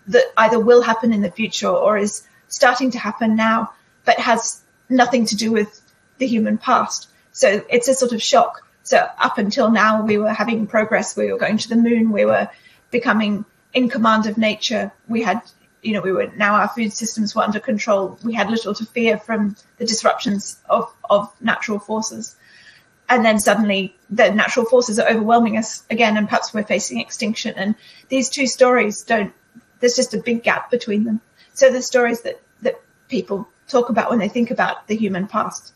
that 0.07 0.25
either 0.39 0.59
will 0.59 0.83
happen 0.83 1.13
in 1.13 1.21
the 1.21 1.31
future 1.31 1.69
or 1.69 1.99
is 1.99 2.27
starting 2.49 2.91
to 2.93 2.99
happen 2.99 3.37
now, 3.37 3.71
but 4.07 4.19
has 4.19 4.63
nothing 4.89 5.27
to 5.27 5.37
do 5.37 5.53
with 5.53 5.71
the 6.17 6.27
human 6.27 6.57
past. 6.57 7.09
So 7.33 7.63
it's 7.69 7.89
a 7.89 7.95
sort 7.95 8.13
of 8.13 8.23
shock. 8.23 8.67
So 8.85 8.97
up 9.19 9.37
until 9.37 9.71
now, 9.71 10.03
we 10.03 10.17
were 10.17 10.33
having 10.33 10.67
progress. 10.67 11.15
We 11.15 11.31
were 11.31 11.39
going 11.39 11.59
to 11.59 11.69
the 11.69 11.77
moon. 11.77 12.11
We 12.11 12.25
were 12.25 12.49
becoming 12.91 13.45
in 13.75 13.91
command 13.91 14.25
of 14.27 14.39
nature. 14.39 14.91
We 15.07 15.23
had, 15.23 15.43
you 15.83 15.93
know, 15.93 16.01
we 16.01 16.13
were 16.13 16.29
now 16.37 16.55
our 16.55 16.69
food 16.69 16.93
systems 16.93 17.35
were 17.35 17.43
under 17.43 17.61
control. 17.61 18.19
We 18.25 18.33
had 18.33 18.51
little 18.51 18.75
to 18.75 18.87
fear 18.87 19.19
from 19.19 19.57
the 19.77 19.85
disruptions 19.85 20.59
of, 20.71 20.91
of 21.09 21.31
natural 21.41 21.79
forces 21.79 22.37
and 23.13 23.27
then 23.27 23.39
suddenly 23.39 23.95
the 24.09 24.31
natural 24.31 24.65
forces 24.65 24.99
are 24.99 25.07
overwhelming 25.07 25.59
us 25.59 25.85
again, 25.91 26.17
and 26.17 26.27
perhaps 26.27 26.55
we're 26.55 26.65
facing 26.65 26.99
extinction. 26.99 27.53
And 27.57 27.75
these 28.09 28.31
two 28.31 28.47
stories 28.47 29.03
don't. 29.03 29.35
There's 29.81 29.97
just 29.97 30.15
a 30.15 30.19
big 30.19 30.43
gap 30.43 30.71
between 30.71 31.05
them. 31.05 31.21
So 31.53 31.71
the 31.71 31.83
stories 31.83 32.23
that 32.23 32.41
that 32.63 32.81
people 33.09 33.47
talk 33.69 33.91
about 33.91 34.09
when 34.09 34.19
they 34.19 34.31
think 34.31 34.51
about 34.51 34.89
the 34.89 34.97
human 34.97 35.27
past 35.27 35.75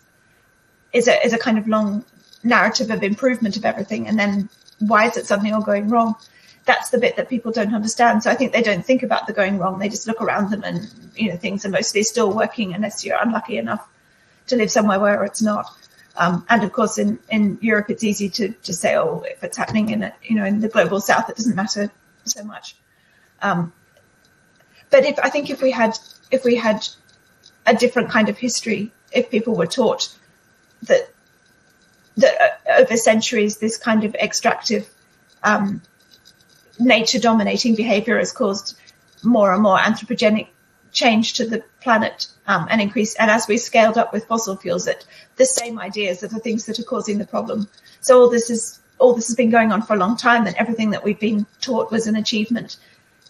is 0.95 1.09
a 1.09 1.25
is 1.27 1.35
a 1.35 1.39
kind 1.39 1.59
of 1.59 1.69
long 1.69 2.07
narrative 2.43 2.91
of 2.91 3.03
improvement 3.03 3.59
of 3.59 3.67
everything, 3.67 4.09
and 4.09 4.19
then 4.19 4.49
why 4.79 5.07
is 5.07 5.19
it 5.19 5.27
suddenly 5.27 5.53
all 5.53 5.63
going 5.63 5.91
wrong? 5.91 6.15
That's 6.65 6.89
the 6.89 6.99
bit 6.99 7.17
that 7.17 7.29
people 7.29 7.53
don't 7.53 7.75
understand. 7.75 8.23
So 8.23 8.31
I 8.31 8.35
think 8.35 8.53
they 8.53 8.63
don't 8.63 8.85
think 8.85 9.03
about 9.03 9.27
the 9.27 9.35
going 9.35 9.59
wrong. 9.59 9.79
They 9.79 9.91
just 9.91 10.07
look 10.07 10.23
around 10.23 10.51
them, 10.51 10.65
and 10.65 10.91
you 11.15 11.29
know 11.29 11.37
things 11.37 11.67
are 11.67 11.71
mostly 11.81 12.03
still 12.03 12.33
working, 12.33 12.73
unless 12.73 13.05
you're 13.05 13.23
unlucky 13.23 13.59
enough 13.59 13.87
to 14.47 14.57
live 14.57 14.71
somewhere 14.71 14.99
where 14.99 15.23
it's 15.25 15.43
not. 15.43 15.67
Um, 16.17 16.47
and 16.49 16.65
of 16.65 16.73
course, 16.73 16.99
in, 16.99 17.19
in 17.29 17.59
Europe, 17.61 17.91
it's 17.91 18.03
easy 18.03 18.29
to 18.31 18.55
just 18.63 18.81
say, 18.81 18.97
oh, 18.97 19.23
if 19.27 19.45
it's 19.45 19.57
happening 19.57 19.91
in 19.91 20.03
a, 20.03 20.15
you 20.23 20.37
know 20.37 20.45
in 20.45 20.61
the 20.61 20.69
global 20.69 21.01
south, 21.01 21.29
it 21.29 21.37
doesn't 21.37 21.55
matter 21.55 21.91
so 22.25 22.43
much. 22.45 22.77
Um, 23.43 23.73
but 24.91 25.05
if 25.05 25.19
I 25.19 25.29
think 25.29 25.51
if 25.51 25.61
we 25.61 25.71
had 25.71 25.99
if 26.31 26.45
we 26.45 26.57
had 26.57 26.89
a 27.67 27.75
different 27.75 28.11
kind 28.11 28.29
of 28.29 28.39
history, 28.39 28.93
if 29.13 29.31
people 29.31 29.55
were 29.55 29.67
taught 29.67 30.15
that 30.83 31.11
that 32.17 32.35
uh, 32.41 32.81
over 32.81 32.97
centuries 32.97 33.59
this 33.59 33.77
kind 33.77 34.05
of 34.05 34.15
extractive 34.15 34.89
um, 35.43 35.83
nature 36.79 37.19
dominating 37.19 37.75
behavior 37.75 38.19
has 38.19 38.33
caused 38.33 38.79
more 39.23 39.53
and 39.53 39.63
more 39.63 39.79
anthropogenic 39.79 40.49
change 40.97 41.35
to 41.35 41.47
the 41.47 41.63
planet 41.83 42.27
um, 42.47 42.67
and 42.71 42.81
increase. 42.81 43.15
And 43.17 43.31
as 43.31 43.47
we 43.47 43.59
scaled 43.59 43.99
up 43.99 44.13
with 44.13 44.27
fossil 44.27 44.57
fuels, 44.57 44.87
that 44.87 45.05
the 45.37 45.45
same 45.45 45.79
ideas 45.79 46.25
are 46.25 46.29
the 46.29 46.41
things 46.41 46.65
that 46.67 46.81
are 46.81 46.85
causing 46.85 47.19
the 47.19 47.27
problem. 47.27 47.69
So 48.01 48.21
all 48.21 48.31
this 48.31 48.51
is 48.51 48.81
all 48.99 49.15
this 49.15 49.27
has 49.27 49.37
been 49.37 49.51
going 49.51 49.73
on 49.73 49.83
for 49.83 49.93
a 49.95 49.99
long 49.99 50.17
time. 50.17 50.47
And 50.47 50.57
everything 50.57 50.91
that 50.91 51.05
we've 51.05 51.21
been 51.21 51.47
taught 51.61 51.93
was 51.93 52.07
an 52.07 52.17
achievement 52.17 52.79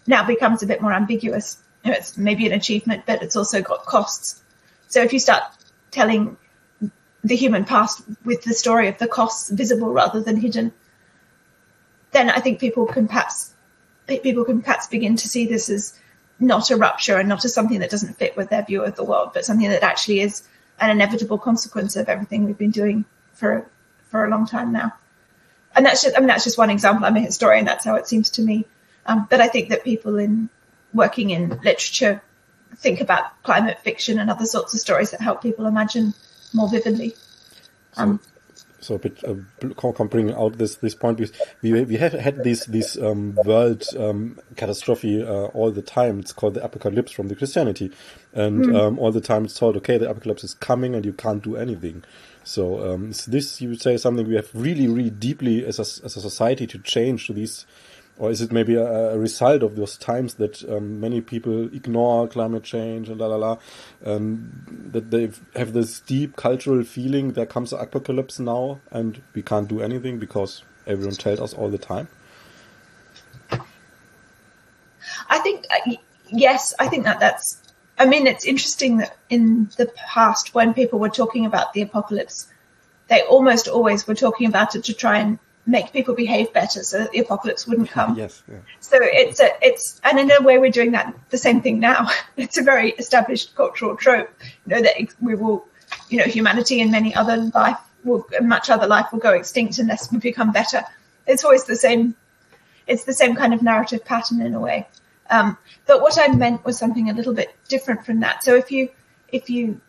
now 0.07 0.25
becomes 0.25 0.63
a 0.63 0.67
bit 0.67 0.81
more 0.81 0.93
ambiguous. 0.93 1.57
You 1.83 1.91
know, 1.91 1.97
it's 1.97 2.17
maybe 2.17 2.47
an 2.47 2.53
achievement, 2.53 3.03
but 3.05 3.21
it's 3.21 3.35
also 3.35 3.61
got 3.61 3.85
costs. 3.85 4.41
So 4.87 5.03
if 5.03 5.11
you 5.11 5.19
start 5.19 5.43
telling 5.91 6.37
the 7.23 7.35
human 7.35 7.65
past 7.65 8.01
with 8.23 8.43
the 8.43 8.53
story 8.53 8.87
of 8.87 8.97
the 8.97 9.07
costs 9.07 9.49
visible 9.49 9.91
rather 9.91 10.21
than 10.21 10.37
hidden, 10.37 10.71
then 12.11 12.29
I 12.29 12.39
think 12.39 12.59
people 12.59 12.85
can 12.85 13.07
perhaps 13.07 13.53
people 14.07 14.45
can 14.45 14.61
perhaps 14.61 14.87
begin 14.87 15.17
to 15.17 15.27
see 15.27 15.45
this 15.45 15.69
as 15.69 15.99
not 16.39 16.69
a 16.69 16.77
rupture 16.77 17.17
and 17.17 17.27
not 17.27 17.43
as 17.45 17.53
something 17.53 17.79
that 17.79 17.89
doesn't 17.89 18.17
fit 18.17 18.37
with 18.37 18.49
their 18.49 18.63
view 18.63 18.83
of 18.83 18.95
the 18.95 19.03
world, 19.03 19.31
but 19.33 19.45
something 19.45 19.69
that 19.69 19.83
actually 19.83 20.19
is 20.21 20.43
an 20.79 20.89
inevitable 20.89 21.37
consequence 21.37 21.95
of 21.95 22.07
everything 22.09 22.45
we've 22.45 22.57
been 22.57 22.71
doing 22.71 23.05
for 23.33 23.65
for 24.09 24.25
a 24.25 24.29
long 24.29 24.45
time 24.45 24.71
now. 24.71 24.93
And 25.75 25.85
that's 25.85 26.03
just 26.03 26.15
I 26.15 26.19
mean 26.19 26.27
that's 26.27 26.43
just 26.43 26.57
one 26.57 26.69
example. 26.69 27.05
I'm 27.05 27.15
a 27.15 27.21
historian, 27.21 27.65
that's 27.65 27.85
how 27.85 27.95
it 27.95 28.07
seems 28.07 28.29
to 28.31 28.41
me. 28.41 28.65
Um, 29.05 29.27
but 29.29 29.41
I 29.41 29.47
think 29.47 29.69
that 29.69 29.83
people 29.83 30.17
in 30.17 30.49
working 30.93 31.29
in 31.31 31.49
literature 31.63 32.21
think 32.75 33.01
about 33.01 33.41
climate 33.43 33.79
fiction 33.79 34.19
and 34.19 34.29
other 34.29 34.45
sorts 34.45 34.73
of 34.73 34.79
stories 34.79 35.11
that 35.11 35.21
help 35.21 35.41
people 35.41 35.65
imagine 35.65 36.13
more 36.53 36.69
vividly. 36.69 37.15
Um, 37.95 38.19
so 38.87 38.95
a 38.95 38.99
bit 38.99 39.23
uh, 39.23 40.05
bring 40.05 40.33
out 40.33 40.57
this 40.57 40.75
this 40.77 40.95
point 40.95 41.17
because 41.17 41.35
we 41.61 41.83
we 41.83 41.97
have 41.97 42.13
had 42.13 42.43
this 42.43 42.65
this 42.65 42.97
um, 42.97 43.37
world 43.45 43.83
um, 43.97 44.39
catastrophe 44.55 45.21
uh, 45.21 45.47
all 45.47 45.71
the 45.71 45.81
time. 45.81 46.19
It's 46.19 46.33
called 46.33 46.53
the 46.53 46.63
apocalypse 46.63 47.11
from 47.11 47.27
the 47.27 47.35
Christianity, 47.35 47.91
and 48.33 48.65
mm. 48.65 48.79
um, 48.79 48.99
all 48.99 49.11
the 49.11 49.21
time 49.21 49.45
it's 49.45 49.59
told, 49.59 49.75
okay, 49.77 49.97
the 49.97 50.09
apocalypse 50.09 50.43
is 50.43 50.53
coming 50.53 50.95
and 50.95 51.05
you 51.05 51.13
can't 51.13 51.43
do 51.43 51.57
anything. 51.57 52.03
So 52.43 52.93
um, 52.93 53.11
this 53.27 53.61
you 53.61 53.69
would 53.69 53.81
say 53.81 53.97
something 53.97 54.25
we 54.25 54.35
have 54.35 54.49
really 54.53 54.87
really 54.87 55.09
deeply 55.09 55.65
as 55.65 55.79
a, 55.79 56.05
as 56.05 56.15
a 56.15 56.21
society 56.21 56.65
to 56.67 56.79
change 56.79 57.27
to 57.27 57.33
these 57.33 57.65
or 58.19 58.31
is 58.31 58.41
it 58.41 58.51
maybe 58.51 58.75
a, 58.75 59.11
a 59.13 59.17
result 59.17 59.63
of 59.63 59.75
those 59.75 59.97
times 59.97 60.35
that 60.35 60.67
um, 60.69 60.99
many 60.99 61.21
people 61.21 61.65
ignore 61.73 62.27
climate 62.27 62.63
change 62.63 63.09
and 63.09 63.19
la 63.19 63.27
la 63.27 63.35
la, 63.35 63.57
um, 64.05 64.51
that 64.91 65.11
they 65.11 65.31
have 65.55 65.73
this 65.73 65.99
deep 65.99 66.35
cultural 66.35 66.83
feeling 66.83 67.33
there 67.33 67.45
comes 67.45 67.73
an 67.73 67.79
apocalypse 67.79 68.39
now 68.39 68.79
and 68.91 69.21
we 69.33 69.41
can't 69.41 69.67
do 69.67 69.81
anything 69.81 70.17
because 70.17 70.63
everyone 70.87 71.15
tells 71.15 71.39
us 71.39 71.53
all 71.53 71.69
the 71.69 71.77
time? 71.77 72.07
I 75.29 75.39
think 75.39 75.65
uh, 75.69 75.93
yes, 76.29 76.73
I 76.79 76.87
think 76.87 77.03
that 77.05 77.19
that's. 77.19 77.61
I 77.99 78.05
mean, 78.05 78.27
it's 78.27 78.45
interesting 78.45 78.97
that 78.97 79.17
in 79.29 79.69
the 79.77 79.87
past, 79.95 80.53
when 80.53 80.73
people 80.73 80.99
were 80.99 81.09
talking 81.09 81.45
about 81.45 81.73
the 81.73 81.81
apocalypse, 81.81 82.47
they 83.07 83.21
almost 83.23 83.67
always 83.67 84.07
were 84.07 84.15
talking 84.15 84.47
about 84.47 84.75
it 84.75 84.83
to 84.85 84.93
try 84.93 85.17
and 85.17 85.39
make 85.67 85.91
people 85.91 86.15
behave 86.15 86.51
better 86.53 86.81
so 86.81 86.99
that 86.99 87.11
the 87.11 87.19
apocalypse 87.19 87.67
wouldn't 87.67 87.89
come. 87.89 88.15
yes. 88.15 88.41
Yeah. 88.49 88.57
So 88.79 88.97
it's 89.01 89.39
a, 89.39 89.49
it's, 89.61 89.99
and 90.03 90.17
in 90.17 90.31
a 90.31 90.41
way 90.41 90.57
we're 90.57 90.71
doing 90.71 90.91
that, 90.91 91.13
the 91.29 91.37
same 91.37 91.61
thing 91.61 91.79
now. 91.79 92.09
It's 92.37 92.57
a 92.57 92.63
very 92.63 92.91
established 92.91 93.55
cultural 93.55 93.95
trope, 93.95 94.29
you 94.65 94.75
know, 94.75 94.81
that 94.81 94.95
we 95.19 95.35
will, 95.35 95.67
you 96.09 96.17
know, 96.19 96.23
humanity 96.23 96.81
and 96.81 96.91
many 96.91 97.13
other 97.13 97.37
life 97.53 97.77
will, 98.03 98.25
much 98.41 98.69
other 98.69 98.87
life 98.87 99.07
will 99.11 99.19
go 99.19 99.33
extinct 99.33 99.77
unless 99.79 100.11
we 100.11 100.19
become 100.19 100.51
better. 100.51 100.83
It's 101.25 101.43
always 101.43 101.65
the 101.65 101.75
same 101.75 102.15
it's 102.87 103.03
the 103.03 103.13
same 103.13 103.35
kind 103.35 103.53
of 103.53 103.61
narrative 103.61 104.03
pattern 104.05 104.41
in 104.41 104.53
a 104.53 104.59
way. 104.59 104.87
Um, 105.29 105.57
but 105.85 106.01
what 106.01 106.17
I 106.17 106.33
meant 106.33 106.63
was 106.65 106.77
something 106.77 107.09
a 107.09 107.13
little 107.13 107.33
bit 107.33 107.53
different 107.67 108.05
from 108.05 108.21
that. 108.21 108.43
So 108.43 108.55
if 108.55 108.71
you 108.71 108.89
if 109.27 109.49
you 109.49 109.81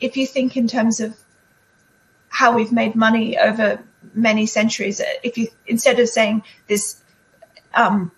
if 0.00 0.16
you 0.16 0.26
think 0.26 0.56
in 0.56 0.66
terms 0.66 1.00
of 1.00 1.16
how 2.28 2.54
we've 2.54 2.72
made 2.72 2.94
money 2.94 3.38
over 3.38 3.82
many 4.14 4.46
centuries, 4.46 5.00
if 5.22 5.38
you 5.38 5.48
instead 5.66 5.98
of 6.00 6.08
saying 6.08 6.42
this 6.66 7.02
um, 7.74 8.10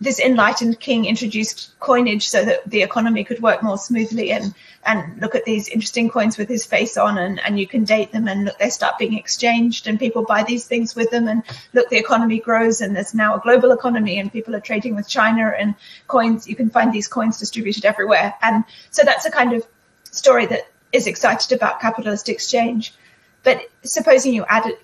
this 0.00 0.20
enlightened 0.20 0.78
king 0.78 1.06
introduced 1.06 1.78
coinage 1.80 2.28
so 2.28 2.44
that 2.44 2.68
the 2.68 2.82
economy 2.82 3.24
could 3.24 3.40
work 3.40 3.62
more 3.62 3.78
smoothly 3.78 4.30
and 4.30 4.54
and 4.84 5.20
look 5.20 5.34
at 5.34 5.44
these 5.44 5.68
interesting 5.68 6.10
coins 6.10 6.36
with 6.36 6.48
his 6.48 6.66
face 6.66 6.96
on 6.96 7.16
and, 7.16 7.40
and 7.40 7.58
you 7.58 7.66
can 7.66 7.84
date 7.84 8.12
them 8.12 8.28
and 8.28 8.44
look 8.44 8.58
they 8.58 8.68
start 8.68 8.98
being 8.98 9.14
exchanged 9.14 9.86
and 9.86 9.98
people 9.98 10.22
buy 10.22 10.42
these 10.42 10.66
things 10.66 10.94
with 10.94 11.10
them 11.10 11.28
and 11.28 11.42
look 11.72 11.88
the 11.88 11.96
economy 11.96 12.38
grows 12.38 12.82
and 12.82 12.94
there's 12.94 13.14
now 13.14 13.34
a 13.36 13.40
global 13.40 13.72
economy 13.72 14.18
and 14.18 14.32
people 14.32 14.54
are 14.54 14.60
trading 14.60 14.94
with 14.94 15.08
China 15.08 15.52
and 15.58 15.74
coins 16.08 16.46
you 16.46 16.54
can 16.54 16.68
find 16.68 16.92
these 16.92 17.08
coins 17.08 17.38
distributed 17.38 17.84
everywhere. 17.86 18.34
And 18.42 18.64
so 18.90 19.02
that's 19.02 19.24
a 19.24 19.30
kind 19.30 19.54
of 19.54 19.66
story 20.10 20.44
that 20.46 20.68
is 20.92 21.06
excited 21.06 21.52
about 21.52 21.80
capitalist 21.80 22.28
exchange. 22.28 22.94
But 23.42 23.62
supposing 23.82 24.34
you 24.34 24.44
added 24.46 24.74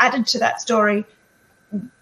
added 0.00 0.26
to 0.26 0.38
that 0.38 0.60
story 0.60 1.04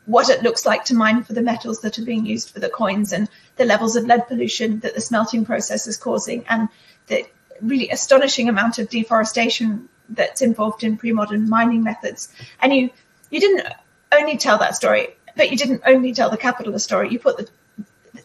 what 0.07 0.31
it 0.31 0.43
looks 0.43 0.65
like 0.65 0.87
to 0.87 0.95
mine 0.95 1.23
for 1.23 1.35
the 1.35 1.43
metals 1.43 1.83
that 1.83 1.99
are 1.99 2.05
being 2.05 2.25
used 2.25 2.51
for 2.51 2.61
the 2.61 2.71
coins 2.71 3.13
and 3.13 3.29
the 3.57 3.65
levels 3.67 3.95
of 3.95 4.07
lead 4.07 4.27
pollution 4.27 4.81
that 4.81 4.95
the 4.95 5.01
smelting 5.03 5.45
process 5.45 5.87
is 5.87 5.99
causing 5.99 6.47
and 6.49 6.69
the 7.09 7.27
really 7.61 7.91
astonishing 7.91 8.49
amount 8.49 8.79
of 8.79 8.89
deforestation 8.89 9.87
that's 10.09 10.41
involved 10.41 10.83
in 10.83 10.97
pre-modern 10.97 11.47
mining 11.47 11.83
methods. 11.83 12.33
And 12.63 12.73
you, 12.73 12.89
you 13.31 13.39
didn't 13.39 13.67
only 14.11 14.39
tell 14.39 14.57
that 14.59 14.77
story, 14.77 15.09
but 15.37 15.51
you 15.51 15.59
didn't 15.59 15.83
only 15.87 16.15
tell 16.15 16.31
the 16.31 16.39
capitalist 16.39 16.87
story. 16.87 17.11
You 17.11 17.19
put 17.19 17.37
the, 17.37 17.49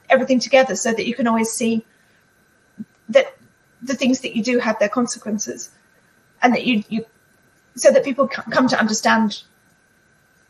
everything 0.10 0.40
together 0.40 0.78
so 0.78 0.94
that 0.94 1.06
you 1.06 1.14
can 1.14 1.28
always 1.28 1.52
see 1.52 1.86
that 3.10 3.36
the 3.82 3.96
things 3.96 4.22
that 4.22 4.38
you 4.38 4.42
do 4.42 4.60
have 4.60 4.80
their 4.80 4.88
consequences 4.88 5.70
and 6.42 6.54
that 6.54 6.66
you, 6.66 6.84
you 6.88 7.06
so 7.76 7.92
that 7.92 8.06
people 8.06 8.28
come 8.28 8.70
to 8.70 8.80
understand 8.80 9.44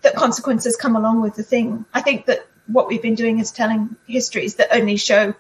that 0.04 0.16
consequences 0.16 0.76
come 0.76 0.96
along 0.96 1.22
with 1.22 1.36
the 1.36 1.44
thing. 1.44 1.86
I 1.94 2.02
think 2.02 2.28
that 2.28 2.46
what 2.68 2.88
we've 2.88 3.02
been 3.02 3.16
doing 3.16 3.40
is 3.40 3.52
telling 3.52 3.96
histories 4.06 4.56
that 4.56 4.70
only 4.72 4.98
show 4.98 5.34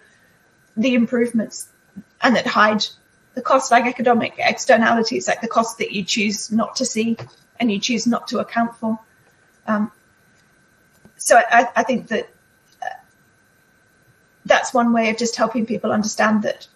the 0.75 0.95
improvements 0.95 1.69
and 2.21 2.35
that 2.35 2.47
hide 2.47 2.85
the 3.35 3.41
costs 3.41 3.71
like 3.71 3.85
economic 3.85 4.33
externalities, 4.37 5.27
like 5.27 5.41
the 5.41 5.47
costs 5.47 5.75
that 5.75 5.91
you 5.91 6.03
choose 6.03 6.51
not 6.51 6.77
to 6.77 6.85
see 6.85 7.17
and 7.59 7.71
you 7.71 7.79
choose 7.79 8.07
not 8.07 8.27
to 8.27 8.39
account 8.39 8.75
for. 8.77 8.99
Um, 9.67 9.91
so 11.17 11.37
I, 11.37 11.67
I, 11.75 11.83
think 11.83 12.07
that 12.07 12.29
uh, 12.81 12.87
that's 14.45 14.73
one 14.73 14.91
way 14.93 15.09
of 15.09 15.17
just 15.17 15.35
helping 15.35 15.65
people 15.65 15.91
understand 15.91 16.43
that, 16.43 16.67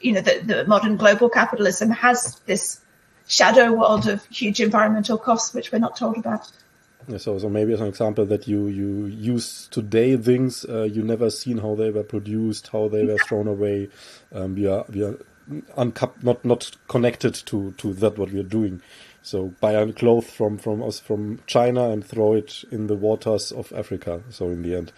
you 0.00 0.12
know, 0.12 0.20
that 0.20 0.46
the 0.46 0.66
modern 0.66 0.96
global 0.96 1.28
capitalism 1.28 1.90
has 1.90 2.40
this 2.46 2.80
shadow 3.28 3.72
world 3.72 4.08
of 4.08 4.24
huge 4.26 4.60
environmental 4.60 5.18
costs, 5.18 5.54
which 5.54 5.70
we're 5.70 5.78
not 5.78 5.96
told 5.96 6.16
about. 6.16 6.50
So, 7.18 7.38
so 7.38 7.48
maybe 7.48 7.72
as 7.74 7.80
an 7.80 7.88
example 7.88 8.26
that 8.26 8.48
you 8.48 8.68
you 8.68 9.06
use 9.06 9.68
today 9.70 10.16
things 10.16 10.64
uh, 10.66 10.84
you 10.84 11.02
never 11.02 11.30
seen 11.30 11.58
how 11.58 11.74
they 11.74 11.90
were 11.90 12.04
produced, 12.04 12.68
how 12.68 12.88
they 12.88 13.04
were 13.04 13.18
thrown 13.18 13.48
away. 13.48 13.90
Um, 14.34 14.54
we 14.54 14.66
are 14.66 14.84
we 14.88 15.04
are 15.04 15.18
uncup- 15.76 16.22
not 16.22 16.44
not 16.44 16.70
connected 16.88 17.34
to 17.46 17.72
to 17.78 17.94
that 17.94 18.18
what 18.18 18.32
we 18.32 18.40
are 18.40 18.44
doing. 18.44 18.82
So 19.22 19.54
buy 19.60 19.72
a 19.72 19.92
cloth 19.92 20.30
from 20.30 20.58
from 20.58 20.82
us 20.82 21.00
from 21.00 21.40
China 21.46 21.90
and 21.90 22.04
throw 22.04 22.34
it 22.34 22.64
in 22.70 22.86
the 22.88 22.96
waters 22.96 23.52
of 23.52 23.72
Africa. 23.72 24.22
So 24.30 24.48
in 24.50 24.62
the 24.62 24.76
end, 24.76 24.92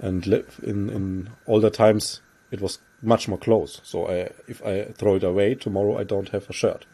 and 0.00 0.26
in 0.62 0.90
in 0.90 1.30
older 1.46 1.70
times 1.70 2.20
it 2.50 2.60
was 2.60 2.78
much 3.02 3.28
more 3.28 3.38
close. 3.38 3.80
So 3.84 4.08
I, 4.08 4.30
if 4.48 4.64
I 4.64 4.84
throw 4.92 5.16
it 5.16 5.24
away 5.24 5.54
tomorrow, 5.54 5.98
I 5.98 6.04
don't 6.04 6.28
have 6.30 6.48
a 6.50 6.52
shirt. 6.52 6.86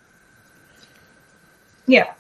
Yeah. 1.86 2.12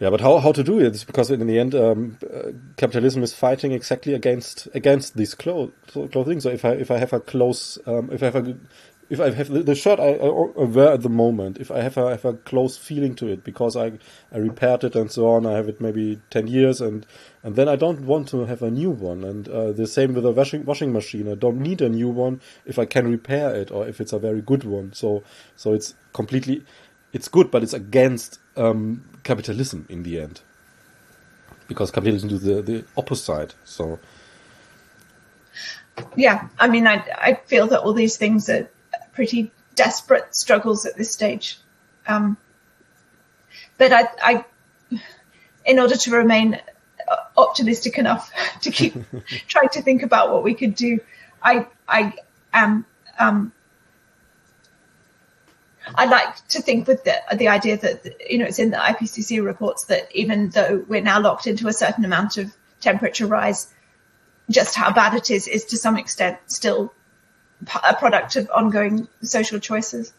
Yeah, 0.00 0.10
but 0.10 0.20
how 0.20 0.38
how 0.38 0.52
to 0.52 0.62
do 0.62 0.78
it? 0.78 1.04
Because 1.06 1.30
in 1.30 1.44
the 1.46 1.58
end, 1.58 1.74
um, 1.74 2.18
uh, 2.22 2.52
capitalism 2.76 3.22
is 3.24 3.34
fighting 3.34 3.72
exactly 3.72 4.14
against 4.14 4.68
against 4.74 5.16
these 5.16 5.34
clo- 5.34 5.72
clothing. 6.12 6.40
So 6.40 6.50
if 6.50 6.64
I 6.64 6.70
if 6.72 6.90
I 6.90 6.98
have 6.98 7.12
a 7.12 7.20
close 7.20 7.78
um, 7.86 8.10
if 8.12 8.22
I 8.22 8.26
have 8.26 8.36
a 8.36 8.56
if 9.10 9.20
I 9.20 9.30
have 9.30 9.48
the, 9.48 9.74
shirt 9.74 9.98
I, 9.98 10.12
I, 10.16 10.64
wear 10.64 10.92
at 10.92 11.00
the 11.00 11.08
moment, 11.08 11.56
if 11.58 11.70
I 11.70 11.80
have 11.80 11.96
a 11.96 12.10
have 12.10 12.24
a 12.26 12.34
close 12.34 12.76
feeling 12.76 13.14
to 13.16 13.26
it 13.26 13.42
because 13.42 13.74
I 13.74 13.92
I 14.30 14.38
repaired 14.38 14.84
it 14.84 14.94
and 14.94 15.10
so 15.10 15.30
on, 15.30 15.46
I 15.46 15.52
have 15.52 15.68
it 15.68 15.80
maybe 15.80 16.20
ten 16.30 16.46
years 16.46 16.80
and 16.80 17.04
and 17.42 17.56
then 17.56 17.68
I 17.68 17.74
don't 17.74 18.02
want 18.02 18.28
to 18.28 18.44
have 18.44 18.62
a 18.62 18.70
new 18.70 18.90
one. 18.90 19.24
And 19.24 19.48
uh, 19.48 19.72
the 19.72 19.86
same 19.86 20.14
with 20.14 20.26
a 20.26 20.30
washing 20.30 20.64
washing 20.64 20.92
machine. 20.92 21.28
I 21.28 21.34
don't 21.34 21.58
need 21.58 21.80
a 21.80 21.88
new 21.88 22.08
one 22.08 22.40
if 22.66 22.78
I 22.78 22.84
can 22.84 23.10
repair 23.10 23.54
it 23.54 23.72
or 23.72 23.88
if 23.88 24.00
it's 24.00 24.12
a 24.12 24.18
very 24.18 24.42
good 24.42 24.62
one. 24.62 24.92
So 24.92 25.24
so 25.56 25.72
it's 25.72 25.94
completely 26.12 26.64
it's 27.12 27.28
good, 27.28 27.50
but 27.50 27.62
it's 27.62 27.72
against 27.72 28.38
um, 28.56 29.04
capitalism 29.28 29.84
in 29.90 30.02
the 30.02 30.18
end, 30.18 30.40
because 31.68 31.90
capitalism 31.90 32.30
do 32.30 32.38
the 32.38 32.62
the 32.62 32.84
opposite. 32.96 33.54
So, 33.64 33.98
yeah, 36.16 36.48
I 36.58 36.66
mean, 36.68 36.86
I 36.86 37.04
I 37.28 37.34
feel 37.34 37.66
that 37.68 37.80
all 37.80 37.92
these 37.92 38.16
things 38.16 38.48
are 38.48 38.68
pretty 39.12 39.52
desperate 39.74 40.34
struggles 40.34 40.86
at 40.86 40.96
this 40.96 41.12
stage, 41.12 41.58
um, 42.06 42.38
but 43.76 43.92
I 43.92 44.08
I 44.30 44.44
in 45.66 45.78
order 45.78 45.96
to 45.96 46.10
remain 46.10 46.58
optimistic 47.36 47.98
enough 47.98 48.32
to 48.62 48.70
keep 48.70 48.94
trying 49.46 49.68
to 49.76 49.82
think 49.82 50.02
about 50.02 50.32
what 50.32 50.42
we 50.42 50.54
could 50.54 50.74
do, 50.74 51.00
I 51.42 51.66
I 51.86 52.14
am 52.54 52.86
um, 53.18 53.52
I 55.94 56.06
like 56.06 56.48
to 56.48 56.62
think 56.62 56.86
with 56.86 57.04
the, 57.04 57.14
the 57.36 57.48
idea 57.48 57.76
that, 57.78 58.30
you 58.30 58.38
know, 58.38 58.46
it's 58.46 58.58
in 58.58 58.70
the 58.70 58.76
IPCC 58.76 59.44
reports 59.44 59.84
that 59.86 60.08
even 60.14 60.50
though 60.50 60.84
we're 60.88 61.02
now 61.02 61.20
locked 61.20 61.46
into 61.46 61.68
a 61.68 61.72
certain 61.72 62.04
amount 62.04 62.36
of 62.36 62.54
temperature 62.80 63.26
rise, 63.26 63.72
just 64.50 64.74
how 64.74 64.92
bad 64.92 65.14
it 65.14 65.30
is 65.30 65.46
is 65.46 65.66
to 65.66 65.76
some 65.76 65.96
extent 65.96 66.38
still 66.46 66.92
a 67.84 67.94
product 67.94 68.36
of 68.36 68.50
ongoing 68.54 69.08
social 69.22 69.58
choices. 69.58 70.12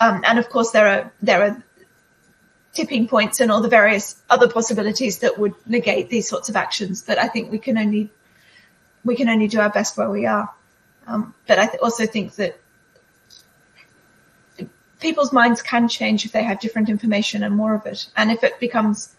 Um, 0.00 0.22
and 0.26 0.38
of 0.38 0.48
course, 0.48 0.70
there 0.70 0.86
are 0.86 1.12
there 1.22 1.42
are 1.42 1.62
tipping 2.72 3.08
points 3.08 3.40
and 3.40 3.50
all 3.50 3.60
the 3.60 3.68
various 3.68 4.16
other 4.28 4.48
possibilities 4.48 5.18
that 5.18 5.38
would 5.38 5.54
negate 5.66 6.08
these 6.08 6.28
sorts 6.28 6.48
of 6.48 6.56
actions. 6.56 7.04
That 7.04 7.18
I 7.18 7.28
think 7.28 7.50
we 7.50 7.58
can 7.58 7.78
only 7.78 8.10
we 9.04 9.16
can 9.16 9.28
only 9.28 9.48
do 9.48 9.60
our 9.60 9.70
best 9.70 9.96
where 9.96 10.10
we 10.10 10.26
are. 10.26 10.52
Um, 11.06 11.34
but 11.46 11.58
I 11.58 11.66
th- 11.66 11.80
also 11.80 12.06
think 12.06 12.34
that 12.36 12.58
people's 15.00 15.32
minds 15.32 15.62
can 15.62 15.88
change 15.88 16.24
if 16.24 16.32
they 16.32 16.42
have 16.42 16.60
different 16.60 16.88
information 16.88 17.42
and 17.42 17.56
more 17.56 17.74
of 17.74 17.86
it. 17.86 18.06
And 18.16 18.30
if 18.30 18.44
it 18.44 18.60
becomes 18.60 19.16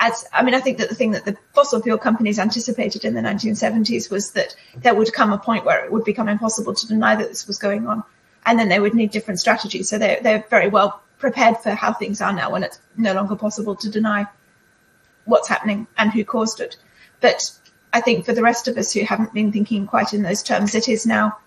as, 0.00 0.26
I 0.32 0.42
mean, 0.42 0.54
I 0.54 0.60
think 0.60 0.78
that 0.78 0.88
the 0.88 0.94
thing 0.94 1.12
that 1.12 1.24
the 1.24 1.36
fossil 1.52 1.80
fuel 1.80 1.98
companies 1.98 2.38
anticipated 2.38 3.04
in 3.04 3.14
the 3.14 3.20
1970s 3.20 4.10
was 4.10 4.32
that 4.32 4.54
there 4.76 4.94
would 4.94 5.12
come 5.12 5.32
a 5.32 5.38
point 5.38 5.64
where 5.64 5.84
it 5.84 5.92
would 5.92 6.04
become 6.04 6.28
impossible 6.28 6.74
to 6.74 6.86
deny 6.86 7.14
that 7.14 7.28
this 7.28 7.46
was 7.46 7.58
going 7.58 7.86
on. 7.86 8.02
And 8.44 8.58
then 8.58 8.68
they 8.68 8.80
would 8.80 8.94
need 8.94 9.10
different 9.10 9.40
strategies. 9.40 9.88
So 9.88 9.98
they're, 9.98 10.20
they're 10.20 10.44
very 10.50 10.68
well 10.68 11.02
prepared 11.18 11.58
for 11.58 11.70
how 11.70 11.92
things 11.92 12.20
are 12.20 12.32
now 12.32 12.50
when 12.50 12.64
it's 12.64 12.78
no 12.96 13.14
longer 13.14 13.36
possible 13.36 13.76
to 13.76 13.88
deny 13.88 14.26
what's 15.24 15.48
happening 15.48 15.86
and 15.96 16.12
who 16.12 16.24
caused 16.24 16.60
it. 16.60 16.76
But 17.20 17.50
I 17.92 18.00
think 18.00 18.26
for 18.26 18.34
the 18.34 18.42
rest 18.42 18.68
of 18.68 18.76
us 18.76 18.92
who 18.92 19.04
haven't 19.04 19.32
been 19.32 19.52
thinking 19.52 19.86
quite 19.86 20.12
in 20.12 20.22
those 20.22 20.42
terms, 20.42 20.74
it 20.74 20.88
is 20.88 21.06
now 21.06 21.38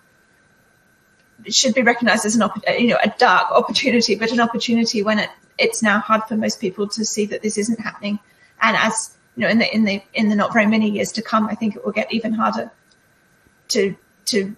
should 1.48 1.74
be 1.74 1.82
recognised 1.82 2.24
as 2.26 2.36
an 2.36 2.42
op- 2.42 2.62
you 2.68 2.88
know 2.88 2.98
a 3.02 3.12
dark 3.18 3.50
opportunity, 3.52 4.14
but 4.14 4.32
an 4.32 4.40
opportunity 4.40 5.02
when 5.02 5.18
it 5.18 5.30
it's 5.58 5.82
now 5.82 5.98
hard 5.98 6.24
for 6.24 6.36
most 6.36 6.60
people 6.60 6.88
to 6.88 7.04
see 7.04 7.26
that 7.26 7.42
this 7.42 7.58
isn't 7.58 7.80
happening. 7.80 8.18
And 8.60 8.76
as 8.76 9.16
you 9.36 9.42
know, 9.42 9.48
in 9.48 9.58
the 9.58 9.74
in 9.74 9.84
the 9.84 10.02
in 10.14 10.28
the 10.28 10.36
not 10.36 10.52
very 10.52 10.66
many 10.66 10.90
years 10.90 11.12
to 11.12 11.22
come, 11.22 11.46
I 11.46 11.54
think 11.54 11.76
it 11.76 11.84
will 11.84 11.92
get 11.92 12.12
even 12.12 12.32
harder 12.32 12.70
to 13.68 13.94
to 14.26 14.56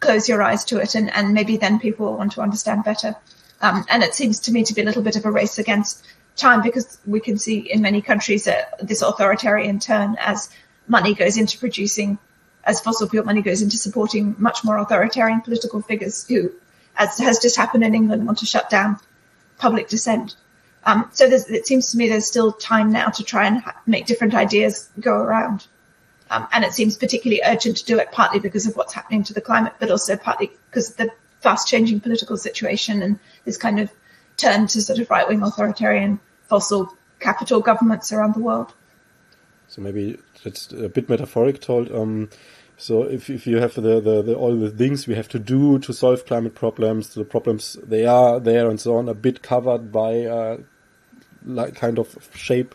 close 0.00 0.28
your 0.28 0.42
eyes 0.42 0.64
to 0.66 0.80
it, 0.80 0.94
and 0.94 1.10
and 1.14 1.32
maybe 1.32 1.56
then 1.56 1.78
people 1.78 2.06
will 2.06 2.16
want 2.16 2.32
to 2.32 2.40
understand 2.40 2.84
better. 2.84 3.14
Um, 3.60 3.84
and 3.90 4.02
it 4.02 4.14
seems 4.14 4.40
to 4.40 4.52
me 4.52 4.64
to 4.64 4.74
be 4.74 4.80
a 4.80 4.84
little 4.84 5.02
bit 5.02 5.16
of 5.16 5.26
a 5.26 5.30
race 5.30 5.58
against 5.58 6.04
time 6.36 6.62
because 6.62 6.98
we 7.06 7.20
can 7.20 7.38
see 7.38 7.58
in 7.58 7.82
many 7.82 8.00
countries 8.00 8.48
uh, 8.48 8.64
this 8.80 9.02
authoritarian 9.02 9.78
turn 9.78 10.16
as 10.18 10.48
money 10.88 11.14
goes 11.14 11.36
into 11.36 11.58
producing 11.58 12.18
as 12.64 12.80
fossil 12.80 13.08
fuel 13.08 13.24
money 13.24 13.42
goes 13.42 13.62
into 13.62 13.76
supporting 13.76 14.34
much 14.38 14.64
more 14.64 14.78
authoritarian 14.78 15.40
political 15.40 15.80
figures 15.82 16.26
who, 16.26 16.52
as 16.96 17.18
has 17.18 17.38
just 17.38 17.56
happened 17.56 17.84
in 17.84 17.94
England, 17.94 18.26
want 18.26 18.38
to 18.38 18.46
shut 18.46 18.70
down 18.70 18.98
public 19.58 19.88
dissent. 19.88 20.36
Um, 20.84 21.10
so 21.12 21.26
it 21.26 21.66
seems 21.66 21.90
to 21.90 21.98
me 21.98 22.08
there's 22.08 22.26
still 22.26 22.52
time 22.52 22.90
now 22.92 23.08
to 23.08 23.22
try 23.22 23.46
and 23.46 23.60
ha- 23.60 23.80
make 23.86 24.06
different 24.06 24.34
ideas 24.34 24.88
go 24.98 25.14
around. 25.14 25.66
Um, 26.30 26.46
and 26.52 26.64
it 26.64 26.72
seems 26.72 26.96
particularly 26.96 27.42
urgent 27.44 27.78
to 27.78 27.84
do 27.84 27.98
it 27.98 28.12
partly 28.12 28.40
because 28.40 28.66
of 28.66 28.76
what's 28.76 28.94
happening 28.94 29.24
to 29.24 29.34
the 29.34 29.40
climate, 29.40 29.74
but 29.78 29.90
also 29.90 30.16
partly 30.16 30.52
because 30.70 30.90
of 30.90 30.96
the 30.96 31.10
fast 31.40 31.68
changing 31.68 32.00
political 32.00 32.36
situation 32.36 33.02
and 33.02 33.18
this 33.44 33.56
kind 33.56 33.80
of 33.80 33.90
turn 34.36 34.66
to 34.68 34.80
sort 34.80 34.98
of 34.98 35.10
right 35.10 35.28
wing 35.28 35.42
authoritarian 35.42 36.20
fossil 36.44 36.94
capital 37.18 37.60
governments 37.60 38.12
around 38.12 38.34
the 38.34 38.40
world. 38.40 38.72
So 39.70 39.80
maybe 39.80 40.18
that's 40.42 40.72
a 40.72 40.88
bit 40.88 41.08
metaphoric 41.08 41.60
told. 41.60 41.92
Um, 41.92 42.28
so 42.76 43.04
if, 43.04 43.30
if 43.30 43.46
you 43.46 43.58
have 43.58 43.74
the, 43.74 44.00
the, 44.00 44.20
the, 44.20 44.34
all 44.34 44.56
the 44.56 44.70
things 44.70 45.06
we 45.06 45.14
have 45.14 45.28
to 45.28 45.38
do 45.38 45.78
to 45.78 45.92
solve 45.92 46.26
climate 46.26 46.56
problems, 46.56 47.14
the 47.14 47.24
problems 47.24 47.76
they 47.82 48.04
are 48.04 48.40
there 48.40 48.68
and 48.68 48.80
so 48.80 48.96
on, 48.96 49.08
a 49.08 49.14
bit 49.14 49.42
covered 49.42 49.92
by 49.92 50.24
uh, 50.24 50.56
like 51.44 51.76
kind 51.76 52.00
of 52.00 52.28
shape, 52.34 52.74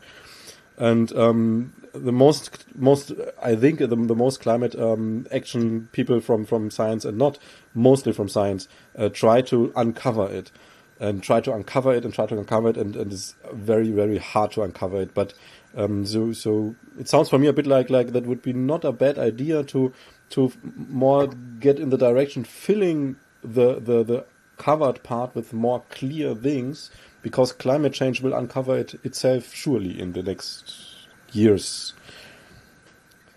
and 0.77 1.11
um, 1.13 1.73
the 1.93 2.13
most 2.13 2.65
most 2.77 3.11
I 3.41 3.55
think 3.55 3.79
the, 3.79 3.87
the 3.87 4.15
most 4.15 4.39
climate 4.39 4.75
um, 4.75 5.27
action 5.31 5.89
people 5.91 6.21
from 6.21 6.45
from 6.45 6.69
science 6.71 7.03
and 7.03 7.17
not 7.17 7.37
mostly 7.73 8.13
from 8.13 8.29
science 8.29 8.67
uh, 8.97 9.09
try 9.09 9.41
to 9.43 9.73
uncover 9.75 10.31
it 10.31 10.51
and 10.99 11.21
try 11.21 11.41
to 11.41 11.53
uncover 11.53 11.93
it 11.93 12.05
and 12.05 12.13
try 12.13 12.25
to 12.25 12.37
uncover 12.37 12.69
it 12.69 12.77
and, 12.77 12.95
and 12.95 13.11
it's 13.11 13.35
very 13.53 13.91
very 13.91 14.17
hard 14.17 14.51
to 14.53 14.63
uncover 14.63 15.01
it 15.01 15.13
but 15.13 15.33
um, 15.75 16.05
so 16.05 16.31
so 16.31 16.75
it 16.99 17.09
sounds 17.09 17.29
for 17.29 17.37
me 17.37 17.47
a 17.47 17.53
bit 17.53 17.67
like 17.67 17.89
like 17.89 18.13
that 18.13 18.25
would 18.25 18.41
be 18.41 18.53
not 18.53 18.85
a 18.85 18.91
bad 18.91 19.19
idea 19.19 19.63
to 19.63 19.93
to 20.29 20.51
more 20.63 21.27
get 21.59 21.79
in 21.79 21.89
the 21.89 21.97
direction 21.97 22.43
filling 22.43 23.17
the 23.43 23.79
the 23.79 24.03
the 24.03 24.25
covered 24.57 25.03
part 25.03 25.35
with 25.35 25.51
more 25.51 25.83
clear 25.89 26.33
things 26.33 26.89
because 27.21 27.51
climate 27.51 27.93
change 27.93 28.21
will 28.21 28.33
uncover 28.33 28.77
it 28.77 28.93
itself 29.03 29.53
surely 29.53 29.99
in 29.99 30.13
the 30.13 30.23
next 30.23 31.07
years. 31.31 31.93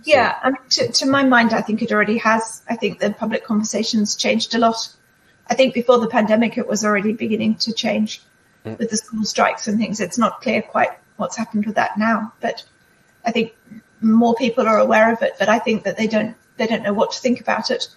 So. 0.03 0.12
Yeah, 0.12 0.39
I 0.43 0.51
mean, 0.51 0.61
to, 0.70 0.93
to 0.93 1.07
my 1.07 1.24
mind, 1.24 1.53
I 1.53 1.61
think 1.61 1.82
it 1.82 1.91
already 1.91 2.18
has. 2.18 2.62
I 2.68 2.76
think 2.76 3.01
the 3.01 3.11
public 3.11 3.45
conversations 3.45 4.14
changed 4.14 4.55
a 4.55 4.59
lot. 4.59 4.76
I 5.49 5.55
think 5.55 5.74
before 5.74 5.99
the 5.99 6.07
pandemic, 6.07 6.57
it 6.57 6.68
was 6.68 6.84
already 6.84 7.14
beginning 7.14 7.57
to 7.57 7.72
change 7.72 8.22
mm. 8.64 8.78
with 8.78 8.91
the 8.91 8.97
school 8.97 9.24
strikes 9.24 9.66
and 9.66 9.78
things. 9.78 10.01
It's 10.01 10.18
not 10.18 10.41
clear 10.41 10.62
quite 10.62 10.91
what's 11.19 11.37
happened 11.37 11.66
with 11.66 11.75
that 11.75 11.99
now. 11.99 12.33
But 12.41 12.64
I 13.25 13.31
think 13.31 13.55
more 14.01 14.35
people 14.35 14.66
are 14.66 14.79
aware 14.79 15.12
of 15.12 15.23
it, 15.23 15.35
but 15.39 15.49
I 15.49 15.59
think 15.59 15.85
that 15.85 15.97
they 15.97 16.07
don't 16.07 16.35
they 16.57 16.66
don't 16.66 16.83
know 16.83 16.95
what 16.95 17.12
to 17.12 17.21
think 17.21 17.41
about 17.41 17.71
it. 17.71 17.89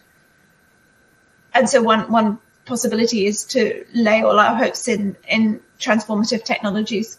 And 1.53 1.69
so 1.69 1.81
one 1.81 2.11
one 2.11 2.39
possibility 2.65 3.25
is 3.25 3.45
to 3.45 3.85
lay 3.93 4.21
all 4.23 4.39
our 4.39 4.55
hopes 4.55 4.87
in 4.87 5.15
in 5.27 5.61
transformative 5.79 6.43
technologies, 6.43 7.17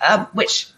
um, 0.00 0.26
which 0.32 0.70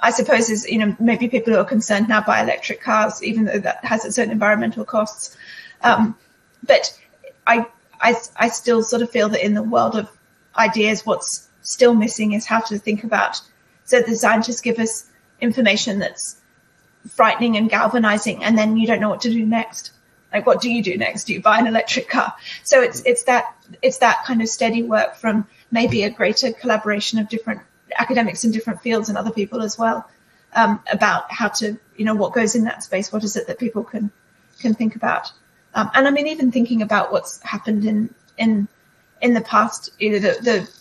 I 0.00 0.10
suppose 0.10 0.48
is 0.50 0.68
you 0.68 0.78
know 0.78 0.96
maybe 1.00 1.28
people 1.28 1.52
who 1.52 1.58
are 1.58 1.64
concerned 1.64 2.08
now 2.08 2.22
by 2.22 2.42
electric 2.42 2.80
cars, 2.80 3.22
even 3.22 3.44
though 3.44 3.58
that 3.58 3.84
has 3.84 4.04
its 4.04 4.18
own 4.18 4.30
environmental 4.30 4.84
costs. 4.84 5.36
Um, 5.82 6.16
but 6.64 6.98
I, 7.46 7.66
I 8.00 8.16
I 8.36 8.48
still 8.48 8.82
sort 8.82 9.02
of 9.02 9.10
feel 9.10 9.28
that 9.30 9.44
in 9.44 9.54
the 9.54 9.62
world 9.62 9.96
of 9.96 10.10
ideas, 10.56 11.04
what's 11.04 11.47
still 11.68 11.94
missing 11.94 12.32
is 12.32 12.46
how 12.46 12.60
to 12.60 12.78
think 12.78 13.04
about. 13.04 13.40
So 13.84 14.00
the 14.00 14.16
scientists 14.16 14.62
give 14.62 14.78
us 14.78 15.06
information 15.40 15.98
that's 15.98 16.36
frightening 17.10 17.56
and 17.56 17.70
galvanizing, 17.70 18.42
and 18.42 18.56
then 18.56 18.76
you 18.76 18.86
don't 18.86 19.00
know 19.00 19.10
what 19.10 19.20
to 19.22 19.30
do 19.30 19.44
next. 19.44 19.92
Like, 20.32 20.46
what 20.46 20.60
do 20.60 20.70
you 20.70 20.82
do 20.82 20.96
next? 20.96 21.24
Do 21.24 21.34
you 21.34 21.40
buy 21.40 21.58
an 21.58 21.66
electric 21.66 22.08
car? 22.08 22.34
So 22.64 22.82
it's 22.82 23.02
it's 23.02 23.24
that 23.24 23.54
it's 23.82 23.98
that 23.98 24.24
kind 24.24 24.42
of 24.42 24.48
steady 24.48 24.82
work 24.82 25.16
from 25.16 25.46
maybe 25.70 26.02
a 26.02 26.10
greater 26.10 26.52
collaboration 26.52 27.18
of 27.18 27.28
different 27.28 27.60
academics 27.96 28.44
in 28.44 28.50
different 28.50 28.80
fields 28.82 29.08
and 29.08 29.16
other 29.16 29.30
people 29.30 29.62
as 29.62 29.78
well 29.78 30.08
um, 30.54 30.80
about 30.90 31.30
how 31.30 31.48
to 31.48 31.78
you 31.96 32.04
know 32.04 32.14
what 32.14 32.32
goes 32.32 32.54
in 32.54 32.64
that 32.64 32.82
space. 32.82 33.12
What 33.12 33.24
is 33.24 33.36
it 33.36 33.46
that 33.46 33.58
people 33.58 33.84
can 33.84 34.10
can 34.60 34.74
think 34.74 34.96
about? 34.96 35.32
Um, 35.74 35.90
and 35.94 36.08
I 36.08 36.10
mean, 36.10 36.26
even 36.28 36.50
thinking 36.50 36.82
about 36.82 37.12
what's 37.12 37.42
happened 37.42 37.84
in 37.84 38.14
in 38.38 38.68
in 39.20 39.34
the 39.34 39.40
past, 39.40 39.90
you 39.98 40.12
know, 40.12 40.18
the, 40.18 40.38
the 40.42 40.77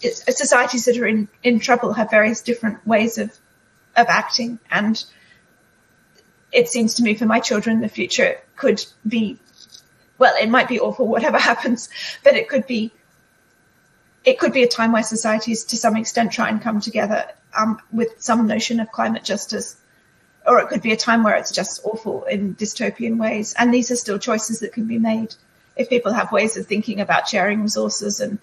societies 0.00 0.84
that 0.84 0.96
are 0.98 1.06
in, 1.06 1.28
in 1.42 1.58
trouble 1.58 1.92
have 1.92 2.10
various 2.10 2.42
different 2.42 2.86
ways 2.86 3.18
of 3.18 3.30
of 3.96 4.06
acting. 4.08 4.58
And 4.70 5.02
it 6.52 6.68
seems 6.68 6.94
to 6.94 7.02
me 7.02 7.14
for 7.14 7.26
my 7.26 7.40
children 7.40 7.80
the 7.80 7.88
future 7.88 8.38
could 8.56 8.84
be 9.06 9.38
well 10.18 10.34
it 10.40 10.48
might 10.48 10.68
be 10.68 10.80
awful 10.80 11.06
whatever 11.06 11.38
happens 11.50 11.90
but 12.24 12.34
it 12.34 12.48
could 12.48 12.66
be 12.66 12.90
it 14.24 14.38
could 14.38 14.52
be 14.52 14.62
a 14.62 14.68
time 14.68 14.92
where 14.92 15.02
societies 15.02 15.64
to 15.64 15.76
some 15.76 15.96
extent 15.96 16.32
try 16.32 16.48
and 16.48 16.60
come 16.60 16.80
together 16.80 17.24
um, 17.56 17.80
with 17.92 18.08
some 18.18 18.46
notion 18.46 18.80
of 18.80 18.90
climate 18.92 19.24
justice. 19.24 19.76
Or 20.46 20.60
it 20.60 20.68
could 20.68 20.82
be 20.82 20.92
a 20.92 20.96
time 20.96 21.22
where 21.22 21.36
it's 21.36 21.50
just 21.52 21.80
awful 21.84 22.24
in 22.24 22.54
dystopian 22.54 23.18
ways. 23.18 23.54
And 23.58 23.72
these 23.72 23.90
are 23.90 23.96
still 23.96 24.18
choices 24.18 24.60
that 24.60 24.72
can 24.72 24.86
be 24.86 24.98
made. 24.98 25.34
If 25.76 25.88
people 25.88 26.12
have 26.12 26.32
ways 26.32 26.56
of 26.56 26.66
thinking 26.66 27.00
about 27.00 27.28
sharing 27.28 27.62
resources 27.62 28.20
and 28.20 28.38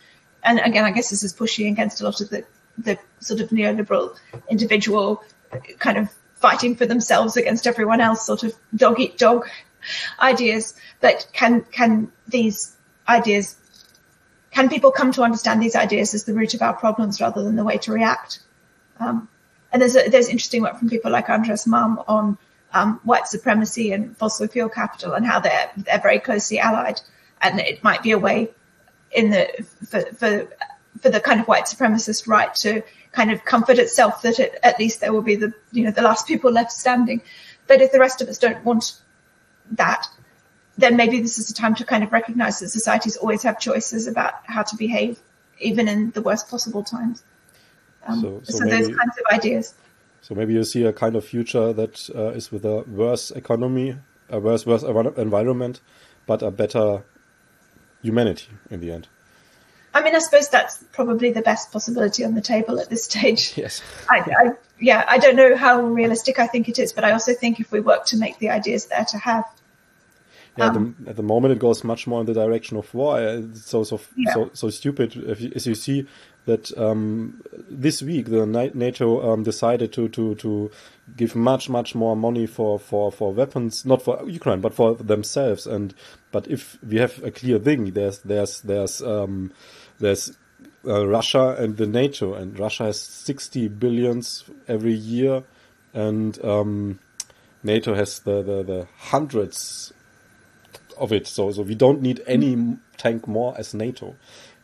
and 0.45 0.59
again, 0.59 0.85
I 0.85 0.91
guess 0.91 1.09
this 1.09 1.23
is 1.23 1.33
pushing 1.33 1.67
against 1.67 1.99
a 2.01 2.05
lot 2.05 2.21
of 2.21 2.29
the, 2.29 2.45
the 2.77 2.97
sort 3.19 3.41
of 3.41 3.49
neoliberal 3.49 4.15
individual 4.49 5.23
kind 5.79 5.97
of 5.97 6.09
fighting 6.35 6.75
for 6.75 6.85
themselves 6.85 7.35
against 7.35 7.65
everyone 7.65 8.01
else 8.01 8.25
sort 8.25 8.43
of 8.43 8.53
dog 8.75 8.99
eat 8.99 9.17
dog 9.17 9.47
ideas. 10.19 10.75
But 11.01 11.27
can, 11.33 11.61
can 11.71 12.11
these 12.27 12.75
ideas, 13.07 13.55
can 14.51 14.69
people 14.69 14.91
come 14.91 15.11
to 15.13 15.23
understand 15.23 15.61
these 15.61 15.75
ideas 15.75 16.13
as 16.13 16.25
the 16.25 16.33
root 16.33 16.53
of 16.53 16.61
our 16.61 16.73
problems 16.73 17.19
rather 17.19 17.43
than 17.43 17.55
the 17.55 17.63
way 17.63 17.77
to 17.79 17.91
react? 17.91 18.39
Um, 18.99 19.27
and 19.71 19.81
there's 19.81 19.95
a, 19.95 20.09
there's 20.09 20.29
interesting 20.29 20.61
work 20.61 20.77
from 20.77 20.89
people 20.89 21.11
like 21.11 21.29
Andreas 21.29 21.67
Malm 21.67 22.03
on 22.07 22.37
um, 22.73 22.99
white 23.03 23.27
supremacy 23.27 23.91
and 23.91 24.15
fossil 24.17 24.47
fuel 24.47 24.69
capital 24.69 25.13
and 25.13 25.25
how 25.25 25.39
they're 25.39 25.71
they're 25.75 25.99
very 25.99 26.19
closely 26.19 26.59
allied, 26.59 27.01
and 27.41 27.59
it 27.59 27.83
might 27.83 28.01
be 28.03 28.11
a 28.11 28.19
way 28.19 28.51
in 29.15 29.31
the 29.31 29.47
for, 29.87 30.01
for 30.13 30.47
for 31.01 31.09
the 31.09 31.19
kind 31.19 31.39
of 31.39 31.47
white 31.47 31.65
supremacist 31.65 32.27
right 32.27 32.53
to 32.55 32.81
kind 33.11 33.31
of 33.31 33.43
comfort 33.45 33.79
itself 33.79 34.21
that 34.21 34.39
it, 34.39 34.57
at 34.63 34.79
least 34.79 34.99
there 34.99 35.13
will 35.13 35.21
be 35.21 35.35
the 35.35 35.53
you 35.71 35.83
know 35.83 35.91
the 35.91 36.01
last 36.01 36.27
people 36.27 36.51
left 36.51 36.71
standing. 36.71 37.21
But 37.67 37.81
if 37.81 37.91
the 37.91 37.99
rest 37.99 38.21
of 38.21 38.27
us 38.27 38.37
don't 38.37 38.63
want 38.63 38.93
that, 39.71 40.07
then 40.77 40.97
maybe 40.97 41.21
this 41.21 41.39
is 41.39 41.49
a 41.49 41.53
time 41.53 41.75
to 41.75 41.85
kind 41.85 42.03
of 42.03 42.11
recognize 42.11 42.59
that 42.59 42.69
societies 42.69 43.17
always 43.17 43.43
have 43.43 43.59
choices 43.59 44.07
about 44.07 44.33
how 44.43 44.61
to 44.63 44.75
behave, 44.75 45.19
even 45.59 45.87
in 45.87 46.11
the 46.11 46.21
worst 46.21 46.49
possible 46.49 46.83
times. 46.83 47.23
Um, 48.05 48.21
so, 48.21 48.41
so, 48.43 48.57
so 48.57 48.65
maybe, 48.65 48.77
those 48.77 48.87
kinds 48.95 49.17
of 49.17 49.33
ideas. 49.33 49.73
So 50.21 50.35
maybe 50.35 50.53
you 50.53 50.63
see 50.63 50.83
a 50.83 50.93
kind 50.93 51.15
of 51.15 51.25
future 51.25 51.73
that 51.73 52.09
uh, 52.13 52.29
is 52.29 52.51
with 52.51 52.65
a 52.65 52.81
worse 52.81 53.31
economy, 53.31 53.97
a 54.29 54.39
worse 54.39 54.65
worse 54.65 54.83
environment, 54.83 55.81
but 56.27 56.43
a 56.43 56.51
better 56.51 57.03
humanity 58.05 58.49
in 58.69 58.79
the 58.79 58.91
end. 58.91 59.07
I 59.95 60.03
mean, 60.03 60.13
I 60.13 60.19
suppose 60.19 60.49
that's 60.49 60.83
probably 60.91 61.31
the 61.31 61.41
best 61.41 61.71
possibility 61.71 62.25
on 62.25 62.35
the 62.35 62.41
table 62.41 62.79
at 62.79 62.89
this 62.89 63.05
stage. 63.05 63.57
Yes. 63.57 63.81
I, 64.09 64.19
I, 64.19 64.51
yeah, 64.79 65.05
I 65.07 65.17
don't 65.17 65.37
know 65.37 65.55
how 65.55 65.81
realistic 65.81 66.37
I 66.37 66.47
think 66.47 66.67
it 66.67 66.77
is, 66.79 66.91
but 66.91 67.05
I 67.05 67.11
also 67.13 67.33
think 67.33 67.61
if 67.61 67.71
we 67.71 67.79
work 67.79 68.05
to 68.07 68.17
make 68.17 68.37
the 68.39 68.49
ideas 68.49 68.87
there 68.87 69.05
to 69.05 69.17
have. 69.17 69.45
Yeah, 70.57 70.65
um, 70.65 70.95
at, 70.99 71.05
the, 71.05 71.09
at, 71.11 71.15
the, 71.15 71.23
moment 71.23 71.53
it 71.53 71.59
goes 71.59 71.83
much 71.85 72.07
more 72.07 72.19
in 72.19 72.25
the 72.25 72.33
direction 72.33 72.75
of 72.75 72.93
war. 72.93 73.21
It's 73.21 73.65
so 73.65 73.83
so 73.83 73.99
yeah. 74.17 74.33
so 74.33 74.49
so 74.53 74.69
stupid. 74.69 75.15
If 75.15 75.41
you, 75.41 75.51
as 75.55 75.65
you 75.65 75.75
see 75.75 76.07
that 76.45 76.75
um, 76.77 77.41
this 77.69 78.01
week 78.01 78.27
the 78.27 78.45
NATO 78.45 79.33
um, 79.33 79.43
decided 79.43 79.91
to 79.93 80.07
to 80.09 80.35
to 80.35 80.71
give 81.17 81.35
much 81.35 81.69
much 81.69 81.95
more 81.95 82.15
money 82.15 82.45
for 82.45 82.79
for 82.79 83.11
for 83.11 83.33
weapons, 83.33 83.85
not 83.85 84.01
for 84.01 84.27
Ukraine 84.29 84.61
but 84.61 84.73
for 84.73 84.95
themselves. 84.95 85.65
And 85.65 85.93
but 86.31 86.47
if 86.47 86.77
we 86.83 86.97
have 86.97 87.21
a 87.23 87.31
clear 87.31 87.59
thing, 87.59 87.91
there's 87.91 88.19
there's 88.19 88.61
there's 88.61 89.01
um, 89.01 89.51
there's 89.99 90.37
uh, 90.87 91.07
Russia 91.07 91.55
and 91.57 91.77
the 91.77 91.87
NATO, 91.87 92.35
and 92.35 92.59
Russia 92.59 92.85
has 92.85 92.99
60 92.99 93.69
billions 93.69 94.43
every 94.67 94.93
year, 94.93 95.43
and 95.93 96.43
um, 96.45 96.99
NATO 97.63 97.95
has 97.95 98.19
the, 98.19 98.43
the, 98.43 98.63
the 98.63 98.87
hundreds 98.97 99.93
of 100.97 101.11
it. 101.11 101.25
So 101.25 101.51
so 101.51 101.63
we 101.63 101.73
don't 101.73 102.01
need 102.01 102.21
any 102.27 102.77
tank 102.97 103.27
more 103.27 103.55
as 103.57 103.73
NATO 103.73 104.15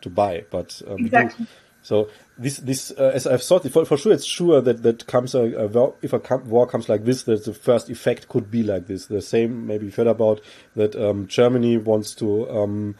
to 0.01 0.09
buy, 0.09 0.45
but 0.51 0.81
um, 0.87 0.99
exactly. 0.99 1.47
So 1.83 2.09
this, 2.37 2.57
this, 2.57 2.91
uh, 2.91 3.11
as 3.13 3.25
I've 3.25 3.43
thought, 3.43 3.67
for, 3.69 3.85
for 3.85 3.97
sure, 3.97 4.13
it's 4.13 4.25
sure 4.25 4.61
that 4.61 4.83
that 4.83 5.07
comes 5.07 5.33
a, 5.33 5.43
a 5.43 5.91
if 6.01 6.13
a 6.13 6.37
war 6.37 6.67
comes 6.67 6.89
like 6.89 7.05
this, 7.05 7.23
that 7.23 7.45
the 7.45 7.53
first 7.53 7.89
effect 7.89 8.27
could 8.29 8.51
be 8.51 8.63
like 8.63 8.87
this. 8.87 9.07
The 9.07 9.21
same, 9.21 9.67
maybe 9.67 9.85
you've 9.85 9.95
heard 9.95 10.07
about 10.07 10.41
that 10.75 10.95
um, 10.95 11.27
Germany 11.27 11.77
wants 11.77 12.13
to 12.15 12.49
um, 12.49 12.95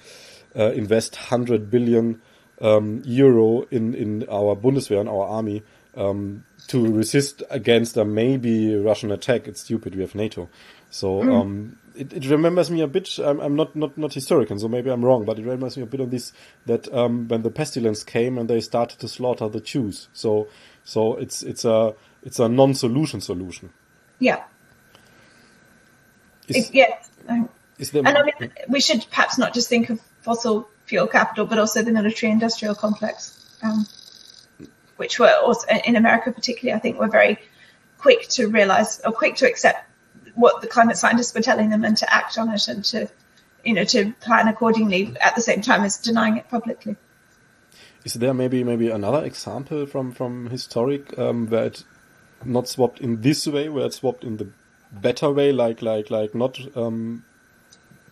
uh, 0.56 0.72
invest 0.72 1.16
hundred 1.16 1.70
billion 1.70 2.22
um, 2.60 3.02
euro 3.06 3.68
in 3.72 3.94
in 3.94 4.26
our 4.30 4.56
Bundeswehr, 4.56 5.02
in 5.02 5.08
our 5.08 5.28
army, 5.28 5.64
um, 5.96 6.44
to 6.68 6.92
resist 6.92 7.44
against 7.50 7.98
a 7.98 8.06
maybe 8.06 8.76
Russian 8.76 9.12
attack. 9.12 9.48
It's 9.48 9.62
stupid. 9.62 9.96
We 9.96 10.02
have 10.02 10.16
NATO, 10.16 10.50
so. 10.90 11.22
Mm 11.22 11.76
it, 11.96 12.14
it, 12.14 12.30
remembers 12.30 12.70
me 12.72 12.82
a 12.82 12.88
bit. 12.88 13.20
I'm, 13.20 13.39
I'm, 13.39 13.56
not, 13.56 13.76
not, 13.76 13.98
not 13.98 14.14
historian, 14.14 14.60
so 14.60 14.68
maybe 14.68 14.89
I'm 14.89 15.04
wrong, 15.04 15.26
but 15.26 15.39
it 15.39 15.46
reminds 15.46 15.78
me 15.78 15.84
a 15.84 15.88
bit 15.88 16.00
of 16.00 16.12
this 16.12 16.34
that 16.66 16.92
um, 16.94 17.28
when 17.28 17.42
the 17.42 17.52
pestilence 17.52 18.04
came 18.04 18.38
and 18.38 18.50
they 18.50 18.62
started 18.62 19.00
to 19.00 19.08
slaughter 19.08 19.48
the 19.50 19.60
Jews. 19.60 20.08
So, 20.14 20.48
so 20.84 21.16
it's 21.16 21.44
it's 21.44 21.66
a 21.66 21.94
it's 22.24 22.39
a 22.39 22.48
non-solution 22.50 23.22
solution. 23.22 23.72
Yeah. 24.20 24.44
Is, 26.48 26.70
it, 26.70 26.76
yeah. 26.76 27.46
Is 27.78 27.92
there, 27.92 28.04
and 28.06 28.18
I 28.18 28.24
mean, 28.24 28.52
we 28.68 28.82
should 28.82 29.06
perhaps 29.10 29.38
not 29.38 29.54
just 29.54 29.70
think 29.70 29.89
of 29.89 30.00
fossil 30.22 30.70
fuel 30.86 31.08
capital, 31.08 31.46
but 31.46 31.58
also 31.58 31.82
the 31.82 31.92
military-industrial 31.92 32.76
complex. 32.76 33.38
Um, 33.64 33.86
which 34.98 35.18
were 35.20 35.34
also 35.44 35.66
in 35.84 35.96
America 35.96 36.32
particularly, 36.32 36.76
I 36.76 36.80
think, 36.80 37.00
were 37.00 37.08
very 37.08 37.39
quick 37.98 38.28
to 38.30 38.48
realize 38.48 39.02
or 39.04 39.12
quick 39.12 39.36
to 39.38 39.48
accept 39.48 39.91
what 40.36 40.62
the 40.62 40.68
climate 40.68 40.98
scientists 40.98 41.34
were 41.34 41.42
telling 41.42 41.70
them 41.70 41.84
and 41.84 41.98
to 41.98 42.14
act 42.14 42.38
on 42.38 42.50
it 42.50 42.68
and 42.68 42.84
to, 42.86 43.10
you 43.64 43.74
know, 43.74 43.84
to 43.84 44.14
plan 44.22 44.48
accordingly 44.48 45.16
at 45.20 45.36
the 45.36 45.42
same 45.42 45.62
time 45.62 45.84
as 45.84 45.98
denying 45.98 46.38
it 46.38 46.50
publicly. 46.50 46.96
Is 48.04 48.14
there 48.16 48.34
maybe 48.34 48.64
maybe 48.64 48.90
another 48.90 49.24
example 49.24 49.86
from 49.86 50.12
from 50.12 50.50
historic 50.50 51.18
um, 51.20 51.48
where 51.48 51.66
it 51.66 51.84
not 52.44 52.68
swapped 52.68 53.00
in 53.00 53.22
this 53.22 53.46
way, 53.46 53.70
where 53.70 53.86
it 53.86 53.94
swapped 53.94 54.24
in 54.24 54.38
the 54.38 54.48
better 54.92 55.30
way, 55.32 55.52
like 55.52 55.82
like 55.82 56.10
like 56.10 56.34
not 56.34 56.60
um, 56.76 57.24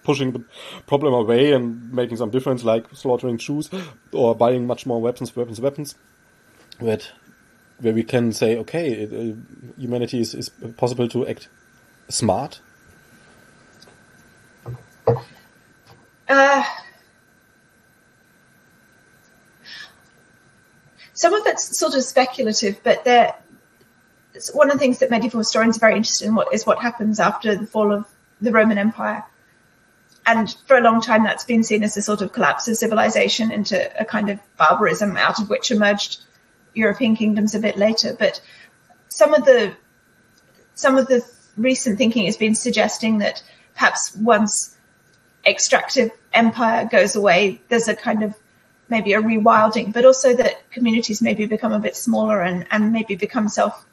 pushing 0.04 0.32
the 0.32 0.44
problem 0.86 1.14
away 1.14 1.54
and 1.54 1.92
making 1.92 2.18
some 2.18 2.30
difference, 2.30 2.64
like 2.64 2.86
slaughtering 2.94 3.38
Jews 3.38 3.70
or 4.12 4.36
buying 4.36 4.68
much 4.68 4.86
more 4.86 5.02
weapons, 5.02 5.36
weapons, 5.36 5.60
weapons. 5.60 5.96
Where 6.80 7.00
where 7.80 7.94
we 7.94 8.04
can 8.04 8.32
say, 8.32 8.58
okay, 8.58 8.92
it, 8.92 9.14
uh, 9.14 9.36
humanity 9.80 10.20
is, 10.20 10.36
is 10.36 10.50
possible 10.78 11.08
to 11.10 11.28
act 11.28 11.48
smart. 12.10 12.60
Uh, 16.28 16.64
some 21.14 21.34
of 21.34 21.46
it's 21.48 21.78
sort 21.78 21.96
of 21.96 22.04
speculative, 22.04 22.80
but 22.84 23.04
there, 23.04 23.34
one 24.54 24.70
of 24.70 24.74
the 24.74 24.80
things 24.80 25.00
that 25.00 25.10
medieval 25.10 25.40
historians 25.40 25.78
are 25.78 25.82
very 25.82 25.96
interested 25.96 26.28
in 26.28 26.36
what 26.36 26.54
is 26.54 26.66
what 26.66 26.80
happens 26.80 27.20
after 27.20 27.56
the 27.56 27.66
fall 27.66 27.92
of 27.92 28.06
the 28.42 28.52
Roman 28.52 28.78
Empire. 28.78 29.24
And 30.26 30.56
for 30.68 30.78
a 30.78 30.82
long 30.82 31.02
time, 31.02 31.24
that's 31.24 31.44
been 31.44 31.64
seen 31.64 31.84
as 31.84 31.98
a 31.98 32.04
sort 32.04 32.22
of 32.22 32.32
collapse 32.32 32.68
of 32.68 32.78
civilization 32.78 33.52
into 33.52 34.00
a 34.00 34.06
kind 34.06 34.30
of 34.30 34.40
barbarism 34.58 35.18
out 35.18 35.40
of 35.40 35.50
which 35.50 35.72
emerged 35.72 36.20
European 36.76 37.16
kingdoms 37.16 37.56
a 37.56 37.60
bit 37.60 37.78
later. 37.78 38.16
But 38.18 38.40
some 39.10 39.34
of 39.34 39.46
the 39.46 39.74
some 40.76 40.98
of 40.98 41.08
the 41.08 41.28
recent 41.60 41.98
thinking 41.98 42.26
has 42.26 42.38
been 42.38 42.56
suggesting 42.56 43.20
that 43.20 43.44
perhaps 43.74 44.16
once 44.16 44.76
extractive 45.46 46.12
empire 46.34 46.88
goes 46.92 47.16
away, 47.16 47.62
there's 47.70 47.88
a 47.88 47.96
kind 47.96 48.24
of 48.24 48.36
maybe 48.90 49.14
a 49.14 49.22
rewilding, 49.22 49.94
but 49.94 50.06
also 50.06 50.36
that 50.36 50.70
communities 50.72 51.22
maybe 51.22 51.46
become 51.46 51.72
a 51.72 51.80
bit 51.80 51.96
smaller 51.96 52.42
and, 52.42 52.66
and 52.72 52.92
maybe 52.92 53.16
become 53.16 53.48
self 53.48 53.86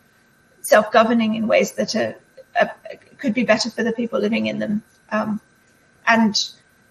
self 0.62 0.90
governing 0.90 1.34
in 1.34 1.46
ways 1.46 1.72
that 1.72 1.94
are, 1.94 2.16
are, 2.60 2.70
could 3.18 3.34
be 3.34 3.44
better 3.44 3.70
for 3.70 3.84
the 3.84 3.92
people 3.92 4.18
living 4.18 4.46
in 4.46 4.58
them. 4.58 4.82
Um, 5.12 5.40
and 6.06 6.36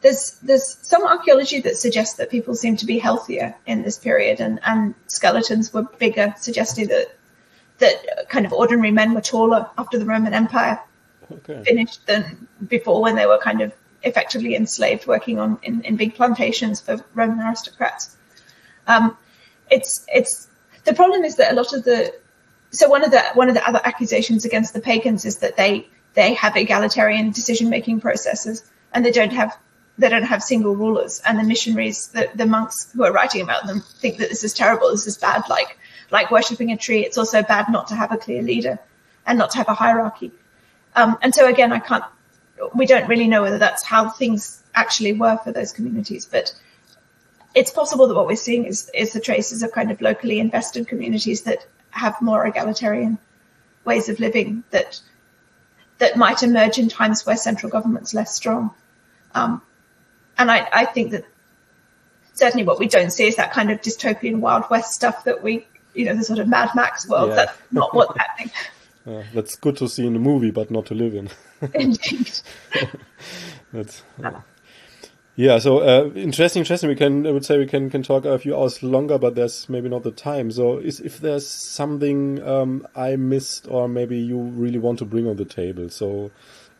there's 0.02 0.38
there's 0.44 0.78
some 0.82 1.06
archaeology 1.06 1.62
that 1.62 1.78
suggests 1.78 2.16
that 2.18 2.30
people 2.30 2.56
seem 2.56 2.78
to 2.78 2.86
be 2.86 3.00
healthier 3.00 3.56
in 3.66 3.82
this 3.82 3.98
period, 3.98 4.40
and, 4.40 4.60
and 4.66 4.94
skeletons 5.08 5.74
were 5.74 5.84
bigger, 5.84 6.34
suggesting 6.38 6.88
that 6.88 7.15
that 7.80 8.30
kind 8.30 8.46
of 8.46 8.54
ordinary 8.54 8.92
men 8.92 9.14
were 9.14 9.22
taller 9.22 9.70
after 9.78 9.98
the 9.98 10.06
Roman 10.06 10.34
Empire 10.34 10.80
okay. 11.32 11.64
finished 11.64 12.06
than 12.08 12.48
before 12.68 13.02
when 13.02 13.16
they 13.16 13.26
were 13.26 13.38
kind 13.38 13.62
of 13.62 13.74
effectively 14.04 14.56
enslaved, 14.56 15.08
working 15.08 15.40
on 15.40 15.58
in, 15.64 15.82
in 15.82 15.96
big 15.96 16.16
plantations 16.16 16.80
for 16.80 17.04
Roman 17.14 17.40
aristocrats. 17.46 18.16
Um, 18.88 19.18
it's 19.70 20.06
it's 20.08 20.48
the 20.86 20.94
problem 20.94 21.24
is 21.24 21.36
that 21.38 21.52
a 21.52 21.56
lot 21.56 21.74
of 21.74 21.84
the 21.84 22.14
so 22.72 22.90
one 22.90 23.04
of 23.04 23.12
the 23.12 23.22
one 23.34 23.50
of 23.50 23.56
the 23.56 23.68
other 23.68 23.82
accusations 23.84 24.46
against 24.46 24.74
the 24.74 24.80
pagans 24.80 25.26
is 25.26 25.38
that 25.38 25.58
they 25.58 25.88
they 26.14 26.34
have 26.36 26.56
egalitarian 26.56 27.32
decision 27.32 27.70
making 27.70 28.00
processes 28.00 28.70
and 28.94 29.04
they 29.04 29.12
don't 29.12 29.34
have 29.34 29.58
they 29.98 30.10
don't 30.10 30.24
have 30.24 30.44
single 30.44 30.76
rulers 30.76 31.22
and 31.26 31.40
the 31.40 31.44
missionaries 31.44 32.10
the, 32.10 32.30
the 32.36 32.46
monks 32.46 32.92
who 32.94 33.04
are 33.04 33.12
writing 33.12 33.42
about 33.42 33.66
them 33.66 33.82
think 34.00 34.18
that 34.18 34.30
this 34.30 34.44
is 34.44 34.54
terrible 34.54 34.92
this 34.92 35.08
is 35.08 35.18
bad 35.18 35.44
like 35.50 35.80
like 36.12 36.32
worshipping 36.32 36.72
a 36.72 36.78
tree 36.78 37.06
it's 37.06 37.18
also 37.18 37.42
bad 37.44 37.70
not 37.70 37.88
to 37.88 37.96
have 37.96 38.12
a 38.12 38.18
clear 38.18 38.42
leader 38.42 38.80
and 39.26 39.38
not 39.38 39.52
to 39.52 39.58
have 39.58 39.68
a 39.70 39.74
hierarchy 39.74 40.32
um, 40.96 41.18
and 41.22 41.34
so 41.34 41.48
again 41.48 41.72
i 41.72 41.80
can't 41.80 42.04
we 42.74 42.86
don't 42.86 43.08
really 43.08 43.28
know 43.28 43.42
whether 43.42 43.58
that's 43.58 43.84
how 43.84 44.10
things 44.10 44.64
actually 44.74 45.14
were 45.14 45.38
for 45.38 45.52
those 45.52 45.72
communities, 45.72 46.26
but 46.26 46.54
it's 47.54 47.72
possible 47.72 48.08
that 48.08 48.16
what 48.16 48.28
we're 48.28 48.36
seeing 48.36 48.66
is, 48.66 48.90
is 48.94 49.14
the 49.14 49.20
traces 49.20 49.64
of 49.64 49.72
kind 49.72 49.92
of 49.92 50.02
locally 50.02 50.40
invested 50.40 50.88
communities 50.88 51.44
that 51.44 51.66
have 51.92 52.22
more 52.22 52.46
egalitarian 52.46 53.18
ways 53.86 54.10
of 54.10 54.20
living 54.20 54.64
that 54.72 55.00
that 55.98 56.18
might 56.18 56.44
emerge 56.44 56.78
in 56.78 56.90
times 56.90 57.26
where 57.26 57.38
central 57.38 57.72
government's 57.72 58.14
less 58.14 58.36
strong. 58.36 58.72
Um, 59.34 59.62
and 60.38 60.52
I, 60.52 60.68
I 60.74 60.86
think 60.86 61.12
that 61.12 61.24
certainly 62.34 62.66
what 62.66 62.80
we 62.80 62.90
don't 62.90 63.12
see 63.12 63.28
is 63.28 63.38
that 63.38 63.54
kind 63.54 63.72
of 63.72 63.80
dystopian 63.82 64.42
Wild 64.42 64.66
West 64.70 64.92
stuff 64.92 65.24
that 65.24 65.42
we, 65.42 65.66
you 65.96 66.06
know, 66.06 66.16
the 66.16 66.24
sort 66.24 66.40
of 66.40 66.48
Mad 66.48 66.70
Max 66.76 67.08
world. 67.08 67.30
Yeah. 67.30 67.36
That's 67.36 67.58
not 67.72 67.94
what's 67.94 68.18
happening. 68.18 68.52
Yeah, 69.06 69.24
that's 69.34 69.56
good 69.56 69.78
to 69.78 69.88
see 69.88 70.06
in 70.06 70.16
a 70.16 70.20
movie, 70.20 70.52
but 70.52 70.72
not 70.72 70.88
to 70.88 70.96
live 70.96 71.14
in. 71.14 71.30
Indeed. 71.74 72.32
that's. 73.72 74.04
Uh, 74.24 74.42
yeah, 75.38 75.60
so 75.60 75.80
uh, 75.80 76.12
interesting, 76.16 76.62
interesting. 76.62 76.90
We 76.90 76.96
can, 76.96 77.28
I 77.28 77.32
would 77.32 77.44
say, 77.44 77.58
we 77.58 77.66
can 77.66 77.90
can 77.90 78.04
talk 78.04 78.24
a 78.24 78.40
few 78.40 78.56
hours 78.56 78.82
longer, 78.82 79.18
but 79.18 79.36
there's 79.36 79.68
maybe 79.68 79.90
not 79.90 80.04
the 80.04 80.12
time. 80.12 80.50
So, 80.50 80.78
is, 80.78 81.02
if 81.02 81.20
there's 81.20 81.46
something 81.46 82.42
um, 82.48 82.88
I 82.96 83.18
missed, 83.18 83.68
or 83.68 83.90
maybe 83.90 84.18
you 84.18 84.40
really 84.40 84.80
want 84.80 85.00
to 85.00 85.06
bring 85.06 85.28
on 85.28 85.36
the 85.36 85.44
table, 85.44 85.90
so 85.90 86.32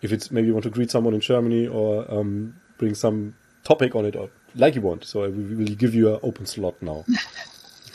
if 0.02 0.14
it's 0.14 0.32
maybe 0.32 0.48
you 0.48 0.54
want 0.54 0.64
to 0.64 0.70
greet 0.70 0.90
someone 0.90 1.14
in 1.14 1.20
Germany, 1.20 1.68
or 1.68 2.10
um, 2.10 2.56
bring 2.78 2.96
some 2.96 3.36
topic 3.66 3.94
on 3.94 4.06
it, 4.06 4.16
or 4.16 4.30
like 4.56 4.76
you 4.76 4.82
want. 4.82 5.04
So, 5.04 5.26
I 5.26 5.28
will 5.28 5.76
give 5.76 5.94
you 5.94 6.14
an 6.14 6.22
open 6.24 6.46
slot 6.46 6.82
now. 6.82 7.04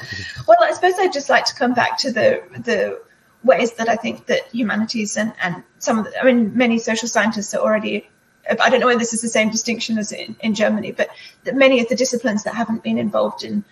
well, 0.47 0.59
I 0.61 0.73
suppose 0.73 0.95
I'd 0.99 1.13
just 1.13 1.29
like 1.29 1.45
to 1.47 1.55
come 1.55 1.75
back 1.75 1.99
to 1.99 2.13
the 2.13 2.43
the 2.59 3.01
ways 3.43 3.73
that 3.75 3.89
I 3.89 3.97
think 3.97 4.27
that 4.27 4.49
humanities 4.49 5.17
and, 5.17 5.33
and 5.41 5.63
some 5.79 5.99
of 5.99 6.05
the, 6.05 6.21
I 6.21 6.25
mean, 6.25 6.57
many 6.57 6.79
social 6.79 7.09
scientists 7.09 7.55
are 7.55 7.61
already, 7.61 8.09
I 8.49 8.69
don't 8.69 8.81
know 8.81 8.87
whether 8.87 8.99
this 8.99 9.15
is 9.15 9.23
the 9.23 9.29
same 9.29 9.51
distinction 9.51 9.99
as 9.99 10.13
in, 10.13 10.37
in 10.41 10.55
Germany, 10.55 10.93
but 10.93 11.11
many 11.53 11.81
of 11.81 11.89
the 11.89 11.97
disciplines 11.97 12.45
that 12.45 12.55
haven't 12.55 12.83
been 12.83 12.99
involved 12.99 13.45
in 13.45 13.65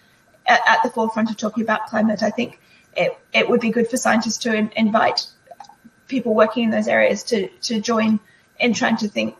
at, 0.46 0.60
at, 0.66 0.82
the 0.82 0.90
forefront 0.90 1.30
of 1.30 1.36
talking 1.36 1.62
about 1.62 1.86
climate, 1.86 2.22
I 2.22 2.30
think 2.30 2.60
it, 2.96 3.18
it 3.34 3.48
would 3.48 3.60
be 3.60 3.70
good 3.70 3.88
for 3.88 3.98
scientists 3.98 4.38
to 4.38 4.54
in, 4.54 4.70
invite 4.74 5.26
people 6.06 6.34
working 6.34 6.64
in 6.64 6.70
those 6.70 6.88
areas 6.88 7.22
to, 7.24 7.48
to 7.48 7.80
join 7.80 8.18
in 8.58 8.72
trying 8.72 8.96
to 8.96 9.08
think 9.08 9.36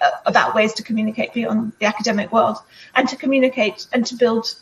uh, 0.00 0.10
about 0.24 0.54
ways 0.54 0.72
to 0.74 0.82
communicate 0.82 1.34
beyond 1.34 1.72
the 1.78 1.86
academic 1.86 2.32
world 2.32 2.56
and 2.94 3.08
to 3.10 3.16
communicate 3.16 3.86
and 3.92 4.06
to 4.06 4.16
build 4.16 4.54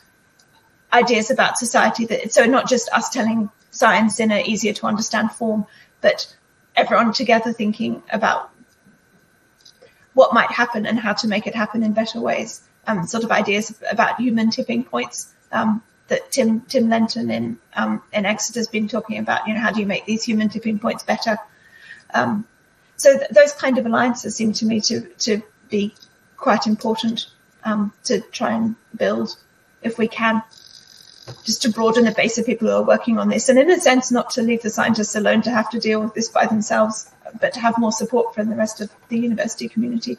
ideas 0.92 1.30
about 1.30 1.58
society 1.58 2.06
that 2.06 2.32
so 2.32 2.44
not 2.44 2.68
just 2.68 2.88
us 2.92 3.10
telling 3.10 3.50
science 3.70 4.20
in 4.20 4.30
an 4.32 4.44
easier 4.46 4.72
to 4.74 4.86
understand 4.86 5.32
form, 5.32 5.66
but 6.00 6.34
everyone 6.76 7.12
together 7.12 7.52
thinking 7.52 8.02
about 8.10 8.50
what 10.14 10.34
might 10.34 10.50
happen 10.50 10.86
and 10.86 10.98
how 10.98 11.12
to 11.12 11.28
make 11.28 11.46
it 11.46 11.54
happen 11.54 11.82
in 11.82 11.92
better 11.92 12.20
ways. 12.20 12.62
Um, 12.86 13.06
sort 13.06 13.24
of 13.24 13.30
ideas 13.30 13.80
about 13.90 14.20
human 14.20 14.50
tipping 14.50 14.84
points 14.84 15.32
um, 15.52 15.82
that 16.08 16.32
Tim 16.32 16.62
Tim 16.62 16.88
Lenton 16.88 17.30
in 17.30 17.58
um, 17.74 18.02
in 18.12 18.26
Exeter 18.26 18.58
has 18.58 18.68
been 18.68 18.88
talking 18.88 19.18
about. 19.18 19.46
You 19.46 19.54
know, 19.54 19.60
how 19.60 19.70
do 19.70 19.80
you 19.80 19.86
make 19.86 20.06
these 20.06 20.24
human 20.24 20.48
tipping 20.48 20.78
points 20.78 21.02
better? 21.04 21.38
Um, 22.12 22.46
so 22.96 23.16
th- 23.16 23.30
those 23.30 23.52
kind 23.52 23.78
of 23.78 23.86
alliances 23.86 24.34
seem 24.34 24.52
to 24.54 24.66
me 24.66 24.80
to 24.82 25.00
to 25.00 25.42
be 25.68 25.94
quite 26.36 26.66
important 26.66 27.26
um, 27.64 27.92
to 28.04 28.20
try 28.20 28.52
and 28.52 28.74
build 28.96 29.36
if 29.82 29.98
we 29.98 30.08
can 30.08 30.42
just 31.44 31.62
to 31.62 31.70
broaden 31.70 32.04
the 32.04 32.12
base 32.12 32.38
of 32.38 32.46
people 32.46 32.68
who 32.68 32.74
are 32.74 32.82
working 32.82 33.18
on 33.18 33.28
this. 33.28 33.48
And 33.48 33.58
in 33.58 33.70
a 33.70 33.78
sense, 33.78 34.10
not 34.10 34.30
to 34.30 34.42
leave 34.42 34.62
the 34.62 34.70
scientists 34.70 35.14
alone 35.16 35.42
to 35.42 35.50
have 35.50 35.70
to 35.70 35.80
deal 35.80 36.00
with 36.02 36.14
this 36.14 36.28
by 36.28 36.46
themselves, 36.46 37.10
but 37.40 37.52
to 37.54 37.60
have 37.60 37.78
more 37.78 37.92
support 37.92 38.34
from 38.34 38.48
the 38.48 38.56
rest 38.56 38.80
of 38.80 38.90
the 39.08 39.18
university 39.18 39.68
community. 39.68 40.18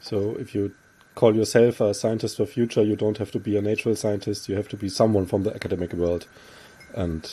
So 0.00 0.36
if 0.38 0.54
you 0.54 0.74
call 1.14 1.34
yourself 1.34 1.80
a 1.80 1.94
scientist 1.94 2.36
for 2.36 2.46
future, 2.46 2.82
you 2.82 2.96
don't 2.96 3.18
have 3.18 3.30
to 3.32 3.38
be 3.38 3.56
a 3.56 3.62
natural 3.62 3.96
scientist. 3.96 4.48
You 4.48 4.56
have 4.56 4.68
to 4.68 4.76
be 4.76 4.88
someone 4.88 5.26
from 5.26 5.44
the 5.44 5.54
academic 5.54 5.92
world. 5.92 6.26
And 6.94 7.30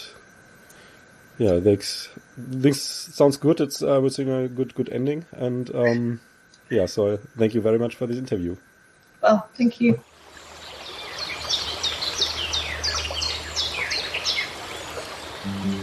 yeah, 1.38 1.60
this, 1.60 2.10
this 2.38 2.82
sounds 2.82 3.38
good. 3.38 3.60
It's, 3.60 3.82
I 3.82 3.98
would 3.98 4.14
say, 4.14 4.24
a 4.24 4.48
good, 4.48 4.76
good 4.76 4.90
ending. 4.90 5.26
And 5.32 5.74
um, 5.76 6.22
yeah, 6.70 6.86
so 6.86 7.18
thank 7.38 7.54
you 7.54 7.62
very 7.62 7.80
much 7.80 7.96
for 7.96 8.08
this 8.08 8.18
interview. 8.18 8.56
Well, 9.22 9.48
thank 9.56 9.82
you. 9.82 10.00
Mm-hmm. 15.54 15.81